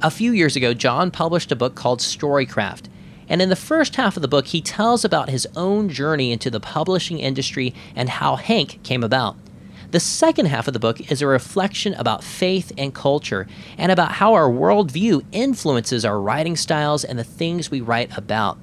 A 0.01 0.09
few 0.09 0.31
years 0.31 0.55
ago, 0.55 0.73
John 0.73 1.11
published 1.11 1.51
a 1.51 1.57
book 1.57 1.75
called 1.75 1.99
Storycraft. 1.99 2.85
And 3.27 3.41
in 3.41 3.49
the 3.49 3.55
first 3.57 3.97
half 3.97 4.15
of 4.15 4.21
the 4.21 4.29
book, 4.29 4.47
he 4.47 4.61
tells 4.61 5.03
about 5.03 5.29
his 5.29 5.45
own 5.57 5.89
journey 5.89 6.31
into 6.31 6.49
the 6.49 6.61
publishing 6.61 7.19
industry 7.19 7.75
and 7.97 8.07
how 8.07 8.37
Hank 8.37 8.81
came 8.81 9.03
about. 9.03 9.35
The 9.91 9.99
second 9.99 10.45
half 10.45 10.69
of 10.69 10.73
the 10.73 10.79
book 10.79 11.11
is 11.11 11.21
a 11.21 11.27
reflection 11.27 11.95
about 11.95 12.23
faith 12.23 12.71
and 12.77 12.95
culture 12.95 13.45
and 13.77 13.91
about 13.91 14.13
how 14.13 14.35
our 14.35 14.49
worldview 14.49 15.25
influences 15.33 16.05
our 16.05 16.21
writing 16.21 16.55
styles 16.55 17.03
and 17.03 17.19
the 17.19 17.23
things 17.25 17.69
we 17.69 17.81
write 17.81 18.17
about. 18.17 18.57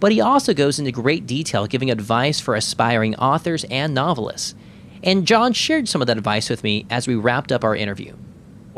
But 0.00 0.12
he 0.12 0.22
also 0.22 0.54
goes 0.54 0.78
into 0.78 0.90
great 0.90 1.26
detail 1.26 1.66
giving 1.66 1.90
advice 1.90 2.40
for 2.40 2.54
aspiring 2.54 3.14
authors 3.16 3.64
and 3.64 3.92
novelists. 3.92 4.54
And 5.02 5.26
John 5.26 5.52
shared 5.52 5.86
some 5.86 6.00
of 6.00 6.06
that 6.06 6.16
advice 6.16 6.48
with 6.48 6.64
me 6.64 6.86
as 6.88 7.06
we 7.06 7.14
wrapped 7.14 7.52
up 7.52 7.62
our 7.62 7.76
interview. 7.76 8.14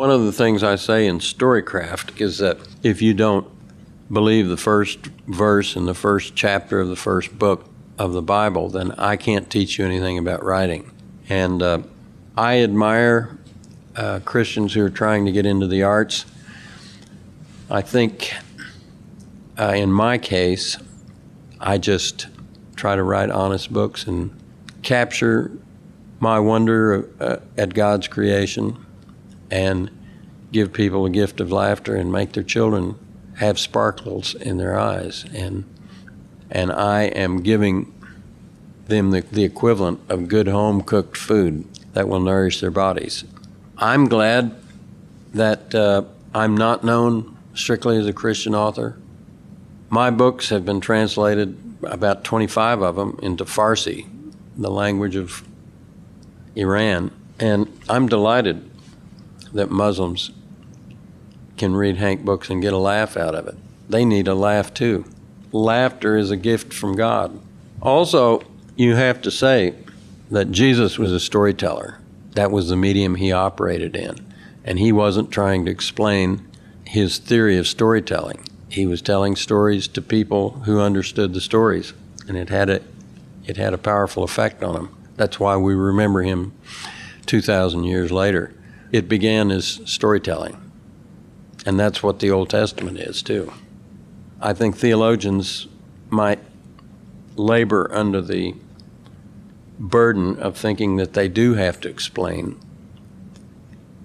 One 0.01 0.11
of 0.11 0.25
the 0.25 0.33
things 0.33 0.63
I 0.63 0.77
say 0.77 1.07
in 1.07 1.19
Storycraft 1.19 2.23
is 2.23 2.39
that 2.39 2.57
if 2.83 3.03
you 3.03 3.13
don't 3.13 3.47
believe 4.11 4.49
the 4.49 4.57
first 4.57 4.99
verse 5.27 5.77
in 5.77 5.85
the 5.85 5.93
first 5.93 6.35
chapter 6.35 6.81
of 6.81 6.89
the 6.89 6.97
first 6.97 7.39
book 7.39 7.67
of 7.99 8.15
the 8.15 8.23
Bible, 8.23 8.71
then 8.71 8.93
I 8.93 9.17
can't 9.17 9.51
teach 9.51 9.79
you 9.79 9.85
anything 9.85 10.17
about 10.17 10.43
writing. 10.43 10.91
And 11.29 11.63
uh, 11.63 11.81
I 12.35 12.61
admire 12.61 13.37
uh, 13.95 14.21
Christians 14.25 14.73
who 14.73 14.83
are 14.83 14.89
trying 14.89 15.27
to 15.27 15.33
get 15.33 15.45
into 15.45 15.67
the 15.67 15.83
arts. 15.83 16.25
I 17.71 17.83
think 17.83 18.33
uh, 19.59 19.75
in 19.77 19.93
my 19.93 20.17
case, 20.17 20.79
I 21.61 21.77
just 21.77 22.29
try 22.75 22.97
to 22.97 23.03
write 23.03 23.29
honest 23.29 23.71
books 23.71 24.07
and 24.07 24.35
capture 24.83 25.53
my 26.21 26.41
wonder 26.41 27.07
uh, 27.21 27.37
at 27.59 27.75
God's 27.75 28.09
creation 28.09 28.87
and 29.51 29.91
give 30.53 30.73
people 30.73 31.07
a 31.07 31.11
gift 31.11 31.41
of 31.41 31.53
laughter 31.53 31.95
and 31.95 32.11
make 32.11 32.33
their 32.33 32.43
children 32.43 32.97
have 33.39 33.59
sparkles 33.59 34.35
in 34.35 34.59
their 34.59 34.79
eyes, 34.79 35.25
and 35.33 35.65
and 36.51 36.73
I 36.73 37.03
am 37.03 37.43
giving 37.43 37.93
them 38.87 39.13
the, 39.13 39.21
the 39.21 39.45
equivalent 39.45 40.01
of 40.09 40.29
good 40.29 40.49
home 40.49 40.83
cooked 40.83 41.17
food 41.17 41.65
that 41.93 42.09
will 42.09 42.21
nourish 42.21 42.61
their 42.61 42.71
bodies. 42.73 43.25
I'm 43.79 44.09
glad 44.09 44.55
that 45.33 45.75
uh, 45.75 46.03
I'm 46.35 46.57
not 46.57 46.85
known 46.85 47.37
strictly 47.55 47.97
as 47.97 48.07
a 48.07 48.13
Christian 48.13 48.55
author. 48.55 48.99
My 49.89 50.11
books 50.11 50.51
have 50.51 50.65
been 50.65 50.81
translated, 50.81 51.57
about 51.83 52.25
25 52.25 52.83
of 52.83 52.97
them, 52.97 53.19
into 53.23 53.45
Farsi, 53.45 54.09
the 54.57 54.71
language 54.71 55.17
of 55.17 55.43
Iran. 56.55 57.11
And 57.39 57.73
I'm 57.89 58.07
delighted 58.09 58.70
that 59.53 59.71
Muslims 59.71 60.31
can 61.57 61.75
read 61.75 61.97
Hank 61.97 62.25
books 62.25 62.49
and 62.49 62.63
get 62.63 62.73
a 62.73 62.79
laugh 62.79 63.17
out 63.17 63.35
of 63.35 63.47
it. 63.47 63.57
They 63.89 64.05
need 64.05 64.29
a 64.29 64.35
laugh 64.35 64.73
too. 64.73 65.05
Laughter 65.53 66.17
is 66.17 66.31
a 66.31 66.37
gift 66.37 66.73
from 66.73 66.97
God. 66.97 67.39
Also, 67.83 68.43
you 68.77 68.95
have 68.95 69.21
to 69.23 69.31
say 69.31 69.75
that 70.31 70.53
Jesus 70.53 70.99
was 70.99 71.13
a 71.13 71.21
storyteller. 71.21 71.99
That 72.33 72.51
was 72.51 72.69
the 72.69 72.77
medium 72.77 73.17
he 73.17 73.33
operated 73.33 73.97
in. 73.97 74.27
And 74.65 74.79
he 74.79 74.93
wasn't 74.93 75.31
trying 75.31 75.65
to 75.65 75.71
explain 75.71 76.47
his 76.85 77.19
theory 77.19 77.59
of 77.59 77.67
storytelling. 77.67 78.45
He 78.69 78.87
was 78.87 79.03
telling 79.03 79.35
stories 79.35 79.89
to 79.89 80.01
people 80.03 80.51
who 80.65 80.81
understood 80.81 81.35
the 81.35 81.41
stories, 81.41 81.93
and 82.29 82.37
it 82.37 82.49
had 82.49 82.71
a, 82.71 82.81
it 83.47 83.57
had 83.57 83.75
a 83.75 83.79
powerful 83.79 84.23
effect 84.23 84.63
on 84.63 84.75
them. 84.75 84.97
That's 85.17 85.41
why 85.41 85.57
we 85.57 85.75
remember 85.75 86.23
him 86.23 86.53
2,000 87.27 87.85
years 87.85 88.13
later. 88.13 88.55
It 88.93 89.09
began 89.09 89.51
as 89.51 89.81
storytelling, 89.85 90.57
and 91.65 91.79
that's 91.79 92.03
what 92.03 92.19
the 92.19 92.31
Old 92.31 92.51
Testament 92.51 92.99
is, 92.99 93.23
too. 93.23 93.53
I 94.41 94.53
think 94.53 94.77
theologians 94.77 95.69
might 96.09 96.41
labor 97.37 97.91
under 97.93 98.21
the 98.21 98.55
burden 99.79 100.39
of 100.39 100.57
thinking 100.57 100.97
that 100.97 101.15
they 101.15 101.29
do 101.29 101.55
have 101.55 101.81
to 101.81 101.89
explain 101.89 102.59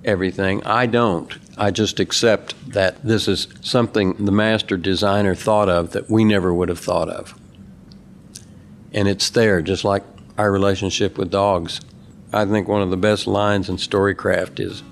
everything. 0.06 0.64
I 0.64 0.86
don't. 0.86 1.34
I 1.58 1.72
just 1.72 2.00
accept 2.00 2.72
that 2.72 3.04
this 3.04 3.28
is 3.28 3.48
something 3.62 4.14
the 4.26 4.32
master 4.32 4.78
designer 4.78 5.36
thought 5.36 5.68
of 5.68 5.92
that 5.92 6.10
we 6.10 6.24
never 6.24 6.54
would 6.54 6.70
have 6.70 6.80
thought 6.80 7.10
of. 7.10 7.38
And 8.94 9.08
it's 9.08 9.30
there, 9.30 9.62
just 9.62 9.84
like 9.84 10.04
our 10.38 10.52
relationship 10.52 11.18
with 11.18 11.32
dogs. 11.32 11.82
I 12.34 12.46
think 12.46 12.68
one 12.68 12.82
of 12.82 12.90
the 12.90 12.98
best 12.98 13.28
lines 13.28 13.70
in 13.70 13.78
Storycraft 13.78 14.60
is 14.60 14.84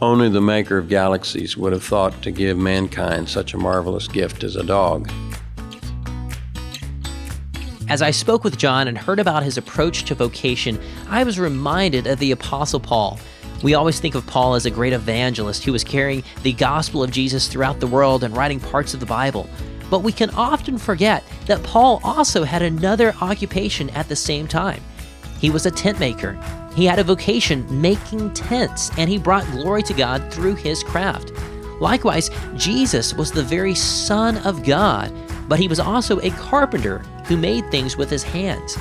only 0.00 0.28
the 0.28 0.40
maker 0.40 0.78
of 0.78 0.88
galaxies 0.88 1.56
would 1.56 1.72
have 1.72 1.84
thought 1.84 2.22
to 2.22 2.30
give 2.30 2.58
mankind 2.58 3.28
such 3.28 3.54
a 3.54 3.58
marvelous 3.58 4.08
gift 4.08 4.42
as 4.42 4.56
a 4.56 4.64
dog. 4.64 5.10
As 7.88 8.02
I 8.02 8.10
spoke 8.10 8.42
with 8.42 8.58
John 8.58 8.88
and 8.88 8.96
heard 8.96 9.20
about 9.20 9.42
his 9.42 9.58
approach 9.58 10.04
to 10.04 10.14
vocation, 10.14 10.80
I 11.08 11.24
was 11.24 11.38
reminded 11.38 12.06
of 12.06 12.18
the 12.18 12.32
Apostle 12.32 12.80
Paul. 12.80 13.20
We 13.62 13.74
always 13.74 14.00
think 14.00 14.14
of 14.14 14.26
Paul 14.26 14.54
as 14.54 14.66
a 14.66 14.70
great 14.70 14.92
evangelist 14.92 15.62
who 15.62 15.72
was 15.72 15.84
carrying 15.84 16.24
the 16.42 16.52
gospel 16.54 17.02
of 17.02 17.12
Jesus 17.12 17.46
throughout 17.46 17.78
the 17.78 17.86
world 17.86 18.24
and 18.24 18.36
writing 18.36 18.58
parts 18.58 18.94
of 18.94 19.00
the 19.00 19.06
Bible. 19.06 19.48
But 19.88 20.00
we 20.00 20.10
can 20.10 20.30
often 20.30 20.78
forget 20.78 21.22
that 21.46 21.62
Paul 21.62 22.00
also 22.02 22.44
had 22.44 22.62
another 22.62 23.14
occupation 23.20 23.90
at 23.90 24.08
the 24.08 24.16
same 24.16 24.48
time. 24.48 24.82
He 25.38 25.50
was 25.50 25.66
a 25.66 25.70
tent 25.70 26.00
maker. 26.00 26.38
He 26.74 26.86
had 26.86 26.98
a 26.98 27.04
vocation 27.04 27.66
making 27.80 28.32
tents, 28.34 28.90
and 28.96 29.10
he 29.10 29.18
brought 29.18 29.50
glory 29.50 29.82
to 29.84 29.94
God 29.94 30.32
through 30.32 30.54
his 30.54 30.82
craft. 30.82 31.32
Likewise, 31.80 32.30
Jesus 32.56 33.12
was 33.14 33.30
the 33.30 33.42
very 33.42 33.74
Son 33.74 34.38
of 34.38 34.64
God, 34.64 35.12
but 35.48 35.58
he 35.58 35.68
was 35.68 35.80
also 35.80 36.18
a 36.20 36.30
carpenter 36.30 36.98
who 37.26 37.36
made 37.36 37.70
things 37.70 37.96
with 37.96 38.08
his 38.08 38.22
hands. 38.22 38.78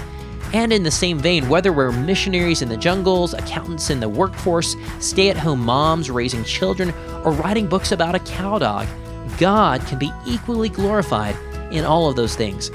And 0.54 0.72
in 0.74 0.84
the 0.84 0.92
same 0.92 1.18
vein, 1.18 1.48
whether 1.50 1.72
we're 1.72 1.92
missionaries 1.92 2.62
in 2.62 2.70
the 2.70 2.78
jungles, 2.78 3.34
accountants 3.34 3.89
in 3.89 4.00
the 4.00 4.10
workforce, 4.10 4.76
stay 5.00 5.30
at 5.30 5.38
home 5.38 5.62
moms 5.62 6.12
raising 6.12 6.44
children, 6.44 6.94
or 7.24 7.32
writing 7.32 7.68
books 7.68 7.92
about 7.92 8.16
a 8.16 8.20
cow 8.20 8.60
dog, 8.60 8.88
God 9.38 9.82
can 9.88 9.98
be 9.98 10.12
equally 10.26 10.70
glorified 10.70 11.36
in 11.72 11.86
all 11.86 12.10
of 12.10 12.16
those 12.16 12.36
things. 12.36 12.70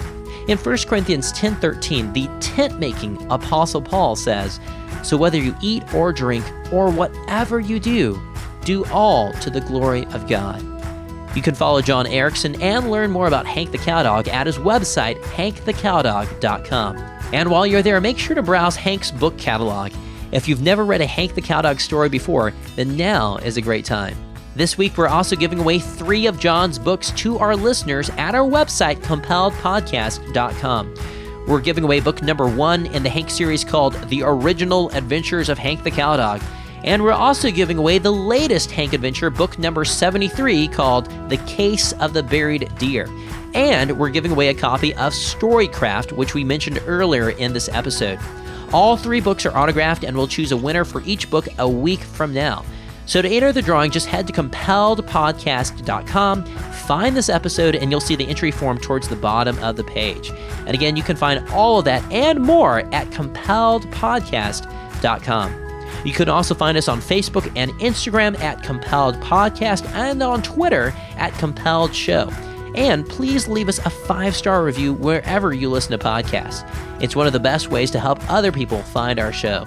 In 0.48 0.56
1 0.56 0.88
Corinthians 0.88 1.32
10:13, 1.32 2.12
the 2.12 2.28
tent-making 2.40 3.26
apostle 3.30 3.82
Paul 3.82 4.16
says, 4.16 4.58
"So 5.02 5.16
whether 5.16 5.38
you 5.38 5.54
eat 5.60 5.82
or 5.94 6.12
drink 6.12 6.44
or 6.72 6.90
whatever 6.90 7.60
you 7.60 7.78
do, 7.78 8.20
do 8.64 8.84
all 8.86 9.32
to 9.34 9.50
the 9.50 9.60
glory 9.60 10.06
of 10.12 10.28
God." 10.28 10.62
You 11.36 11.42
can 11.42 11.54
follow 11.54 11.82
John 11.82 12.06
Erickson 12.06 12.60
and 12.62 12.90
learn 12.90 13.10
more 13.10 13.26
about 13.26 13.46
Hank 13.46 13.70
the 13.70 13.78
Cowdog 13.78 14.26
at 14.28 14.46
his 14.46 14.56
website, 14.56 15.20
hankthecowdog.com. 15.22 16.96
And 17.32 17.50
while 17.50 17.66
you're 17.66 17.82
there, 17.82 18.00
make 18.00 18.18
sure 18.18 18.34
to 18.34 18.42
browse 18.42 18.76
Hank's 18.76 19.10
book 19.10 19.36
catalog. 19.36 19.92
If 20.32 20.48
you've 20.48 20.62
never 20.62 20.84
read 20.84 21.02
a 21.02 21.06
Hank 21.06 21.34
the 21.34 21.42
Cowdog 21.42 21.80
story 21.80 22.08
before, 22.08 22.54
then 22.74 22.96
now 22.96 23.36
is 23.36 23.56
a 23.58 23.60
great 23.60 23.84
time. 23.84 24.16
This 24.54 24.78
week, 24.78 24.96
we're 24.96 25.08
also 25.08 25.36
giving 25.36 25.58
away 25.58 25.78
three 25.78 26.26
of 26.26 26.40
John's 26.40 26.78
books 26.78 27.10
to 27.16 27.38
our 27.38 27.54
listeners 27.54 28.08
at 28.16 28.34
our 28.34 28.48
website, 28.48 29.02
compelledpodcast.com. 29.02 30.94
We're 31.46 31.60
giving 31.60 31.84
away 31.84 32.00
book 32.00 32.22
number 32.22 32.48
one 32.48 32.86
in 32.86 33.04
the 33.04 33.08
Hank 33.08 33.30
series 33.30 33.62
called 33.62 33.94
The 34.08 34.22
Original 34.24 34.90
Adventures 34.90 35.48
of 35.48 35.58
Hank 35.58 35.84
the 35.84 35.92
Cowdog. 35.92 36.42
And 36.82 37.04
we're 37.04 37.12
also 37.12 37.52
giving 37.52 37.78
away 37.78 37.98
the 37.98 38.10
latest 38.10 38.72
Hank 38.72 38.92
adventure, 38.94 39.30
book 39.30 39.56
number 39.56 39.84
73, 39.84 40.66
called 40.66 41.06
The 41.30 41.36
Case 41.46 41.92
of 41.94 42.14
the 42.14 42.24
Buried 42.24 42.68
Deer. 42.78 43.08
And 43.54 43.96
we're 43.96 44.10
giving 44.10 44.32
away 44.32 44.48
a 44.48 44.54
copy 44.54 44.92
of 44.94 45.12
Storycraft, 45.12 46.10
which 46.10 46.34
we 46.34 46.42
mentioned 46.42 46.82
earlier 46.84 47.30
in 47.30 47.52
this 47.52 47.68
episode. 47.68 48.18
All 48.72 48.96
three 48.96 49.20
books 49.20 49.46
are 49.46 49.56
autographed, 49.56 50.02
and 50.02 50.16
we'll 50.16 50.26
choose 50.26 50.50
a 50.50 50.56
winner 50.56 50.84
for 50.84 51.00
each 51.02 51.30
book 51.30 51.46
a 51.58 51.68
week 51.68 52.00
from 52.00 52.34
now. 52.34 52.64
So 53.06 53.22
to 53.22 53.28
enter 53.28 53.52
the 53.52 53.62
drawing, 53.62 53.92
just 53.92 54.06
head 54.06 54.26
to 54.26 54.32
compelledpodcast.com, 54.32 56.44
find 56.44 57.16
this 57.16 57.28
episode, 57.28 57.76
and 57.76 57.88
you'll 57.90 58.00
see 58.00 58.16
the 58.16 58.26
entry 58.26 58.50
form 58.50 58.78
towards 58.78 59.08
the 59.08 59.16
bottom 59.16 59.58
of 59.60 59.76
the 59.76 59.84
page. 59.84 60.32
And 60.66 60.74
again, 60.74 60.96
you 60.96 61.04
can 61.04 61.16
find 61.16 61.48
all 61.50 61.78
of 61.78 61.84
that 61.84 62.02
and 62.12 62.40
more 62.40 62.80
at 62.92 63.06
compelledpodcast.com. 63.10 65.62
You 66.04 66.12
can 66.12 66.28
also 66.28 66.54
find 66.54 66.76
us 66.76 66.88
on 66.88 67.00
Facebook 67.00 67.50
and 67.56 67.70
Instagram 67.72 68.38
at 68.40 68.62
Compelled 68.62 69.16
Podcast 69.16 69.90
and 69.94 70.22
on 70.22 70.42
Twitter 70.42 70.94
at 71.16 71.32
Compelled 71.34 71.92
Show. 71.94 72.30
And 72.74 73.08
please 73.08 73.48
leave 73.48 73.68
us 73.68 73.78
a 73.78 73.90
five 73.90 74.36
star 74.36 74.64
review 74.64 74.92
wherever 74.92 75.54
you 75.54 75.70
listen 75.70 75.98
to 75.98 76.04
podcasts. 76.04 76.68
It's 77.00 77.16
one 77.16 77.26
of 77.26 77.32
the 77.32 77.40
best 77.40 77.70
ways 77.70 77.90
to 77.92 78.00
help 78.00 78.20
other 78.30 78.52
people 78.52 78.82
find 78.82 79.18
our 79.18 79.32
show. 79.32 79.66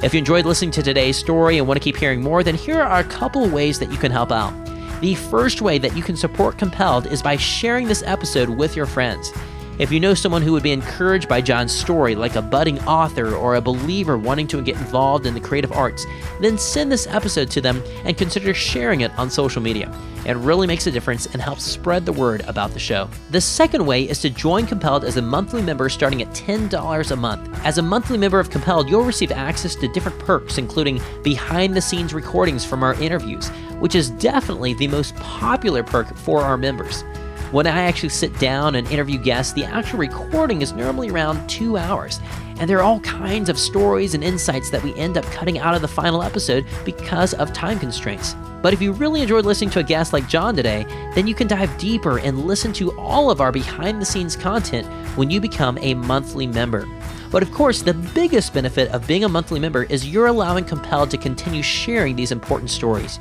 If 0.00 0.14
you 0.14 0.18
enjoyed 0.18 0.46
listening 0.46 0.70
to 0.72 0.82
today's 0.82 1.16
story 1.16 1.58
and 1.58 1.66
want 1.66 1.76
to 1.76 1.82
keep 1.82 1.96
hearing 1.96 2.22
more, 2.22 2.44
then 2.44 2.54
here 2.54 2.80
are 2.80 3.00
a 3.00 3.04
couple 3.04 3.48
ways 3.48 3.80
that 3.80 3.90
you 3.90 3.98
can 3.98 4.12
help 4.12 4.30
out. 4.30 4.54
The 5.00 5.16
first 5.16 5.60
way 5.60 5.78
that 5.78 5.96
you 5.96 6.04
can 6.04 6.16
support 6.16 6.56
Compelled 6.56 7.06
is 7.06 7.20
by 7.20 7.36
sharing 7.36 7.88
this 7.88 8.04
episode 8.04 8.48
with 8.48 8.76
your 8.76 8.86
friends. 8.86 9.32
If 9.78 9.92
you 9.92 10.00
know 10.00 10.12
someone 10.12 10.42
who 10.42 10.50
would 10.52 10.64
be 10.64 10.72
encouraged 10.72 11.28
by 11.28 11.40
John's 11.40 11.70
story, 11.70 12.16
like 12.16 12.34
a 12.34 12.42
budding 12.42 12.80
author 12.80 13.36
or 13.36 13.54
a 13.54 13.60
believer 13.60 14.18
wanting 14.18 14.48
to 14.48 14.60
get 14.60 14.76
involved 14.76 15.24
in 15.24 15.34
the 15.34 15.40
creative 15.40 15.70
arts, 15.70 16.04
then 16.40 16.58
send 16.58 16.90
this 16.90 17.06
episode 17.06 17.48
to 17.52 17.60
them 17.60 17.80
and 18.04 18.18
consider 18.18 18.52
sharing 18.52 19.02
it 19.02 19.16
on 19.16 19.30
social 19.30 19.62
media. 19.62 19.88
It 20.26 20.36
really 20.38 20.66
makes 20.66 20.88
a 20.88 20.90
difference 20.90 21.26
and 21.26 21.40
helps 21.40 21.62
spread 21.62 22.04
the 22.04 22.12
word 22.12 22.42
about 22.48 22.72
the 22.72 22.80
show. 22.80 23.08
The 23.30 23.40
second 23.40 23.86
way 23.86 24.02
is 24.02 24.20
to 24.22 24.30
join 24.30 24.66
Compelled 24.66 25.04
as 25.04 25.16
a 25.16 25.22
monthly 25.22 25.62
member 25.62 25.88
starting 25.88 26.22
at 26.22 26.34
$10 26.34 27.10
a 27.12 27.16
month. 27.16 27.64
As 27.64 27.78
a 27.78 27.82
monthly 27.82 28.18
member 28.18 28.40
of 28.40 28.50
Compelled, 28.50 28.90
you'll 28.90 29.04
receive 29.04 29.30
access 29.30 29.76
to 29.76 29.86
different 29.86 30.18
perks, 30.18 30.58
including 30.58 31.00
behind 31.22 31.76
the 31.76 31.80
scenes 31.80 32.12
recordings 32.12 32.64
from 32.64 32.82
our 32.82 32.94
interviews, 32.94 33.48
which 33.78 33.94
is 33.94 34.10
definitely 34.10 34.74
the 34.74 34.88
most 34.88 35.14
popular 35.16 35.84
perk 35.84 36.16
for 36.16 36.40
our 36.40 36.56
members. 36.56 37.04
When 37.50 37.66
I 37.66 37.84
actually 37.84 38.10
sit 38.10 38.38
down 38.38 38.74
and 38.74 38.86
interview 38.88 39.16
guests, 39.16 39.54
the 39.54 39.64
actual 39.64 40.00
recording 40.00 40.60
is 40.60 40.74
normally 40.74 41.08
around 41.08 41.48
two 41.48 41.78
hours. 41.78 42.20
And 42.58 42.68
there 42.68 42.76
are 42.76 42.82
all 42.82 43.00
kinds 43.00 43.48
of 43.48 43.58
stories 43.58 44.12
and 44.12 44.22
insights 44.22 44.68
that 44.68 44.82
we 44.82 44.94
end 44.96 45.16
up 45.16 45.24
cutting 45.26 45.58
out 45.58 45.74
of 45.74 45.80
the 45.80 45.88
final 45.88 46.22
episode 46.22 46.66
because 46.84 47.32
of 47.32 47.54
time 47.54 47.78
constraints. 47.78 48.34
But 48.60 48.74
if 48.74 48.82
you 48.82 48.92
really 48.92 49.22
enjoyed 49.22 49.46
listening 49.46 49.70
to 49.70 49.78
a 49.78 49.82
guest 49.82 50.12
like 50.12 50.28
John 50.28 50.56
today, 50.56 50.84
then 51.14 51.26
you 51.26 51.34
can 51.34 51.46
dive 51.46 51.74
deeper 51.78 52.18
and 52.18 52.46
listen 52.46 52.74
to 52.74 52.94
all 52.98 53.30
of 53.30 53.40
our 53.40 53.50
behind 53.50 54.02
the 54.02 54.06
scenes 54.06 54.36
content 54.36 54.86
when 55.16 55.30
you 55.30 55.40
become 55.40 55.78
a 55.78 55.94
monthly 55.94 56.46
member. 56.46 56.86
But 57.30 57.42
of 57.42 57.50
course, 57.50 57.80
the 57.80 57.94
biggest 57.94 58.52
benefit 58.52 58.90
of 58.90 59.06
being 59.06 59.24
a 59.24 59.28
monthly 59.28 59.58
member 59.58 59.84
is 59.84 60.06
you're 60.06 60.26
allowing 60.26 60.64
Compelled 60.64 61.10
to 61.12 61.16
continue 61.16 61.62
sharing 61.62 62.14
these 62.14 62.30
important 62.30 62.68
stories. 62.70 63.18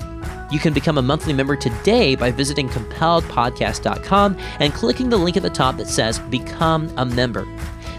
You 0.51 0.59
can 0.59 0.73
become 0.73 0.97
a 0.97 1.01
monthly 1.01 1.33
member 1.33 1.55
today 1.55 2.15
by 2.15 2.31
visiting 2.31 2.69
compelledpodcast.com 2.69 4.37
and 4.59 4.73
clicking 4.73 5.09
the 5.09 5.17
link 5.17 5.37
at 5.37 5.43
the 5.43 5.49
top 5.49 5.77
that 5.77 5.87
says 5.87 6.19
Become 6.19 6.91
a 6.97 7.05
Member. 7.05 7.45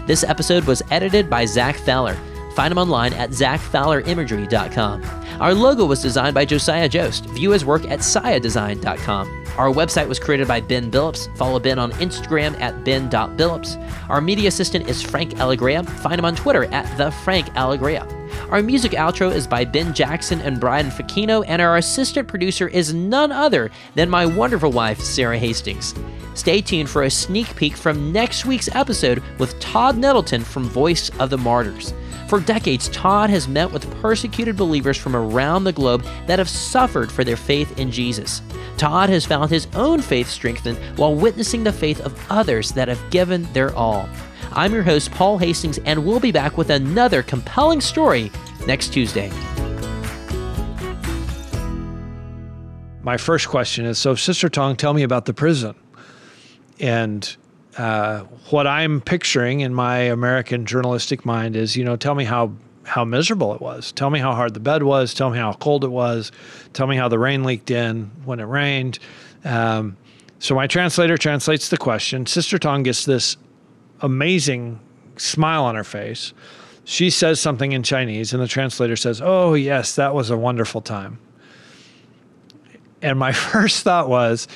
This 0.07 0.23
episode 0.23 0.63
was 0.63 0.81
edited 0.89 1.29
by 1.29 1.45
Zach 1.45 1.75
Feller. 1.77 2.17
Find 2.55 2.71
him 2.71 2.77
online 2.77 3.13
at 3.13 3.29
zachfowlerimagery.com. 3.29 5.03
Our 5.39 5.53
logo 5.53 5.85
was 5.85 6.01
designed 6.01 6.33
by 6.33 6.45
Josiah 6.45 6.89
Jost. 6.89 7.25
View 7.27 7.51
his 7.51 7.63
work 7.63 7.85
at 7.85 7.99
siadesign.com. 7.99 9.45
Our 9.57 9.71
website 9.71 10.07
was 10.07 10.19
created 10.19 10.47
by 10.47 10.59
Ben 10.61 10.91
Billups. 10.91 11.35
Follow 11.37 11.59
Ben 11.59 11.79
on 11.79 11.91
Instagram 11.93 12.59
at 12.59 12.83
ben.billups. 12.83 14.09
Our 14.09 14.19
media 14.19 14.47
assistant 14.47 14.89
is 14.89 15.01
Frank 15.01 15.39
Allegria. 15.39 15.83
Find 15.83 16.19
him 16.19 16.25
on 16.25 16.35
Twitter 16.35 16.65
at 16.65 16.97
the 16.97 17.11
Frank 17.11 17.55
Allegria. 17.55 18.07
Our 18.49 18.63
music 18.63 18.93
outro 18.93 19.31
is 19.31 19.45
by 19.45 19.65
Ben 19.65 19.93
Jackson 19.93 20.41
and 20.41 20.59
Brian 20.59 20.89
Facchino, 20.89 21.43
and 21.47 21.61
our 21.61 21.77
assistant 21.77 22.27
producer 22.27 22.67
is 22.67 22.93
none 22.93 23.31
other 23.31 23.69
than 23.95 24.09
my 24.09 24.25
wonderful 24.25 24.71
wife, 24.71 24.99
Sarah 24.99 25.37
Hastings. 25.37 25.93
Stay 26.33 26.61
tuned 26.61 26.89
for 26.89 27.03
a 27.03 27.09
sneak 27.11 27.55
peek 27.55 27.75
from 27.75 28.11
next 28.11 28.45
week's 28.45 28.73
episode 28.73 29.21
with 29.37 29.59
Todd 29.59 29.97
Nettleton 29.97 30.43
from 30.43 30.63
Voice 30.63 31.09
of 31.19 31.29
the 31.29 31.37
Martyrs. 31.37 31.93
For 32.29 32.39
decades, 32.39 32.89
Todd 32.89 33.31
has 33.31 33.47
met 33.47 33.71
with 33.71 33.89
persecuted 34.01 34.55
believers 34.55 34.99
from 34.99 35.15
around 35.15 35.63
the 35.63 35.73
globe 35.73 36.05
that 36.27 36.37
have 36.37 36.47
suffered 36.47 37.11
for 37.11 37.23
their 37.23 37.35
faith 37.35 37.79
in 37.79 37.89
Jesus. 37.89 38.43
Todd 38.77 39.09
has 39.09 39.25
found 39.25 39.49
his 39.49 39.65
own 39.73 39.99
faith 39.99 40.29
strengthened 40.29 40.77
while 40.95 41.15
witnessing 41.15 41.63
the 41.63 41.73
faith 41.73 41.99
of 42.01 42.15
others 42.29 42.71
that 42.73 42.87
have 42.87 43.01
given 43.09 43.51
their 43.53 43.75
all. 43.75 44.07
I'm 44.51 44.71
your 44.73 44.83
host, 44.83 45.09
Paul 45.09 45.39
Hastings, 45.39 45.79
and 45.85 46.05
we'll 46.05 46.19
be 46.19 46.31
back 46.31 46.55
with 46.55 46.69
another 46.69 47.23
compelling 47.23 47.81
story 47.81 48.31
next 48.67 48.93
Tuesday. 48.93 49.31
My 53.01 53.17
first 53.17 53.47
question 53.47 53.87
is 53.87 53.97
so, 53.97 54.13
Sister 54.13 54.49
Tong, 54.49 54.75
tell 54.75 54.93
me 54.93 55.01
about 55.01 55.25
the 55.25 55.33
prison. 55.33 55.73
And 56.79 57.35
uh, 57.77 58.21
what 58.49 58.67
I'm 58.67 59.01
picturing 59.01 59.61
in 59.61 59.73
my 59.73 59.99
American 59.99 60.65
journalistic 60.65 61.25
mind 61.25 61.55
is, 61.55 61.75
you 61.75 61.83
know, 61.83 61.95
tell 61.95 62.15
me 62.15 62.25
how 62.25 62.53
how 62.85 63.05
miserable 63.05 63.53
it 63.53 63.61
was. 63.61 63.91
Tell 63.91 64.09
me 64.09 64.19
how 64.19 64.33
hard 64.33 64.55
the 64.55 64.59
bed 64.59 64.81
was. 64.81 65.13
Tell 65.13 65.29
me 65.29 65.37
how 65.37 65.53
cold 65.53 65.83
it 65.83 65.91
was. 65.91 66.31
Tell 66.73 66.87
me 66.87 66.95
how 66.97 67.07
the 67.07 67.19
rain 67.19 67.43
leaked 67.43 67.69
in 67.69 68.09
when 68.25 68.39
it 68.39 68.45
rained. 68.45 68.97
Um, 69.45 69.95
so 70.39 70.55
my 70.55 70.65
translator 70.65 71.15
translates 71.15 71.69
the 71.69 71.77
question. 71.77 72.25
Sister 72.25 72.57
Tong 72.57 72.81
gets 72.81 73.05
this 73.05 73.37
amazing 74.01 74.79
smile 75.17 75.65
on 75.65 75.75
her 75.75 75.83
face. 75.83 76.33
She 76.83 77.11
says 77.11 77.39
something 77.39 77.73
in 77.73 77.83
Chinese, 77.83 78.33
and 78.33 78.41
the 78.41 78.47
translator 78.47 78.95
says, 78.95 79.21
Oh, 79.23 79.53
yes, 79.53 79.95
that 79.95 80.15
was 80.15 80.31
a 80.31 80.37
wonderful 80.37 80.81
time. 80.81 81.19
And 83.01 83.19
my 83.19 83.31
first 83.33 83.83
thought 83.83 84.09
was, 84.09 84.47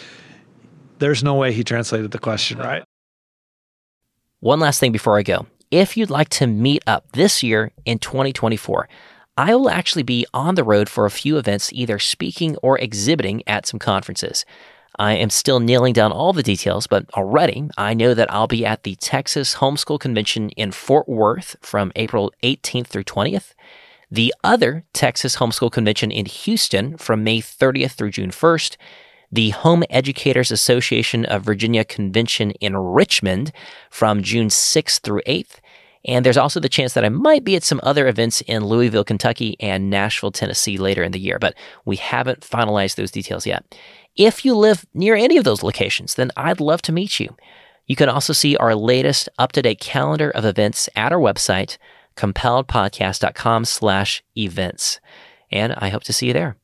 there's 0.97 1.23
no 1.23 1.35
way 1.35 1.53
he 1.53 1.63
translated 1.63 2.11
the 2.11 2.19
question 2.19 2.57
right. 2.57 2.83
One 4.43 4.59
last 4.59 4.81
thing 4.81 4.91
before 4.91 5.17
I 5.17 5.23
go. 5.23 5.45
If 5.71 5.95
you'd 5.95 6.09
like 6.09 6.27
to 6.31 6.47
meet 6.47 6.83
up 6.85 7.09
this 7.13 7.43
year 7.43 7.71
in 7.85 7.97
2024, 7.97 8.89
I 9.37 9.55
will 9.55 9.69
actually 9.69 10.03
be 10.03 10.25
on 10.33 10.55
the 10.55 10.65
road 10.65 10.89
for 10.89 11.05
a 11.05 11.11
few 11.11 11.37
events, 11.37 11.71
either 11.71 11.97
speaking 11.97 12.57
or 12.57 12.77
exhibiting 12.77 13.43
at 13.47 13.65
some 13.65 13.79
conferences. 13.79 14.43
I 14.99 15.13
am 15.13 15.29
still 15.29 15.61
nailing 15.61 15.93
down 15.93 16.11
all 16.11 16.33
the 16.33 16.43
details, 16.43 16.87
but 16.87 17.09
already 17.13 17.69
I 17.77 17.93
know 17.93 18.13
that 18.13 18.29
I'll 18.33 18.47
be 18.47 18.65
at 18.65 18.83
the 18.83 18.95
Texas 18.95 19.55
Homeschool 19.55 20.01
Convention 20.01 20.49
in 20.57 20.73
Fort 20.73 21.07
Worth 21.07 21.55
from 21.61 21.93
April 21.95 22.33
18th 22.43 22.87
through 22.87 23.05
20th, 23.05 23.53
the 24.11 24.35
other 24.43 24.83
Texas 24.91 25.37
Homeschool 25.37 25.71
Convention 25.71 26.11
in 26.11 26.25
Houston 26.25 26.97
from 26.97 27.23
May 27.23 27.39
30th 27.39 27.91
through 27.91 28.11
June 28.11 28.31
1st, 28.31 28.75
the 29.33 29.49
Home 29.49 29.83
Educators 29.89 30.51
Association 30.51 31.25
of 31.25 31.41
Virginia 31.41 31.83
Convention 31.83 32.51
in 32.51 32.77
Richmond 32.77 33.51
from 33.89 34.21
June 34.21 34.49
6th 34.49 34.99
through 34.99 35.23
8th. 35.25 35.55
And 36.05 36.23
there's 36.23 36.37
also 36.37 36.59
the 36.59 36.69
chance 36.69 36.93
that 36.93 37.03
I 37.03 37.09
might 37.09 37.43
be 37.43 37.55
at 37.55 37.63
some 37.63 37.79
other 37.81 38.07
events 38.07 38.41
in 38.41 38.65
Louisville, 38.65 39.03
Kentucky 39.03 39.55
and 39.59 39.89
Nashville, 39.89 40.31
Tennessee 40.31 40.77
later 40.77 41.01
in 41.01 41.13
the 41.13 41.19
year, 41.19 41.39
but 41.39 41.55
we 41.83 41.95
haven't 41.95 42.41
finalized 42.41 42.95
those 42.95 43.09
details 43.09 43.47
yet. 43.47 43.75
If 44.15 44.45
you 44.45 44.53
live 44.53 44.85
near 44.93 45.15
any 45.15 45.37
of 45.37 45.45
those 45.45 45.63
locations, 45.63 46.13
then 46.13 46.29
I'd 46.37 46.59
love 46.59 46.83
to 46.83 46.91
meet 46.91 47.19
you. 47.19 47.35
You 47.87 47.95
can 47.95 48.09
also 48.09 48.33
see 48.33 48.55
our 48.57 48.75
latest 48.75 49.29
up-to-date 49.39 49.79
calendar 49.79 50.29
of 50.29 50.45
events 50.45 50.89
at 50.95 51.11
our 51.11 51.19
website, 51.19 51.77
compelledpodcast.com 52.15 53.65
slash 53.65 54.23
events. 54.37 54.99
And 55.51 55.73
I 55.73 55.89
hope 55.89 56.03
to 56.03 56.13
see 56.13 56.27
you 56.27 56.33
there. 56.33 56.55